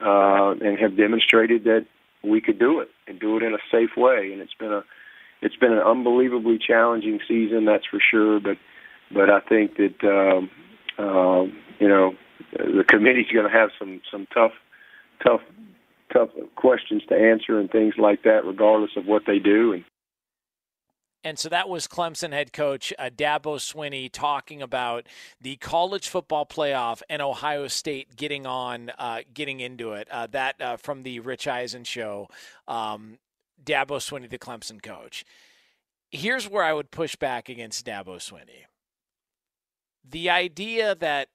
[0.00, 1.86] uh, and have demonstrated that
[2.22, 4.30] we could do it and do it in a safe way.
[4.32, 4.82] And it's been a
[5.42, 8.40] it's been an unbelievably challenging season, that's for sure.
[8.40, 8.56] But
[9.12, 10.50] but I think that um,
[10.98, 11.42] uh,
[11.78, 12.14] you know
[12.52, 14.52] the committee's going to have some some tough
[15.22, 15.40] tough
[16.12, 19.72] tough questions to answer and things like that, regardless of what they do.
[19.72, 19.84] And
[21.26, 25.06] and so that was Clemson head coach uh, Dabo Swinney talking about
[25.40, 30.06] the college football playoff and Ohio State getting on, uh, getting into it.
[30.10, 32.28] Uh, that uh, from the Rich Eisen show.
[32.68, 33.18] Um,
[33.64, 35.24] Dabo Swinney, the Clemson coach.
[36.10, 38.66] Here's where I would push back against Dabo Swinney.
[40.06, 41.28] The idea that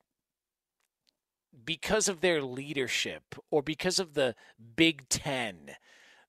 [1.65, 4.35] because of their leadership or because of the
[4.75, 5.71] Big Ten,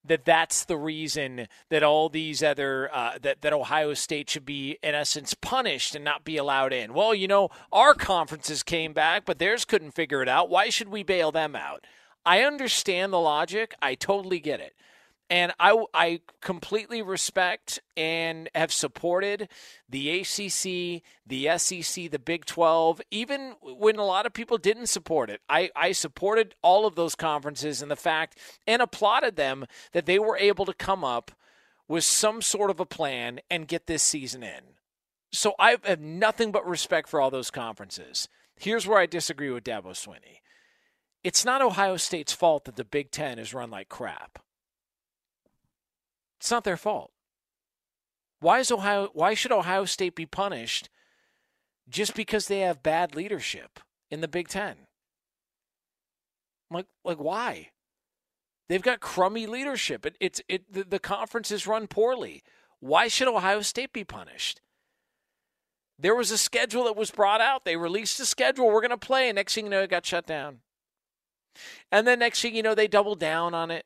[0.04, 4.78] that that's the reason that all these other uh, that that Ohio State should be
[4.82, 6.94] in essence punished and not be allowed in.
[6.94, 10.48] Well, you know, our conferences came back, but theirs couldn't figure it out.
[10.48, 11.86] Why should we bail them out?
[12.24, 13.74] I understand the logic.
[13.80, 14.74] I totally get it.
[15.30, 19.48] And I, I completely respect and have supported
[19.88, 25.30] the ACC, the SEC, the Big 12, even when a lot of people didn't support
[25.30, 25.40] it.
[25.48, 30.18] I, I supported all of those conferences and the fact and applauded them that they
[30.18, 31.30] were able to come up
[31.86, 34.74] with some sort of a plan and get this season in.
[35.32, 38.28] So I have nothing but respect for all those conferences.
[38.56, 40.40] Here's where I disagree with Dabo Swinney.
[41.22, 44.40] It's not Ohio State's fault that the Big Ten is run like crap.
[46.40, 47.12] It's not their fault.
[48.40, 50.88] Why is Ohio why should Ohio State be punished
[51.88, 54.76] just because they have bad leadership in the Big 10?
[56.70, 57.70] Like like why?
[58.68, 60.06] They've got crummy leadership.
[60.06, 62.42] It, it's it the, the conference is run poorly.
[62.78, 64.62] Why should Ohio State be punished?
[65.98, 67.66] There was a schedule that was brought out.
[67.66, 68.68] They released a schedule.
[68.70, 69.28] We're going to play.
[69.28, 70.60] And next thing you know, it got shut down.
[71.92, 73.84] And then next thing you know, they doubled down on it.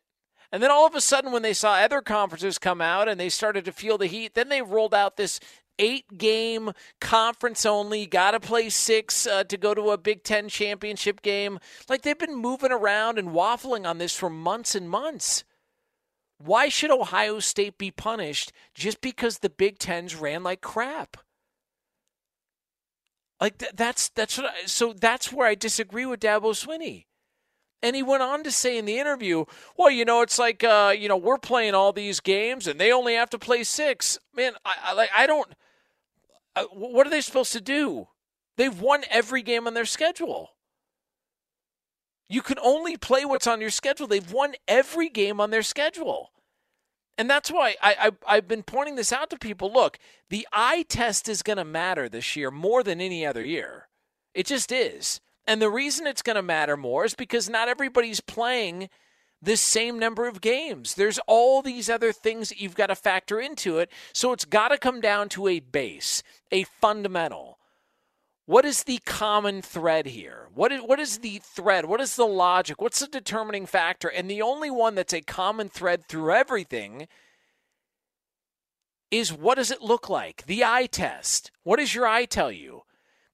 [0.55, 3.29] And then all of a sudden, when they saw other conferences come out and they
[3.29, 5.41] started to feel the heat, then they rolled out this
[5.81, 10.49] eight game conference only, got to play six uh, to go to a Big Ten
[10.49, 11.59] championship game.
[11.89, 15.43] Like they've been moving around and waffling on this for months and months.
[16.39, 21.17] Why should Ohio State be punished just because the Big Tens ran like crap?
[23.41, 27.07] Like th- that's that's I, so that's where I disagree with Dabo Swinney.
[27.85, 29.45] And he went on to say in the interview,
[29.77, 32.91] well, you know, it's like, uh, you know, we're playing all these games and they
[32.91, 34.19] only have to play six.
[34.35, 35.47] Man, I, I like, I don't,
[36.57, 38.09] uh, what are they supposed to do?
[38.57, 40.53] They've won every game on their schedule.
[42.27, 44.07] You can only play what's on your schedule.
[44.07, 46.31] They've won every game on their schedule.
[47.19, 49.71] And that's why I, I, have been pointing this out to people.
[49.71, 49.99] Look,
[50.31, 53.89] the eye test is going to matter this year more than any other year.
[54.33, 55.21] It just is.
[55.47, 58.89] And the reason it's going to matter more is because not everybody's playing
[59.43, 60.95] the same number of games.
[60.95, 63.91] There's all these other things that you've got to factor into it.
[64.13, 67.59] So it's got to come down to a base, a fundamental.
[68.47, 70.49] What is the common thread here?
[70.55, 71.87] What is, what is the thread?
[71.87, 72.81] What is the logic?
[72.81, 74.09] What's the determining factor?
[74.09, 77.07] And the only one that's a common thread through everything
[79.11, 80.45] is what does it look like?
[80.47, 81.51] The eye test.
[81.63, 82.83] What does your eye tell you?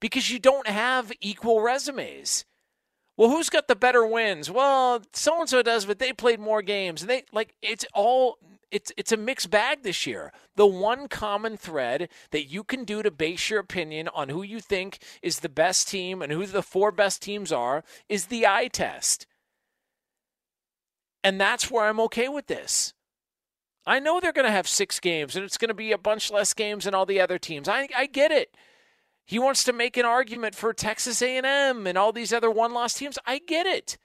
[0.01, 2.45] Because you don't have equal resumes.
[3.17, 4.51] Well, who's got the better wins?
[4.51, 7.03] Well, so and so does, but they played more games.
[7.03, 8.39] And they like it's all
[8.70, 10.33] it's it's a mixed bag this year.
[10.57, 14.61] The one common thread that you can do to base your opinion on who you
[14.61, 18.69] think is the best team and who the four best teams are is the eye
[18.69, 19.27] test.
[21.23, 22.95] And that's where I'm okay with this.
[23.87, 26.31] I know they're going to have six games and it's going to be a bunch
[26.31, 27.69] less games than all the other teams.
[27.69, 28.55] I, I get it.
[29.31, 33.17] He wants to make an argument for Texas A&M and all these other one-loss teams.
[33.25, 33.97] I get it.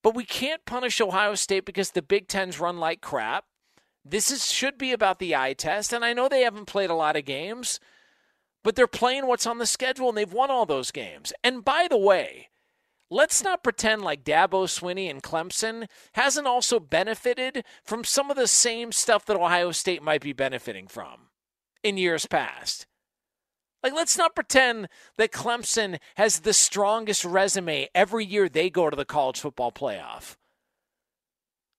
[0.00, 3.46] But we can't punish Ohio State because the Big Ten's run like crap.
[4.04, 6.94] This is should be about the eye test, and I know they haven't played a
[6.94, 7.80] lot of games,
[8.62, 11.32] but they're playing what's on the schedule, and they've won all those games.
[11.42, 12.50] And by the way,
[13.10, 18.46] let's not pretend like Dabo Swinney and Clemson hasn't also benefited from some of the
[18.46, 21.30] same stuff that Ohio State might be benefiting from
[21.82, 22.86] in years past.
[23.82, 28.96] Like, let's not pretend that Clemson has the strongest resume every year they go to
[28.96, 30.36] the college football playoff.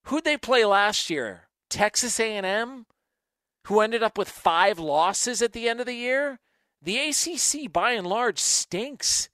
[0.06, 1.50] Who'd they play last year?
[1.69, 2.86] Texas A&M,
[3.68, 6.40] who ended up with five losses at the end of the year.
[6.82, 9.30] The ACC, by and large, stinks.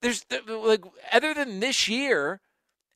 [0.00, 2.40] There's like, other than this year,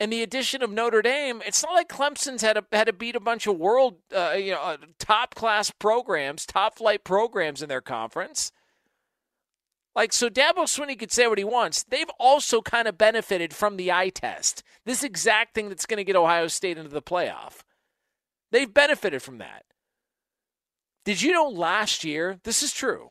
[0.01, 3.15] and the addition of Notre Dame, it's not like Clemson's had to, had to beat
[3.15, 7.69] a bunch of world, uh, you know, uh, top class programs, top flight programs in
[7.69, 8.51] their conference.
[9.95, 11.83] Like, so Dabo Swinney could say what he wants.
[11.83, 14.62] They've also kind of benefited from the eye test.
[14.87, 17.61] This exact thing that's going to get Ohio State into the playoff.
[18.51, 19.65] They've benefited from that.
[21.05, 23.11] Did you know last year, this is true.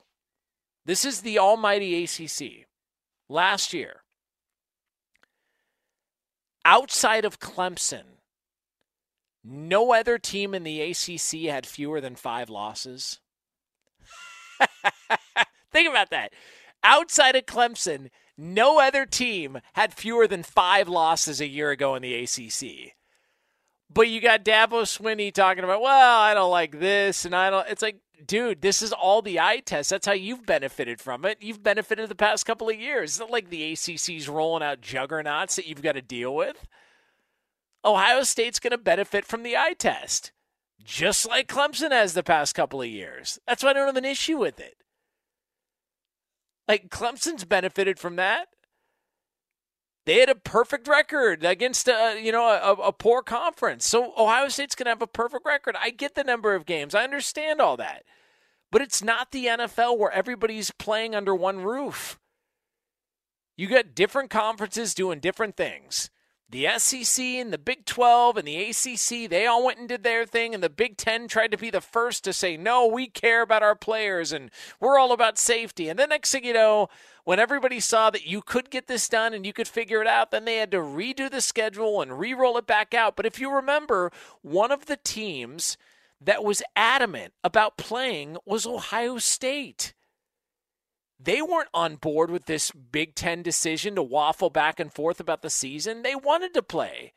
[0.86, 2.66] This is the almighty ACC.
[3.28, 4.04] Last year,
[6.70, 8.20] outside of Clemson,
[9.44, 13.20] no other team in the ACC had fewer than five losses.
[15.72, 16.32] Think about that.
[16.84, 22.04] Outside of Clemson, no other team had fewer than five losses a year ago in
[22.04, 22.94] the ACC.
[23.92, 27.68] But you got Dabo Swinney talking about, well, I don't like this, and I don't.
[27.68, 29.90] It's like, dude, this is all the eye test.
[29.90, 31.38] That's how you've benefited from it.
[31.42, 33.12] You've benefited the past couple of years.
[33.12, 36.68] It's not like the ACC's rolling out juggernauts that you've got to deal with.
[37.84, 40.32] Ohio State's going to benefit from the eye test,
[40.84, 43.40] just like Clemson has the past couple of years.
[43.48, 44.76] That's why I don't have an issue with it.
[46.68, 48.50] Like Clemson's benefited from that.
[50.10, 53.86] They had a perfect record against a, you know a, a poor conference.
[53.88, 55.76] So Ohio State's going to have a perfect record.
[55.80, 56.96] I get the number of games.
[56.96, 58.06] I understand all that.
[58.72, 62.18] But it's not the NFL where everybody's playing under one roof.
[63.56, 66.10] You got different conferences doing different things.
[66.52, 70.26] The SEC and the Big 12 and the ACC, they all went and did their
[70.26, 73.44] thing, and the Big 10 tried to be the first to say, no, we care
[73.44, 75.90] about our players and we're all about safety.
[75.90, 76.90] And the next thing you know,
[77.24, 80.32] when everybody saw that you could get this done and you could figure it out,
[80.32, 83.16] then they had to redo the schedule and re roll it back out.
[83.16, 84.12] But if you remember,
[84.42, 85.78] one of the teams
[86.20, 89.94] that was adamant about playing was Ohio State.
[91.20, 95.42] They weren't on board with this Big Ten decision to waffle back and forth about
[95.42, 96.02] the season.
[96.02, 97.14] They wanted to play.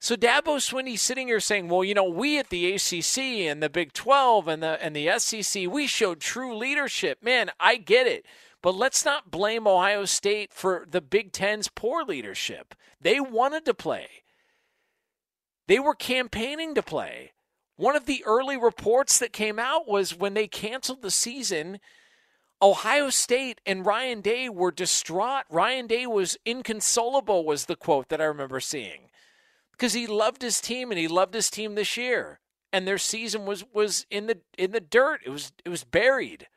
[0.00, 3.70] So Dabo Swinney sitting here saying, "Well, you know, we at the ACC and the
[3.70, 8.26] Big 12 and the and the SEC, we showed true leadership." Man, I get it.
[8.60, 12.74] But let's not blame Ohio State for the Big Ten's poor leadership.
[13.00, 14.08] They wanted to play,
[15.66, 17.32] they were campaigning to play.
[17.76, 21.80] One of the early reports that came out was when they canceled the season,
[22.64, 25.44] Ohio State and Ryan Day were distraught.
[25.50, 29.10] Ryan Day was inconsolable, was the quote that I remember seeing.
[29.70, 32.40] Because he loved his team and he loved his team this year.
[32.72, 35.20] And their season was was in the in the dirt.
[35.24, 36.48] It was it was buried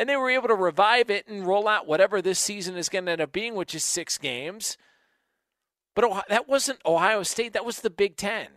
[0.00, 3.04] and they were able to revive it and roll out whatever this season is going
[3.04, 4.78] to end up being, which is six games.
[5.94, 7.52] But that wasn't Ohio State.
[7.52, 8.48] That was the Big Ten.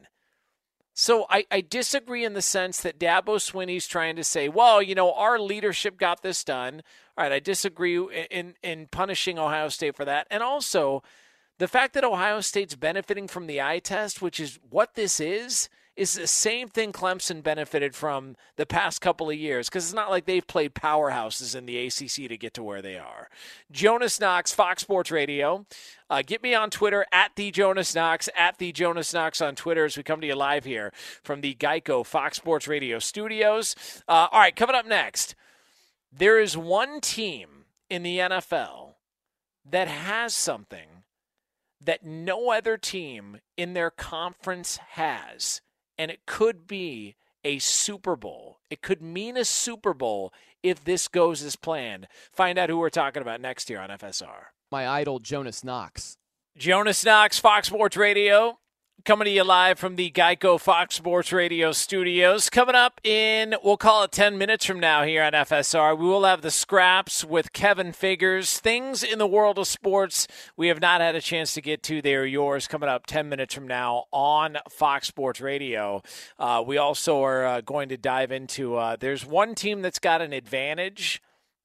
[0.93, 4.93] So I, I disagree in the sense that Dabo Swinney's trying to say, well, you
[4.93, 6.83] know, our leadership got this done.
[7.17, 7.97] All right, I disagree
[8.29, 10.27] in in punishing Ohio State for that.
[10.29, 11.01] And also
[11.57, 15.67] the fact that Ohio State's benefiting from the eye test, which is what this is,
[15.95, 20.09] is the same thing Clemson benefited from the past couple of years because it's not
[20.09, 23.29] like they've played powerhouses in the ACC to get to where they are.
[23.71, 25.65] Jonas Knox, Fox Sports Radio.
[26.09, 29.85] Uh, get me on Twitter at the Jonas Knox, at the Jonas Knox on Twitter
[29.85, 30.91] as we come to you live here
[31.23, 33.75] from the Geico Fox Sports Radio studios.
[34.07, 35.35] Uh, all right, coming up next,
[36.11, 38.93] there is one team in the NFL
[39.69, 41.03] that has something
[41.79, 45.61] that no other team in their conference has
[45.97, 48.59] and it could be a Super Bowl.
[48.69, 52.07] It could mean a Super Bowl if this goes as planned.
[52.31, 54.45] Find out who we're talking about next year on FSR.
[54.71, 56.17] My idol, Jonas Knox.
[56.57, 58.59] Jonas Knox, Fox Sports Radio.
[59.05, 62.49] Coming to you live from the Geico Fox Sports Radio studios.
[62.49, 66.23] Coming up in, we'll call it 10 minutes from now here on FSR, we will
[66.23, 68.59] have the scraps with Kevin Figgers.
[68.59, 70.25] Things in the world of sports
[70.55, 72.01] we have not had a chance to get to.
[72.01, 76.01] They are yours coming up 10 minutes from now on Fox Sports Radio.
[76.39, 80.21] Uh, we also are uh, going to dive into, uh, there's one team that's got
[80.21, 81.21] an advantage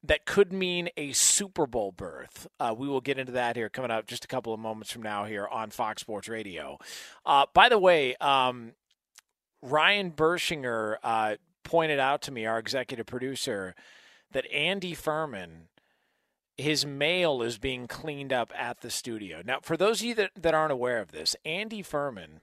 [0.09, 2.47] that could mean a Super Bowl berth.
[2.59, 5.03] Uh, we will get into that here coming up just a couple of moments from
[5.03, 6.79] now here on Fox Sports Radio.
[7.25, 8.73] Uh, by the way, um,
[9.63, 13.75] Ryan Bershinger uh, pointed out to me, our executive producer,
[14.33, 15.69] that Andy Furman.
[16.61, 19.43] His mail is being cleaned up at the studio.
[19.45, 22.41] Now, for those of you that, that aren't aware of this, Andy Furman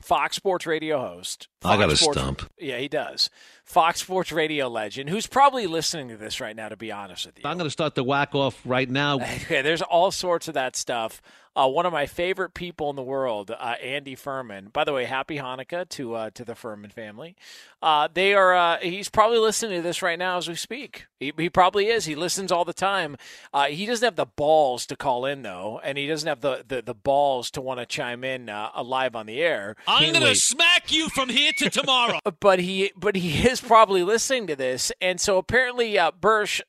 [0.00, 1.48] Fox Sports Radio host.
[1.60, 2.50] Fox I got a Sports, stump.
[2.58, 3.30] Yeah, he does.
[3.64, 7.38] Fox Sports Radio legend, who's probably listening to this right now, to be honest with
[7.38, 7.42] you.
[7.44, 9.16] I'm going to start the whack off right now.
[9.20, 11.20] okay, there's all sorts of that stuff.
[11.58, 14.68] Uh, one of my favorite people in the world, uh, Andy Furman.
[14.72, 17.34] By the way, happy Hanukkah to uh, to the Furman family.
[17.82, 18.54] Uh, they are.
[18.54, 21.06] Uh, he's probably listening to this right now as we speak.
[21.18, 22.04] He, he probably is.
[22.04, 23.16] He listens all the time.
[23.52, 26.64] Uh, he doesn't have the balls to call in though, and he doesn't have the
[26.66, 29.74] the, the balls to want to chime in live on the air.
[29.88, 32.18] I'm going to smack you from here to tomorrow.
[32.40, 36.60] but he but he is probably listening to this, and so apparently, uh, Bursch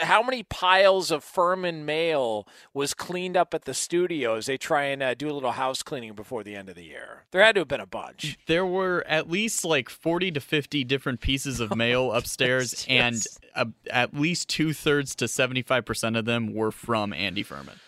[0.00, 4.84] how many piles of Furman mail was cleaned up at the studio as they try
[4.84, 7.24] and uh, do a little house cleaning before the end of the year?
[7.30, 8.38] There had to have been a bunch.
[8.46, 13.38] There were at least like 40 to 50 different pieces of mail upstairs, yes, yes.
[13.54, 17.78] and uh, at least two thirds to 75% of them were from Andy Furman.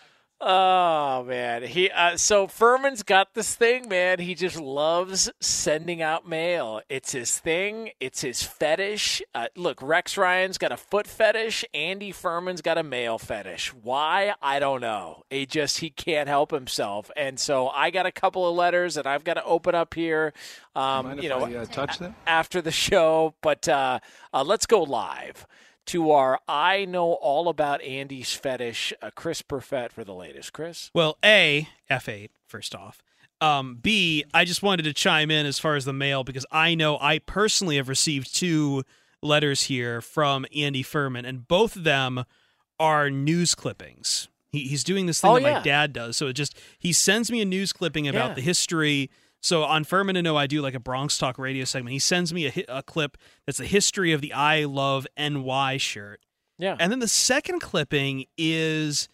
[0.41, 4.19] Oh man, he uh, so Furman's got this thing, man.
[4.19, 6.79] He just loves sending out mail.
[6.87, 7.89] It's his thing.
[7.99, 9.21] It's his fetish.
[9.35, 11.65] Uh, look, Rex Ryan's got a foot fetish.
[11.73, 13.73] Andy Furman's got a mail fetish.
[13.73, 14.33] Why?
[14.41, 15.23] I don't know.
[15.29, 17.11] He just he can't help himself.
[17.17, 20.31] And so I got a couple of letters that I've got to open up here.
[20.73, 23.35] Um, you know, I, uh, touch them after the show.
[23.41, 23.99] But uh,
[24.33, 25.45] uh, let's go live
[25.89, 30.53] to our I know all about Andy's fetish, uh, Chris Perfett for the latest.
[30.53, 30.91] Chris?
[30.93, 33.01] Well, A, F8, first off.
[33.41, 36.75] Um, B, I just wanted to chime in as far as the mail because I
[36.75, 38.83] know I personally have received two
[39.23, 42.23] letters here from Andy Furman, and both of them
[42.79, 44.27] are news clippings.
[44.51, 45.53] He, he's doing this thing oh, that yeah.
[45.57, 46.17] my dad does.
[46.17, 48.35] So it just, he sends me a news clipping about Yeah.
[48.35, 49.09] the history.
[49.41, 51.93] So on Furman to Know, I do like a Bronx Talk radio segment.
[51.93, 55.77] He sends me a, hi- a clip that's the history of the I Love NY
[55.77, 56.21] shirt.
[56.57, 56.75] Yeah.
[56.79, 59.07] And then the second clipping is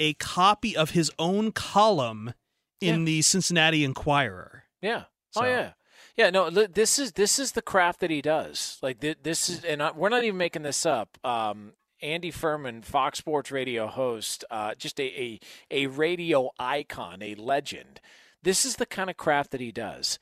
[0.00, 2.34] a copy of his own column
[2.80, 3.04] in Yeah.
[3.06, 4.64] the Cincinnati Enquirer.
[4.82, 5.04] Yeah.
[5.30, 5.72] So- Oh yeah.
[6.16, 8.76] Yeah, no, this is this is the craft that he does.
[8.82, 11.16] Like this is, and I, we're not even making this up.
[11.24, 15.40] Um, Andy Furman, Fox Sports Radio host, uh, just a, a
[15.70, 18.00] a radio icon, a legend.
[18.42, 20.18] This is the kind of craft that he does.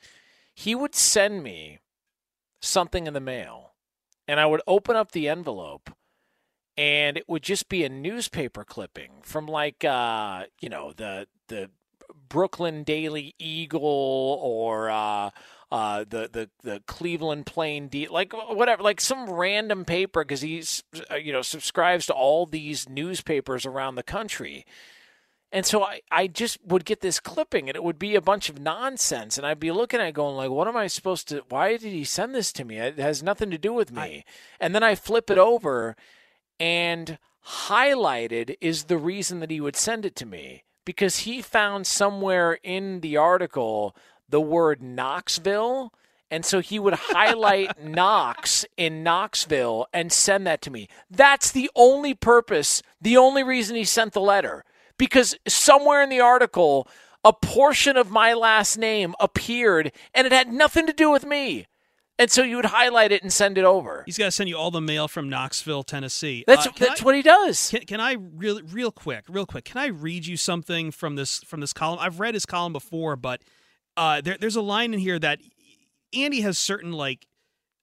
[0.55, 1.81] He would send me
[2.61, 3.75] something in the mail,
[4.27, 5.91] and I would open up the envelope,
[6.77, 11.71] and it would just be a newspaper clipping from like uh, you know the the
[12.29, 13.83] Brooklyn Daily Eagle
[14.43, 15.31] or uh,
[15.71, 20.85] uh, the the the Cleveland Plain D, like whatever, like some random paper because he's
[21.11, 24.65] uh, you know subscribes to all these newspapers around the country.
[25.57, 28.51] And so I, I just would get this clipping and it would be a bunch
[28.51, 29.39] of nonsense.
[29.39, 31.95] And I'd be looking at it going like, what am I supposed to, why did
[31.95, 32.77] he send this to me?
[32.77, 34.27] It has nothing to do with me.
[34.61, 35.97] and then I flip it over
[36.61, 37.17] and
[37.69, 42.59] highlighted is the reason that he would send it to me because he found somewhere
[42.63, 43.97] in the article
[44.29, 45.91] the word Knoxville.
[46.31, 50.87] And so he would highlight Knox in Knoxville and send that to me.
[51.11, 54.63] That's the only purpose, the only reason he sent the letter.
[54.99, 56.89] Because somewhere in the article,
[57.25, 61.67] a portion of my last name appeared and it had nothing to do with me.
[62.19, 64.03] And so you would highlight it and send it over.
[64.07, 66.45] He's got to send you all the mail from Knoxville, Tennessee.
[66.47, 67.69] That's Uh, that's I- what he does.
[67.69, 69.67] Can, can I real real quick, real quick?
[69.67, 71.99] Can I read you something from this from this column?
[72.01, 73.43] I've read his column before, but
[73.99, 75.41] uh, there, there's a line in here that
[76.15, 77.27] Andy has certain like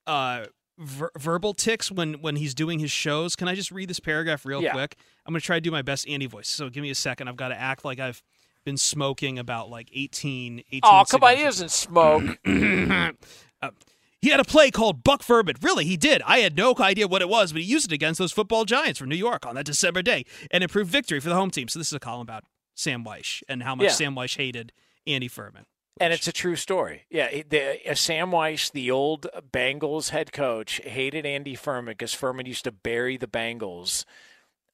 [0.08, 0.45] uh,
[0.77, 3.35] ver- verbal ticks when when he's doing his shows.
[3.35, 4.72] Can I just read this paragraph real Yeah.
[4.74, 4.95] quick?
[5.26, 6.50] I'm gonna try to do my best Andy voice.
[6.50, 7.27] So give me a second.
[7.27, 8.22] I've got to act like I've
[8.66, 12.24] been smoking about like 18, 18 Oh, come on, he doesn't smoke.
[13.61, 13.72] Uh,
[14.22, 15.56] he had a play called Buck Furman.
[15.61, 16.22] Really, he did.
[16.26, 19.00] I had no idea what it was, but he used it against those football giants
[19.00, 21.68] from New York on that December day and improved victory for the home team.
[21.69, 22.43] So this is a column about
[22.76, 23.92] Sam Wyche and how much Yeah.
[23.92, 24.72] Sam Wyche hated
[25.08, 25.66] Andy Furman.
[26.00, 27.06] And it's a true story.
[27.10, 32.48] Yeah, the, uh, Sam Wyche, the old Bengals head coach, hated Andy Furman because Furman
[32.48, 34.06] used to bury the Bengals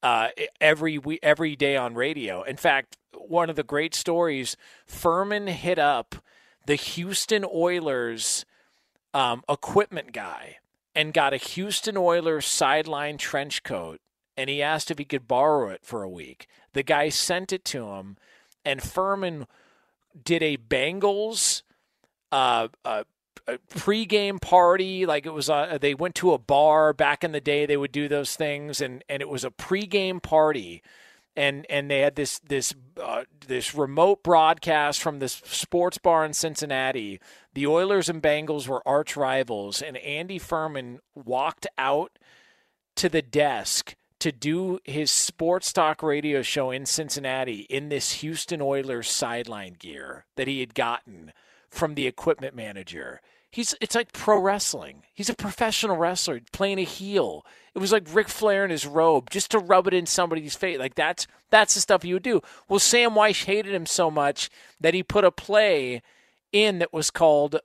[0.02, 0.30] uh,
[0.62, 2.44] every we, every day on radio.
[2.44, 4.56] In fact, one of the great stories,
[4.88, 6.16] Furman hit up
[6.66, 8.46] the Houston Oilers
[9.14, 10.58] um, equipment guy
[10.96, 14.00] and got a Houston Oilers sideline trench coat,
[14.38, 16.48] and he asked if he could borrow it for a week.
[16.74, 18.18] The guy sent it to him,
[18.64, 19.48] and Furman
[20.24, 21.64] did a Bengals
[22.32, 23.04] uh, uh,
[23.48, 25.06] a pregame party.
[25.06, 27.66] Like it was, uh, they went to a bar back in the day.
[27.66, 30.82] They would do those things, and and it was a pregame party,
[31.36, 36.34] and and they had this this uh, this remote broadcast from this sports bar in
[36.34, 37.20] Cincinnati.
[37.54, 42.20] The Oilers and Bengals were arch rivals, and Andy Furman walked out
[42.96, 48.62] to the desk to do his sports talk radio show in Cincinnati in this Houston
[48.62, 51.32] Oilers sideline gear that he had gotten
[51.70, 53.22] from the equipment manager.
[53.52, 55.04] He's it's like pro wrestling.
[55.14, 57.46] He's a professional wrestler playing a heel.
[57.74, 60.78] It was like Ric Flair in his robe just to rub it in somebody's face.
[60.78, 62.42] Like that's that's the stuff he would do.
[62.68, 64.50] Well, Sam Wyche hated him so much
[64.80, 66.02] that he put a play
[66.52, 67.60] in that was called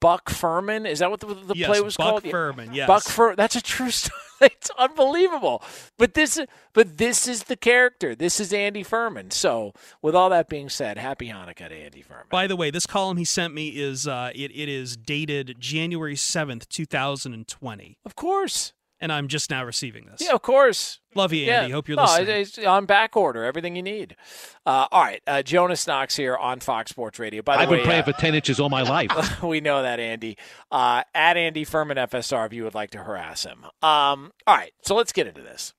[0.00, 0.86] Buck Furman.
[0.86, 2.22] Is that what the, the Yes, play was Buck called?
[2.24, 2.86] Buck Furman, yes.
[2.86, 3.34] Buck Fur.
[3.36, 4.20] That's a true story.
[4.40, 5.62] It's unbelievable.
[5.96, 6.38] But this,
[6.72, 8.14] but this is the character.
[8.14, 9.30] This is Andy Furman.
[9.30, 9.72] So,
[10.02, 12.26] with all that being said, happy Hanukkah to Andy Furman.
[12.30, 16.16] By the way, this column he sent me is uh, it, it is dated January
[16.16, 17.96] seventh, two thousand and twenty.
[18.04, 18.72] Of course.
[19.04, 20.22] And I'm just now receiving this.
[20.22, 20.98] Yeah, of course.
[21.14, 21.72] Love you, Andy.
[21.72, 22.40] Hope you're no, listening.
[22.40, 23.44] It's on back order.
[23.44, 24.16] Everything you need.
[24.64, 27.42] Uh, all right, uh, Jonas Knox here on Fox Sports Radio.
[27.42, 29.42] By the I've way, been praying uh, for 10 inches all my life.
[29.42, 30.38] we know that, Andy.
[30.72, 33.66] Uh, at Andy Furman FSR, if you would like to harass him.
[33.82, 35.74] Um, all right, so let's get into this.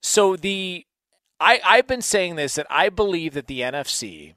[0.00, 0.86] So the
[1.40, 4.34] I I've been saying this that I believe that the NFC,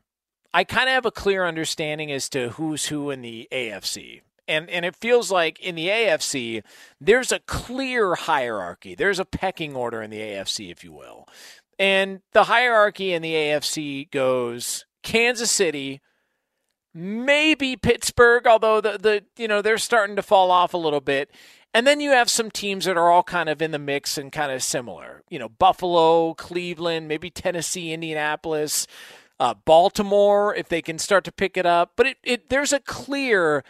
[0.55, 4.21] I kind of have a clear understanding as to who's who in the AFC.
[4.49, 6.63] And, and it feels like in the AFC,
[6.99, 8.95] there's a clear hierarchy.
[8.95, 11.27] There's a pecking order in the AFC, if you will.
[11.77, 16.01] And the hierarchy in the AFC goes Kansas City,
[16.93, 21.31] maybe Pittsburgh, although the, the you know they're starting to fall off a little bit.
[21.73, 24.31] And then you have some teams that are all kind of in the mix and
[24.31, 25.23] kind of similar.
[25.29, 28.87] You know, Buffalo, Cleveland, maybe Tennessee, Indianapolis,
[29.39, 31.91] uh, Baltimore, if they can start to pick it up.
[31.95, 33.63] But it, it there's a clear,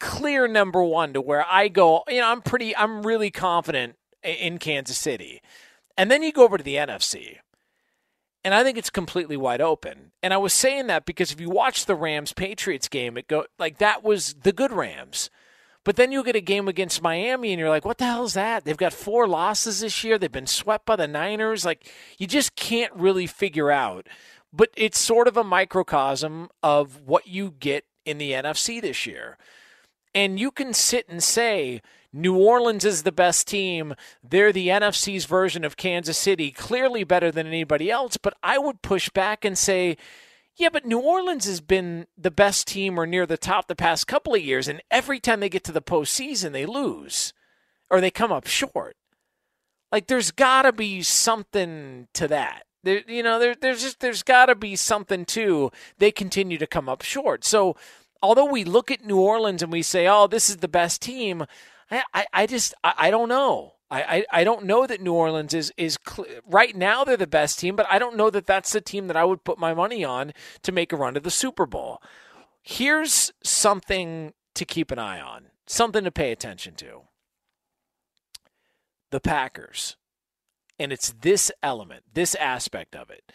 [0.00, 2.02] clear number one to where I go.
[2.08, 5.40] You know, I'm pretty, I'm really confident in Kansas City.
[5.96, 7.38] And then you go over to the NFC.
[8.44, 10.12] And I think it's completely wide open.
[10.22, 13.46] And I was saying that because if you watch the Rams Patriots game, it go
[13.58, 15.30] like that was the good Rams.
[15.82, 18.34] But then you get a game against Miami and you're like, what the hell is
[18.34, 18.64] that?
[18.64, 20.18] They've got four losses this year.
[20.18, 21.64] They've been swept by the Niners.
[21.64, 24.08] Like you just can't really figure out.
[24.52, 29.38] But it's sort of a microcosm of what you get in the NFC this year.
[30.14, 33.94] And you can sit and say, New Orleans is the best team.
[34.22, 38.16] They're the NFC's version of Kansas City, clearly better than anybody else.
[38.16, 39.96] But I would push back and say,
[40.56, 44.06] yeah, but New Orleans has been the best team or near the top the past
[44.06, 44.68] couple of years.
[44.68, 47.32] And every time they get to the postseason, they lose
[47.90, 48.96] or they come up short.
[49.90, 52.64] Like, there's got to be something to that.
[52.84, 56.66] There, you know, there, there's just there's got to be something to they continue to
[56.66, 57.44] come up short.
[57.44, 57.76] So,
[58.24, 61.44] although we look at New Orleans and we say, "Oh, this is the best team,"
[61.90, 63.74] I, I, I just I, I don't know.
[63.90, 67.60] I, I, don't know that New Orleans is is cl- right now they're the best
[67.60, 70.02] team, but I don't know that that's the team that I would put my money
[70.02, 72.02] on to make a run to the Super Bowl.
[72.60, 77.02] Here's something to keep an eye on, something to pay attention to.
[79.10, 79.96] The Packers.
[80.78, 83.30] And it's this element, this aspect of it.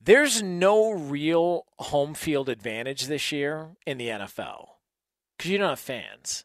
[0.00, 4.66] There's no real home field advantage this year in the NFL
[5.36, 6.44] because you don't have fans.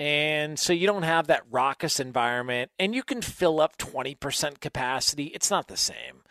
[0.00, 5.24] And so you don't have that raucous environment, and you can fill up 20% capacity.
[5.34, 6.22] It's not the same.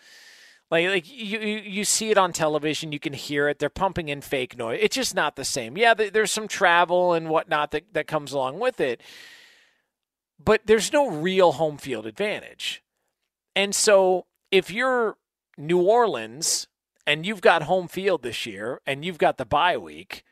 [0.69, 3.59] Like like you you see it on television, you can hear it.
[3.59, 4.79] They're pumping in fake noise.
[4.81, 5.77] It's just not the same.
[5.77, 9.01] Yeah, there's some travel and whatnot that that comes along with it,
[10.43, 12.83] but there's no real home field advantage.
[13.55, 15.15] And so if you're
[15.57, 16.67] New Orleans
[17.05, 20.23] and you've got home field this year and you've got the bye week,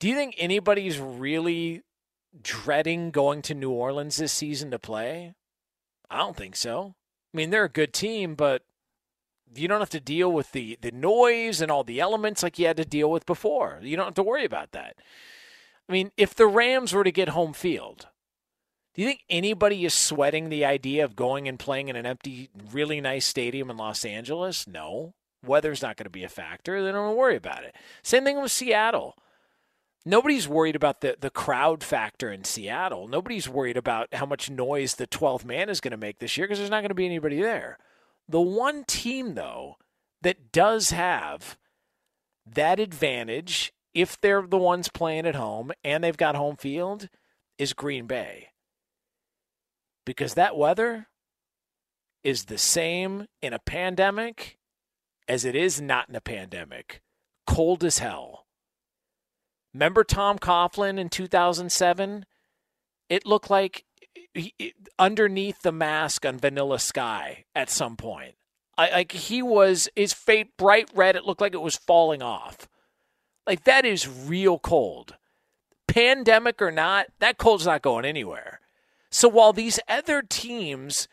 [0.00, 1.82] do you think anybody's really
[2.42, 5.34] dreading going to New Orleans this season to play?
[6.10, 6.94] I don't think so.
[7.32, 8.62] I mean, they're a good team, but
[9.54, 12.66] you don't have to deal with the, the noise and all the elements like you
[12.66, 13.78] had to deal with before.
[13.82, 14.96] You don't have to worry about that.
[15.88, 18.08] I mean, if the Rams were to get home field,
[18.94, 22.48] do you think anybody is sweating the idea of going and playing in an empty,
[22.70, 24.68] really nice stadium in Los Angeles?
[24.68, 25.14] No.
[25.44, 26.82] Weather's not going to be a factor.
[26.82, 27.74] They don't worry about it.
[28.02, 29.16] Same thing with Seattle.
[30.06, 33.08] Nobody's worried about the, the crowd factor in Seattle.
[33.08, 36.46] Nobody's worried about how much noise the 12th man is going to make this year
[36.46, 37.78] because there's not going to be anybody there.
[38.28, 39.76] The one team, though,
[40.22, 41.58] that does have
[42.46, 47.08] that advantage, if they're the ones playing at home and they've got home field,
[47.58, 48.50] is Green Bay.
[50.04, 51.08] Because that weather
[52.22, 54.58] is the same in a pandemic
[55.28, 57.02] as it is not in a pandemic.
[57.46, 58.44] Cold as hell
[59.74, 62.24] Remember Tom Coughlin in 2007?
[63.08, 63.84] It looked like
[64.98, 68.36] underneath the mask on Vanilla Sky at some point.
[68.78, 71.16] I, like he was his face bright red.
[71.16, 72.68] It looked like it was falling off.
[73.46, 75.16] Like that is real cold.
[75.86, 78.60] Pandemic or not, that cold's not going anywhere.
[79.14, 81.06] So while these other teams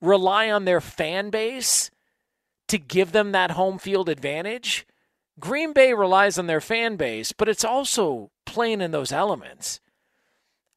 [0.00, 1.90] rely on their fan base
[2.68, 4.86] to give them that home field advantage,
[5.38, 9.80] Green Bay relies on their fan base, but it's also playing in those elements.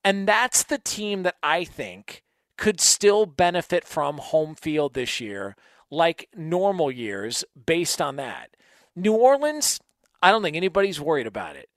[0.04, 2.24] And that's the team that I think
[2.58, 5.56] could still benefit from home field this year,
[5.90, 8.50] like normal years, based on that.
[8.98, 9.80] New Orleans,
[10.22, 11.70] I don't think anybody's worried about it.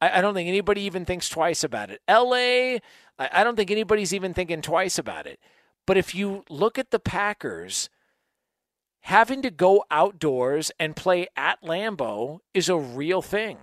[0.00, 2.02] I, don't think anybody even thinks twice about it.
[2.08, 2.80] LA,
[3.18, 5.40] I don't think anybody's even thinking twice about it.
[5.86, 7.88] But if you look at the Packers,
[9.00, 13.58] having to go outdoors and play at Lambeau is a real thing.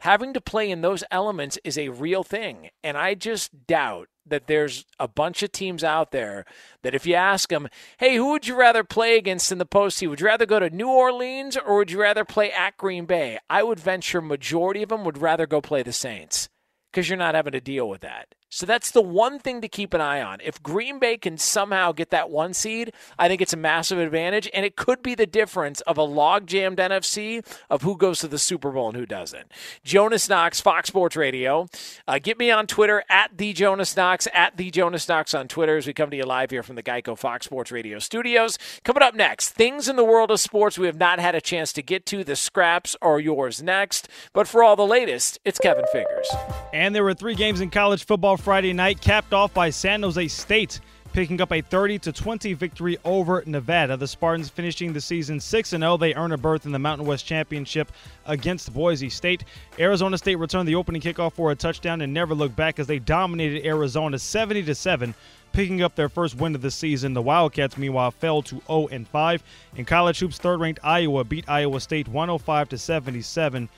[0.00, 2.70] Having to play in those elements is a real thing.
[2.84, 6.44] And I just doubt that there's a bunch of teams out there
[6.82, 7.68] that if you ask them,
[7.98, 10.10] hey, who would you rather play against in the postseason?
[10.10, 13.38] Would you rather go to New Orleans or would you rather play at Green Bay?
[13.48, 16.48] I would venture majority of them would rather go play the Saints
[16.90, 18.34] because you're not having to deal with that.
[18.48, 20.38] So that's the one thing to keep an eye on.
[20.42, 24.48] If Green Bay can somehow get that one seed, I think it's a massive advantage,
[24.54, 28.28] and it could be the difference of a log jammed NFC of who goes to
[28.28, 29.50] the Super Bowl and who doesn't.
[29.82, 31.66] Jonas Knox, Fox Sports Radio.
[32.06, 35.76] Uh, get me on Twitter at the Jonas Knox at the Jonas Knox on Twitter
[35.76, 38.58] as we come to you live here from the Geico Fox Sports Radio studios.
[38.84, 41.72] Coming up next, things in the world of sports we have not had a chance
[41.72, 42.22] to get to.
[42.22, 46.28] The scraps are yours next, but for all the latest, it's Kevin Figgers.
[46.72, 50.28] And there were three games in college football Friday night, capped off by San Jose
[50.28, 50.80] State
[51.16, 53.96] picking up a 30 to 20 victory over Nevada.
[53.96, 55.96] The Spartans finishing the season 6 0.
[55.96, 57.90] They earn a berth in the Mountain West Championship
[58.26, 59.44] against Boise State.
[59.78, 62.98] Arizona State returned the opening kickoff for a touchdown and never looked back as they
[62.98, 65.14] dominated Arizona 70 to 7
[65.52, 67.14] picking up their first win of the season.
[67.14, 69.42] The Wildcats, meanwhile, fell to 0 and 5.
[69.76, 73.70] In college hoops, third-ranked Iowa beat Iowa State 105 to 77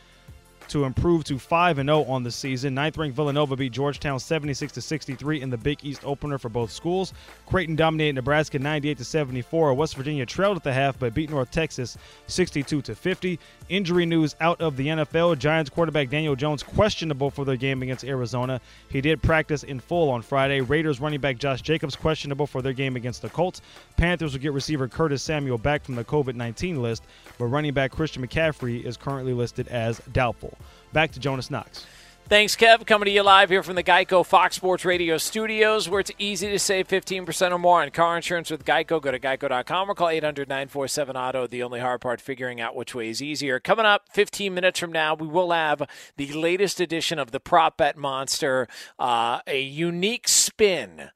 [0.69, 2.75] to improve to 5 0 on the season.
[2.75, 7.13] Ninth ranked Villanova beat Georgetown 76 63 in the Big East opener for both schools.
[7.47, 9.75] Creighton dominated Nebraska 98 74.
[9.75, 13.39] West Virginia trailed at the half but beat North Texas 62 50.
[13.69, 15.39] Injury news out of the NFL.
[15.39, 18.61] Giants quarterback Daniel Jones questionable for their game against Arizona.
[18.89, 20.61] He did practice in full on Friday.
[20.61, 23.63] Raiders running back Josh Jacobs questionable for their game against the Colts.
[23.97, 27.05] Panthers will get receiver Curtis Samuel back from the COVID 19 list,
[27.39, 30.58] but running back Christian McCaffrey is currently listed as doubtful.
[30.93, 31.87] Back to Jonas Knox.
[32.29, 32.87] Thanks, Kev.
[32.87, 36.51] Coming to you live here from the Geico Fox Sports Radio studios, where it's easy
[36.51, 39.01] to save 15% or more on car insurance with Geico.
[39.01, 41.47] Go to geico.com or call 800 947 Auto.
[41.47, 43.59] The only hard part, figuring out which way is easier.
[43.59, 47.79] Coming up 15 minutes from now, we will have the latest edition of the Prop
[47.79, 48.69] Bet Monster,
[48.99, 51.09] uh, a unique spin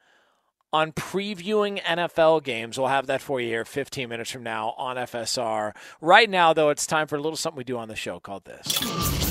[0.72, 2.78] on previewing NFL games.
[2.78, 5.72] We'll have that for you here 15 minutes from now on FSR.
[6.00, 8.46] Right now, though, it's time for a little something we do on the show called
[8.46, 9.21] this.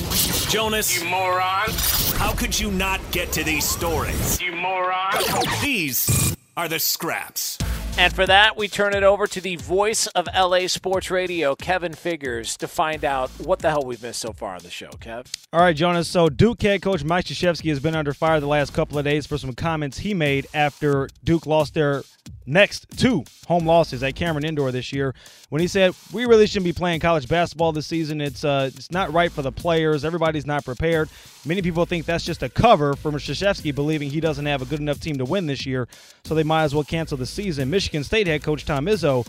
[0.51, 1.01] Jonas.
[1.01, 1.69] You moron.
[2.17, 4.41] How could you not get to these stories?
[4.41, 5.13] You moron.
[5.61, 7.57] These are the scraps.
[7.97, 11.93] And for that, we turn it over to the voice of LA Sports Radio, Kevin
[11.93, 15.27] Figgers, to find out what the hell we've missed so far on the show, Kev.
[15.53, 16.07] All right, Jonas.
[16.07, 19.27] So Duke head coach Mike Krzyzewski has been under fire the last couple of days
[19.27, 22.03] for some comments he made after Duke lost their
[22.45, 25.13] next two home losses at Cameron Indoor this year
[25.49, 28.21] when he said we really shouldn't be playing college basketball this season.
[28.21, 30.05] It's uh, it's not right for the players.
[30.05, 31.09] Everybody's not prepared.
[31.45, 34.79] Many people think that's just a cover for Krzyzewski believing he doesn't have a good
[34.79, 35.87] enough team to win this year,
[36.23, 37.69] so they might as well cancel the season.
[37.81, 39.25] Michigan State head coach Tom Izzo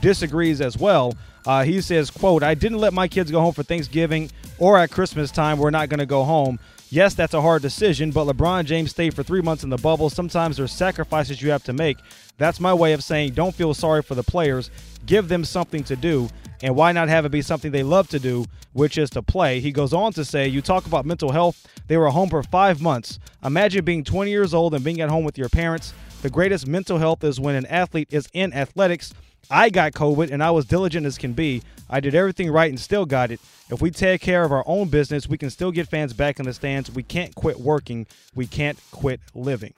[0.00, 1.12] disagrees as well.
[1.46, 4.90] Uh, he says, "quote I didn't let my kids go home for Thanksgiving or at
[4.90, 5.58] Christmas time.
[5.58, 9.12] We're not going to go home." Yes, that's a hard decision, but LeBron James stayed
[9.12, 10.08] for three months in the bubble.
[10.08, 11.98] Sometimes there's sacrifices you have to make.
[12.38, 14.70] That's my way of saying don't feel sorry for the players.
[15.04, 16.30] Give them something to do.
[16.62, 19.60] And why not have it be something they love to do, which is to play?
[19.60, 21.68] He goes on to say, You talk about mental health.
[21.86, 23.18] They were home for five months.
[23.44, 25.92] Imagine being 20 years old and being at home with your parents.
[26.22, 29.14] The greatest mental health is when an athlete is in athletics.
[29.50, 31.62] I got COVID and I was diligent as can be.
[31.88, 33.40] I did everything right and still got it.
[33.70, 36.44] If we take care of our own business, we can still get fans back in
[36.44, 36.90] the stands.
[36.90, 38.06] We can't quit working.
[38.34, 39.72] We can't quit living.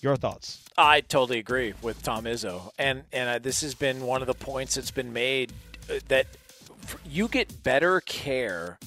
[0.00, 0.64] Your thoughts?
[0.78, 4.34] I totally agree with Tom Izzo, and and uh, this has been one of the
[4.34, 5.52] points that's been made
[5.88, 6.26] uh, that
[7.04, 8.78] you get better care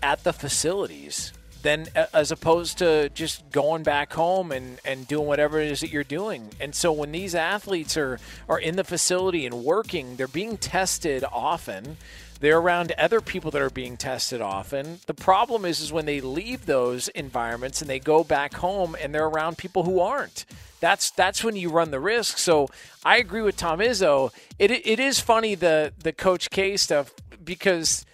[0.00, 5.26] at the facilities than uh, as opposed to just going back home and, and doing
[5.26, 6.50] whatever it is that you're doing.
[6.60, 11.24] And so when these athletes are, are in the facility and working, they're being tested
[11.32, 11.96] often.
[12.40, 15.00] They're around other people that are being tested often.
[15.06, 19.12] The problem is is when they leave those environments and they go back home and
[19.12, 20.44] they're around people who aren't.
[20.80, 22.38] That's that's when you run the risk.
[22.38, 22.68] So
[23.04, 24.32] I agree with Tom Izzo.
[24.60, 27.12] It it is funny the the Coach K stuff
[27.44, 28.06] because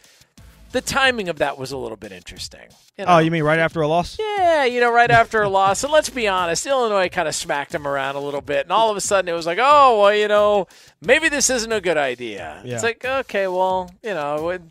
[0.75, 2.67] the timing of that was a little bit interesting.
[2.99, 3.15] You oh, know?
[3.15, 4.19] Oh, you mean right after a loss?
[4.19, 5.85] Yeah, you know, right after a loss.
[5.85, 8.91] And let's be honest, Illinois kind of smacked him around a little bit, and all
[8.91, 10.67] of a sudden it was like, oh, well, you know,
[11.01, 12.61] maybe this isn't a good idea.
[12.65, 12.75] Yeah.
[12.75, 14.51] It's like, okay, well, you know.
[14.51, 14.62] It,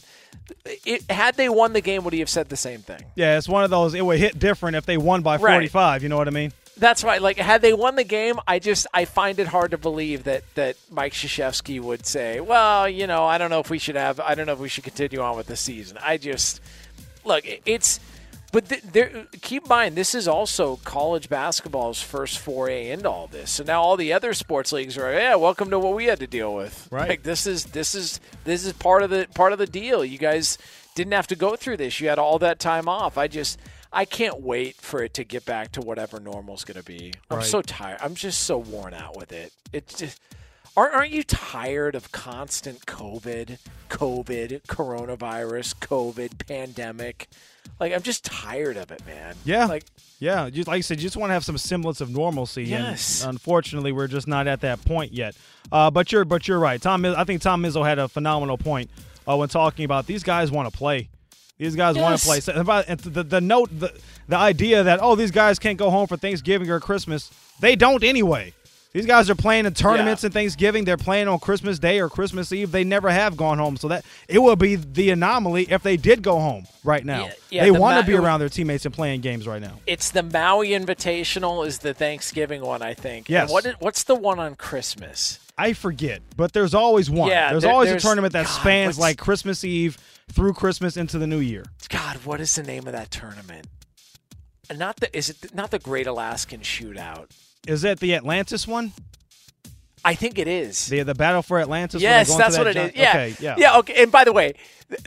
[0.86, 3.02] it, had they won the game, would he have said the same thing?
[3.16, 3.94] Yeah, it's one of those.
[3.94, 5.74] It would hit different if they won by forty-five.
[5.74, 6.02] Right.
[6.02, 6.52] You know what I mean?
[6.78, 7.22] That's right.
[7.22, 10.44] Like had they won the game, I just I find it hard to believe that
[10.56, 14.20] that Mike Krzyzewski would say, "Well, you know, I don't know if we should have
[14.20, 16.62] I don't know if we should continue on with the season." I just
[17.26, 18.00] look, it's
[18.54, 23.26] but th- there, keep in mind, this is also college basketball's first foray into all
[23.26, 23.50] this.
[23.50, 26.28] So now all the other sports leagues are, yeah, welcome to what we had to
[26.28, 26.88] deal with.
[26.92, 27.10] Right.
[27.10, 30.06] Like this is this is this is part of the part of the deal.
[30.06, 30.60] You guys
[30.94, 32.00] didn't have to go through this.
[32.00, 33.18] You had all that time off.
[33.18, 33.60] I just
[33.94, 37.14] I can't wait for it to get back to whatever normal's going to be.
[37.30, 37.46] I'm right.
[37.46, 38.00] so tired.
[38.02, 39.54] I'm just so worn out with it.
[39.72, 40.20] It's just
[40.76, 47.28] aren't aren't you tired of constant COVID, COVID, coronavirus, COVID, pandemic?
[47.80, 49.36] Like I'm just tired of it, man.
[49.46, 49.66] Yeah.
[49.66, 49.86] Like
[50.20, 52.64] yeah, just like I said, you just want to have some semblance of normalcy.
[52.64, 53.24] Yes.
[53.24, 55.36] And unfortunately, we're just not at that point yet.
[55.72, 56.82] Uh, but you're but you're right.
[56.82, 58.90] Tom, I think Tom Izzo had a phenomenal point
[59.28, 61.10] uh, when talking about these guys want to play.
[61.64, 62.04] These guys yes.
[62.04, 62.40] want to play.
[62.42, 62.52] So
[63.10, 63.94] the, the note, the,
[64.28, 68.04] the idea that oh these guys can't go home for Thanksgiving or Christmas, they don't
[68.04, 68.54] anyway.
[68.92, 70.28] These guys are playing in tournaments yeah.
[70.28, 70.86] and Thanksgiving.
[70.86, 72.72] They're playing on Christmas Day or Christmas Eve.
[72.72, 73.76] They never have gone home.
[73.78, 77.24] So that it will be the anomaly if they did go home right now.
[77.24, 79.62] Yeah, yeah, they the want Ma- to be around their teammates and playing games right
[79.62, 79.80] now.
[79.88, 83.30] It's the Maui Invitational is the Thanksgiving one, I think.
[83.30, 83.50] Yes.
[83.50, 85.40] what is, what's the one on Christmas?
[85.58, 87.30] I forget, but there's always one.
[87.30, 89.98] Yeah, there's there, always there's, a tournament that God, spans like Christmas Eve
[90.34, 91.64] through Christmas into the New Year.
[91.90, 93.68] God, what is the name of that tournament?
[94.76, 97.30] Not the is it not the Great Alaskan Shootout?
[97.68, 98.94] Is that the Atlantis one?
[100.06, 100.88] I think it is.
[100.88, 102.02] The the Battle for Atlantis.
[102.02, 102.96] Yes, that's that what it is.
[102.96, 103.78] Yeah, okay, yeah, yeah.
[103.80, 104.54] Okay, and by the way,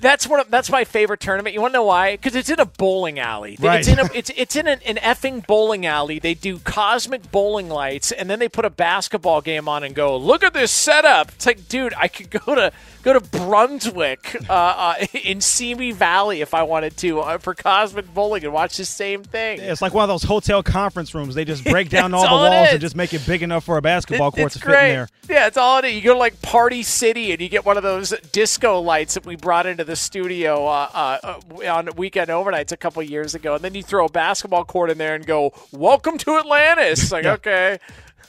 [0.01, 0.41] that's one.
[0.41, 1.55] Of, that's my favorite tournament.
[1.55, 2.17] You want to know why?
[2.17, 3.57] Because it's in a bowling alley.
[3.61, 3.81] Right.
[3.81, 6.19] It's in a, it's it's in an, an effing bowling alley.
[6.19, 10.17] They do cosmic bowling lights, and then they put a basketball game on and go,
[10.17, 12.73] "Look at this setup." It's like, dude, I could go to
[13.07, 18.13] go to Brunswick uh, uh, in Simi Valley if I wanted to uh, for cosmic
[18.13, 19.61] bowling and watch the same thing.
[19.61, 21.37] It's like one of those hotel conference rooms.
[21.37, 23.77] They just break down all the all walls and just make it big enough for
[23.77, 24.75] a basketball it, court to great.
[24.75, 25.09] fit in there.
[25.29, 25.95] Yeah, it's all it is.
[25.95, 29.25] You go to like Party City and you get one of those disco lights that
[29.25, 33.63] we brought into the studio uh, uh, on weekend overnights a couple years ago, and
[33.63, 37.33] then you throw a basketball court in there and go, "Welcome to Atlantis." Like, Yeah.
[37.35, 37.79] okay.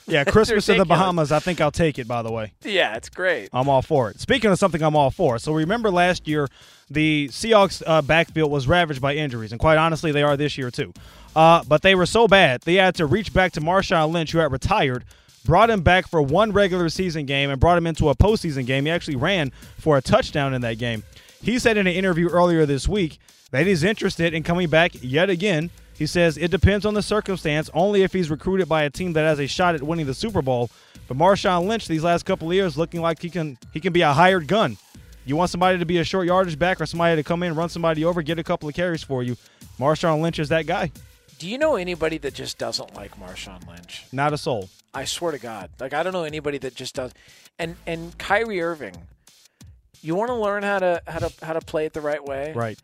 [0.06, 0.84] Yeah, Christmas in the.
[0.84, 1.32] Bahamas.
[1.32, 2.06] I think I'll take it.
[2.06, 2.52] By the way.
[2.62, 3.48] Yeah, it's great.
[3.54, 4.20] I'm all for it.
[4.20, 6.48] Speaking of something I'm all for, so remember last year
[6.90, 10.70] the Seahawks uh, backfield was ravaged by injuries, and quite honestly, they are this year
[10.70, 10.92] too.
[11.34, 14.38] Uh, but they were so bad they had to reach back to Marshawn Lynch, who
[14.38, 15.04] had retired,
[15.44, 18.84] brought him back for one regular season game, and brought him into a postseason game.
[18.86, 21.04] He actually ran for a touchdown in that game.
[21.40, 23.18] He said in an interview earlier this week
[23.50, 25.70] that he's interested in coming back yet again.
[25.94, 29.22] He says it depends on the circumstance, only if he's recruited by a team that
[29.22, 30.70] has a shot at winning the Super Bowl.
[31.08, 34.02] But Marshawn Lynch, these last couple of years, looking like he can he can be
[34.02, 34.76] a hired gun.
[35.24, 37.68] You want somebody to be a short yardage back or somebody to come in, run
[37.68, 39.36] somebody over, get a couple of carries for you.
[39.78, 40.90] Marshawn Lynch is that guy.
[41.38, 44.04] Do you know anybody that just doesn't like Marshawn Lynch?
[44.10, 44.70] Not a soul.
[44.94, 45.70] I swear to God.
[45.78, 47.12] Like I don't know anybody that just does.
[47.58, 48.96] And and Kyrie Irving,
[50.02, 52.52] you want to learn how to how to how to play it the right way.
[52.54, 52.78] Right.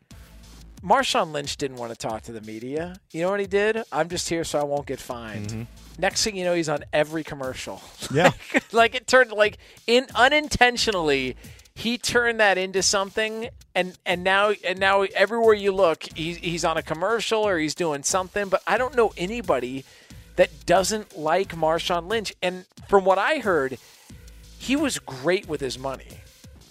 [0.83, 2.97] Marshawn Lynch didn't want to talk to the media.
[3.11, 3.83] You know what he did?
[3.91, 5.49] I'm just here so I won't get fined.
[5.49, 5.63] Mm-hmm.
[5.99, 7.81] Next thing you know, he's on every commercial.
[8.13, 8.33] Yeah.
[8.73, 11.37] like it turned like in unintentionally
[11.75, 16.65] he turned that into something and and now and now everywhere you look he's, he's
[16.65, 19.85] on a commercial or he's doing something but i don't know anybody
[20.37, 23.79] that doesn't like marshawn lynch and from what i heard
[24.59, 26.07] he was great with his money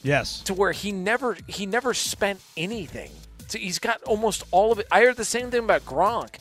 [0.03, 0.41] Yes.
[0.41, 3.11] to where he never he never spent anything.
[3.47, 4.87] So he's got almost all of it.
[4.91, 6.35] I heard the same thing about Gronk,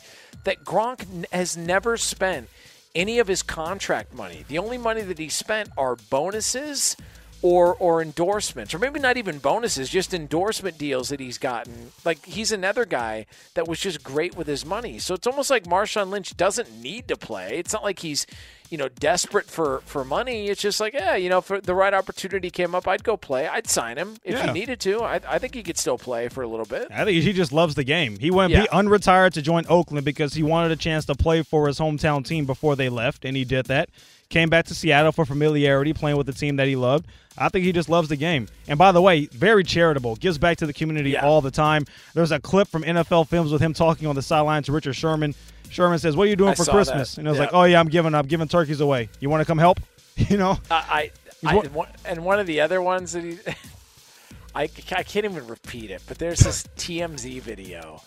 [0.45, 2.49] that Gronk has never spent
[2.95, 4.45] any of his contract money.
[4.47, 6.95] The only money that he spent are bonuses
[7.41, 11.91] or or endorsements, or maybe not even bonuses, just endorsement deals that he's gotten.
[12.05, 14.97] Like he's another guy that was just great with his money.
[14.97, 17.57] So it's almost like Marshawn Lynch doesn't need to play.
[17.59, 18.25] It's not like he's
[18.73, 20.47] you know desperate for for money.
[20.47, 23.47] It's just like yeah, you know, if the right opportunity came up, I'd go play.
[23.47, 24.47] I'd sign him if Yeah.
[24.47, 25.03] he needed to.
[25.03, 26.87] I, I think he could still play for a little bit.
[26.89, 28.17] I think he just loves the game.
[28.17, 28.61] He went Yeah.
[28.61, 32.25] he unretired to join Oakland because he wanted a chance to play for his hometown
[32.25, 33.89] team before they left, and he did that.
[34.29, 37.05] Came back to Seattle for familiarity, playing with the team that he loved.
[37.37, 38.47] I think he just loves the game.
[38.67, 41.85] And by the way, very charitable, gives back to the community all the time.
[42.15, 45.35] There's a clip from NFL Films with him talking on the sideline to Richard Sherman.
[45.73, 47.19] Sherman says, "What are you doing I for Christmas?" that.
[47.19, 47.45] And I was Yeah.
[47.45, 49.09] like, "Oh yeah, I'm giving I'm giving turkeys away.
[49.19, 49.79] You want to come help?"
[50.15, 50.59] You know.
[50.69, 51.11] I,
[51.43, 53.39] I, I one- and one of the other ones that he,
[54.55, 54.67] I, I
[55.03, 58.01] can't even repeat it, but there's this TMZ video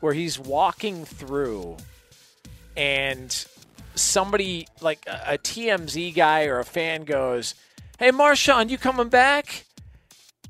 [0.00, 1.76] where he's walking through,
[2.76, 3.44] and
[3.94, 7.54] somebody like a, a TMZ guy or a fan goes,
[7.98, 9.66] "Hey, Marshawn, you coming back?"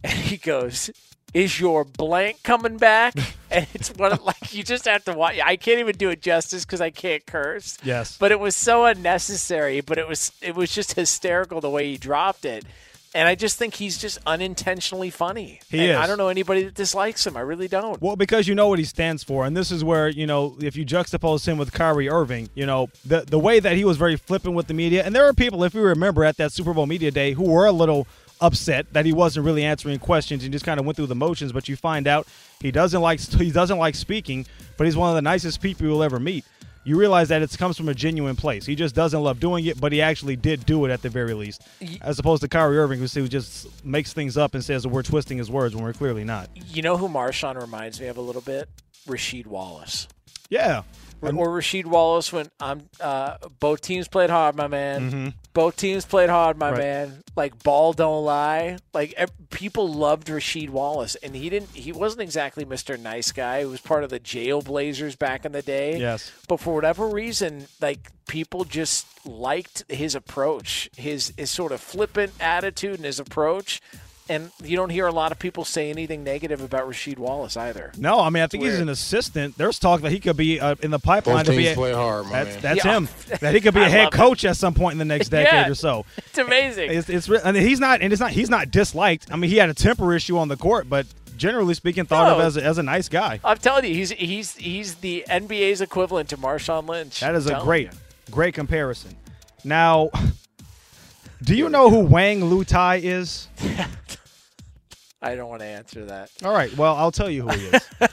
[0.04, 0.90] And he goes,
[1.34, 3.14] "Is your blank coming back?"
[3.52, 5.34] And it's one of, like you just have to watch.
[5.44, 7.78] I can't even do it justice because I can't curse.
[7.82, 8.16] Yes.
[8.16, 9.80] But it was so unnecessary.
[9.80, 12.64] But it was it was just hysterical the way he dropped it.
[13.12, 15.60] And I just think he's just unintentionally funny.
[15.68, 15.96] He And is.
[15.96, 17.36] I don't know anybody that dislikes him.
[17.36, 18.00] I really don't.
[18.00, 20.76] Well, because you know what he stands for, and this is where you know if
[20.76, 24.14] you juxtapose him with Kyrie Irving, you know the the way that he was very
[24.14, 26.86] flippant with the media, and there are people, if you remember, at that Super Bowl
[26.86, 28.06] media day who were a little
[28.40, 31.52] upset that he wasn't really answering questions and just kind of went through the motions.
[31.52, 32.26] But you find out
[32.60, 34.46] he doesn't like he doesn't like speaking,
[34.76, 36.44] but he's one of the nicest people you'll ever meet.
[36.82, 38.64] You realize that it comes from a genuine place.
[38.64, 41.34] He just doesn't love doing it, but he actually did do it at the very
[41.34, 41.60] least,
[42.00, 45.50] as opposed to Kyrie Irving, who just makes things up and says we're twisting his
[45.50, 46.48] words when we're clearly not.
[46.68, 48.66] You know who Marshawn reminds me of a little bit?
[49.06, 50.08] Rasheed Wallace.
[50.48, 50.82] Yeah.
[51.20, 55.10] Or, or Rasheed Wallace when I'm uh, both teams played hard, my man.
[55.10, 55.34] Mhm.
[55.52, 56.78] Both teams played hard, my Right.
[56.78, 57.22] man.
[57.36, 58.78] Like ball don't lie.
[58.94, 59.14] Like
[59.50, 61.70] people loved Rasheed Wallace, and he didn't.
[61.74, 62.98] He wasn't exactly Mr.
[62.98, 63.60] Nice Guy.
[63.60, 65.98] He was part of the Jailblazers back in the day.
[65.98, 66.30] Yes.
[66.48, 72.32] But for whatever reason, like people just liked his approach, his his sort of flippant
[72.40, 73.80] attitude and his approach.
[74.30, 77.90] And you don't hear a lot of people say anything negative about Rasheed Wallace either.
[77.98, 79.58] No, I mean I think he's an assistant.
[79.58, 81.66] There's talk that he could be uh, in the pipeline Both to be.
[81.66, 82.62] A, play hard, my that's man.
[82.62, 82.96] that's Yeah.
[82.96, 83.08] him.
[83.40, 84.16] That he could be a head love it.
[84.16, 85.68] coach at some point in the next decade Yeah.
[85.68, 86.06] or so.
[86.16, 86.90] It's amazing.
[86.92, 89.32] It's it's re- and he's not and it's not he's not disliked.
[89.32, 92.38] I mean he had a temper issue on the court, but generally speaking, thought of
[92.40, 93.40] as a, as a nice guy.
[93.42, 97.18] I'm telling you, he's he's he's the NBA's equivalent to Marshawn Lynch.
[97.20, 97.98] That is I'm a great you.
[98.30, 99.16] great comparison.
[99.64, 100.10] Now,
[101.42, 103.48] do you know who Wang Lu Tai is?
[105.22, 106.30] I don't want to answer that.
[106.44, 107.88] All right, well I'll tell you who he is.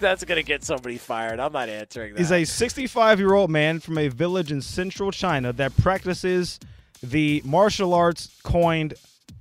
[0.00, 1.38] That's gonna get somebody fired.
[1.40, 2.18] I'm not answering that.
[2.18, 6.58] He's a 65 year old man from a village in central China that practices
[7.02, 8.94] the martial arts coined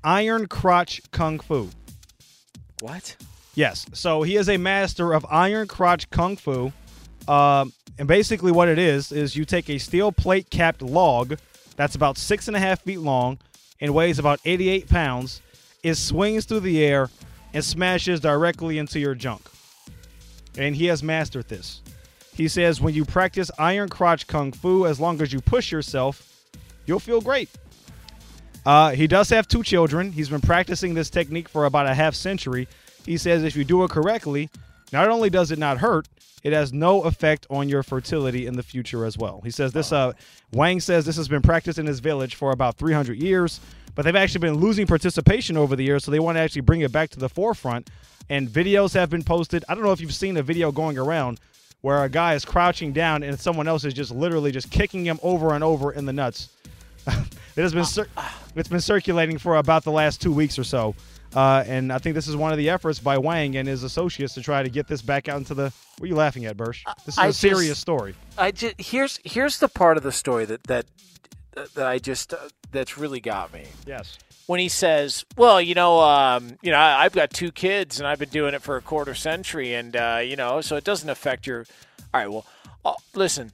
[0.03, 1.69] Iron Crotch Kung Fu.
[2.81, 3.15] what?
[3.55, 3.85] Yes.
[3.93, 6.73] So he is a master of Iron Crotch Kung Fu.
[7.27, 11.37] Um, and basically, what it is, is you take a steel plate capped log
[11.75, 13.37] that's about six and a half feet long
[13.79, 15.41] and weighs about 88 pounds.
[15.85, 17.11] It swings through the air
[17.53, 19.43] and smashes directly into your junk.
[20.57, 21.81] And he has mastered this.
[22.33, 26.43] He says when you practice Iron Crotch Kung Fu, as long as you push yourself,
[26.87, 27.49] you'll feel great.
[28.65, 30.11] Uh, he does have two children.
[30.11, 32.67] He's been practicing this technique for about a half century.
[33.05, 34.49] He says if you do it correctly,
[34.95, 36.07] not only does it not hurt,
[36.43, 39.41] it has no effect on your fertility in the future as well.
[39.43, 39.91] He says this.
[39.91, 40.13] Uh,
[40.53, 43.59] Wang says this has been practiced in his village for about 300 years,
[43.95, 46.81] but they've actually been losing participation over the years, so they want to actually bring
[46.81, 47.89] it back to the forefront.
[48.29, 49.65] And videos have been posted.
[49.67, 51.39] I don't know if you've seen a video going around
[51.81, 55.19] where a guy is crouching down and someone else is just literally just kicking him
[55.21, 56.49] over and over in the nuts.
[57.07, 57.15] it
[57.61, 57.85] has been.
[57.85, 58.07] Cir-
[58.55, 60.95] It's been circulating for about the last two weeks or so.
[61.35, 64.33] Uh, and I think this is one of the efforts by Wang and his associates
[64.35, 65.73] to try to get this back out into the.
[65.97, 66.83] What are you laughing at, Bursch?
[67.05, 68.15] This is I a serious story.
[68.37, 70.85] I just here's here's the part of the story that that
[71.73, 72.37] that I just uh,
[72.71, 73.65] that's really got me.
[73.85, 74.17] Yes.
[74.47, 78.07] When he says, "Well, you know, um, you know, I, I've got two kids and
[78.07, 81.09] I've been doing it for a quarter century, and uh, you know, so it doesn't
[81.09, 81.65] affect your."
[82.13, 82.45] All right, well,
[82.85, 83.51] uh, listen,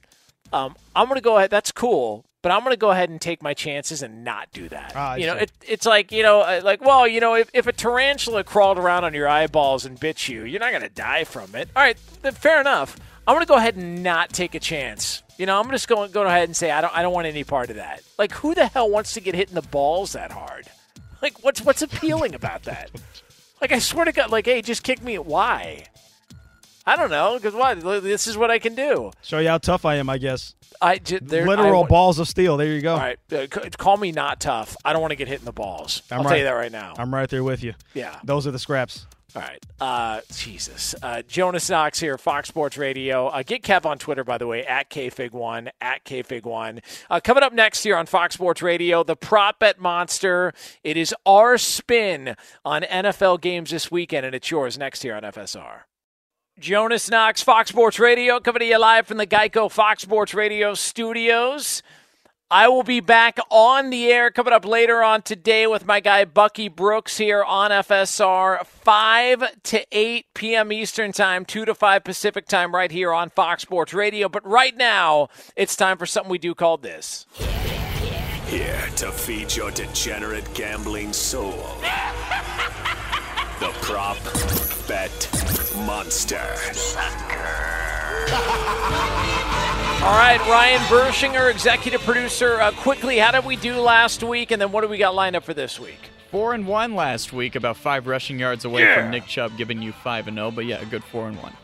[0.52, 1.50] um, I'm going to go ahead.
[1.50, 4.68] That's cool, but I'm going to go ahead and take my chances and not do
[4.68, 4.92] that.
[4.94, 7.66] Ah, you know, it, it's like you know, uh, like well, you know, if, if
[7.66, 11.24] a tarantula crawled around on your eyeballs and bit you, you're not going to die
[11.24, 11.68] from it.
[11.74, 12.96] All right, fair enough.
[13.26, 15.22] I'm going to go ahead and not take a chance.
[15.38, 17.26] You know, I'm just going to go ahead and say I don't I don't want
[17.26, 18.02] any part of that.
[18.18, 20.66] Like who the hell wants to get hit in the balls that hard?
[21.22, 22.90] Like what's what's appealing about that?
[23.60, 25.20] Like I swear to God, like hey, just kick me.
[25.20, 25.84] Why?
[26.86, 27.74] I don't know because why?
[27.74, 29.12] This is what I can do.
[29.22, 30.54] Show you how tough I am, I guess.
[30.80, 32.56] I there- I Literal want- balls of steel.
[32.56, 32.94] There you go.
[32.94, 33.46] All right, uh,
[33.78, 34.76] call me not tough.
[34.84, 36.02] I don't want to get hit in the balls.
[36.10, 36.30] I'm I'll right.
[36.30, 36.94] tell you that right now.
[36.98, 37.74] I'm right there with you.
[37.94, 38.18] Yeah.
[38.24, 39.06] Those are the scraps.
[39.34, 39.64] All right.
[39.80, 40.94] Uh, Jesus.
[41.02, 43.28] Uh, Jonas Knox here, Fox Sports Radio.
[43.28, 46.80] Uh, get Kev on Twitter, by the way, at KFig1, at KFig1.
[47.08, 50.52] Uh, coming up next here on Fox Sports Radio, the prop bet monster.
[50.84, 55.22] It is our spin on NFL games this weekend, and it's yours next here on
[55.22, 55.84] FSR.
[56.58, 60.74] Jonas Knox, Fox Sports Radio, coming to you live from the Geico Fox Sports Radio
[60.74, 61.82] studios.
[62.50, 66.26] I will be back on the air coming up later on today with my guy
[66.26, 70.70] Bucky Brooks here on FSR, 5 to 8 p.m.
[70.70, 74.28] Eastern Time, 2 to 5 Pacific Time, right here on Fox Sports Radio.
[74.28, 77.24] But right now, it's time for something we do called this.
[78.46, 81.52] Here to feed your degenerate gambling soul.
[83.58, 84.18] the prop
[84.92, 85.28] bet
[85.86, 86.36] monster.
[90.02, 92.60] All right, Ryan Bershinger, executive producer.
[92.60, 94.50] Uh, quickly, how did we do last week?
[94.50, 95.98] And then what do we got lined up for this week?
[96.30, 98.96] Four and one last week, about five rushing yards away Yeah.
[98.96, 100.50] from Nick Chubb, giving you five and zero.
[100.50, 101.54] But yeah, a good four and one.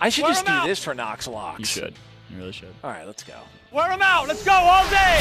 [0.00, 0.66] I should Wear just do out.
[0.66, 1.60] this for Knox Locks.
[1.60, 1.94] You should.
[2.30, 2.74] You really should.
[2.82, 3.36] All right, let's go.
[3.70, 4.26] Wear them out.
[4.26, 5.18] Let's go all day.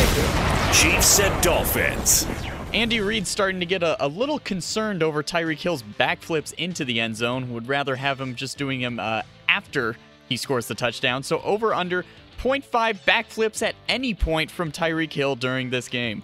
[0.74, 2.26] Chiefs and Dolphins.
[2.74, 7.02] Andy Reid's starting to get a, a little concerned over Tyreek Hill's backflips into the
[7.02, 7.52] end zone.
[7.54, 9.98] Would rather have him just doing him uh, after
[10.30, 11.22] he scores the touchdown.
[11.22, 12.06] So over under
[12.42, 12.64] 0.5
[13.06, 16.24] backflips at any point from Tyreek Hill during this game.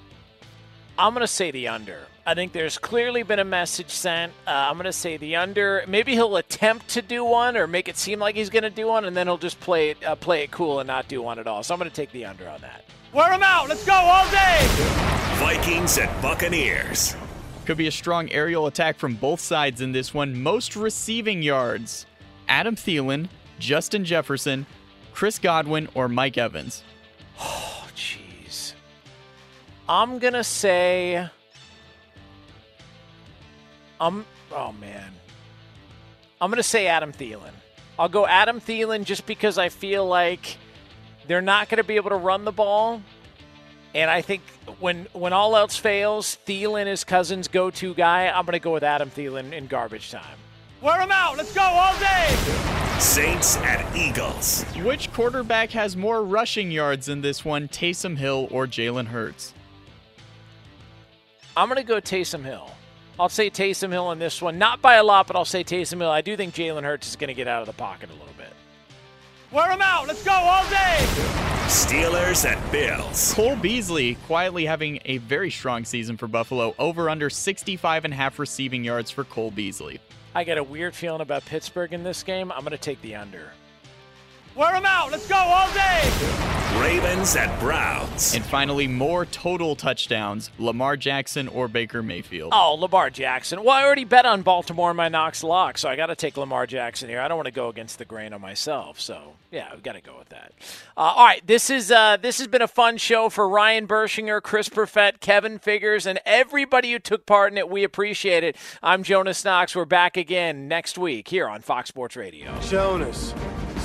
[0.98, 2.08] I'm going to say the under.
[2.26, 4.32] I think there's clearly been a message sent.
[4.48, 5.84] Uh, I'm going to say the under.
[5.86, 8.88] Maybe he'll attempt to do one or make it seem like he's going to do
[8.88, 11.40] one, and then he'll just play it, uh, play it cool and not do one
[11.40, 11.62] at all.
[11.62, 12.86] So I'm going to take the under on that.
[13.14, 13.70] Wear them out.
[13.70, 14.68] Let's go all day.
[15.38, 17.16] Vikings and Buccaneers.
[17.66, 20.42] Could be a strong aerial attack from both sides in this one.
[20.42, 22.06] Most receiving yards
[22.48, 23.28] Adam Thielen,
[23.60, 24.66] Justin Jefferson,
[25.14, 26.84] Chris Godwin, or Mike Evans.
[27.40, 28.74] Oh, jeez.
[29.88, 31.30] I'm going to say.
[34.00, 34.26] I'm.
[34.52, 35.12] Oh, man.
[36.40, 37.54] I'm going to say Adam Thielen.
[37.98, 40.58] I'll go Adam Thielen just because I feel like
[41.28, 43.02] they're not going to be able to run the ball.
[43.94, 44.44] And I think
[44.80, 48.28] when when all else fails, Thielen is Cousins' go-to guy.
[48.28, 50.38] I'm going to go with Adam Thielen in garbage time.
[50.82, 51.38] Wear them out.
[51.38, 52.28] Let's go all day.
[53.00, 54.64] Saints and Eagles.
[54.84, 59.54] Which quarterback has more rushing yards in this one, Taysom Hill or Jalen Hurts?
[61.56, 62.70] I'm going to go Taysom Hill.
[63.20, 64.60] I'll say Taysom Hill in this one.
[64.60, 66.12] Not by a lot, but I'll say Taysom Hill.
[66.12, 68.28] I do think Jalen Hurts is going to get out of the pocket a little
[68.37, 68.37] bit.
[69.52, 70.08] Wear them out.
[70.08, 70.98] Let's go all day.
[71.68, 73.34] Steelers and Bills.
[73.34, 78.18] Cole Beasley quietly having a very strong season for Buffalo, over under 65 and a
[78.18, 80.00] half receiving yards for Cole Beasley.
[80.36, 82.52] I got a weird feeling about Pittsburgh in this game.
[82.52, 83.52] I'm going to take the under.
[84.58, 85.12] Wear them out.
[85.12, 86.48] Let's go all day.
[86.82, 88.34] Ravens and Browns.
[88.34, 92.54] And finally, more total touchdowns, Lamar Jackson or Baker Mayfield.
[92.56, 93.64] Oh, Lamar Jackson.
[93.64, 96.38] Well, I already bet on Baltimore in my Knox lock, so I got to take
[96.38, 97.20] Lamar Jackson here.
[97.20, 100.02] I don't want to go against the grain on myself, so yeah, we got to
[100.02, 100.54] go with that.
[100.96, 104.42] Uh, all right, this is uh, this has been a fun show for Ryan Bershinger,
[104.42, 107.70] Chris Perfett, Kevin Figgers, and everybody who took part in it.
[107.70, 108.56] We appreciate it.
[108.84, 109.76] I'm Jonas Knox.
[109.76, 112.60] We're back again next week here on Fox Sports Radio.
[112.62, 113.34] Jonas,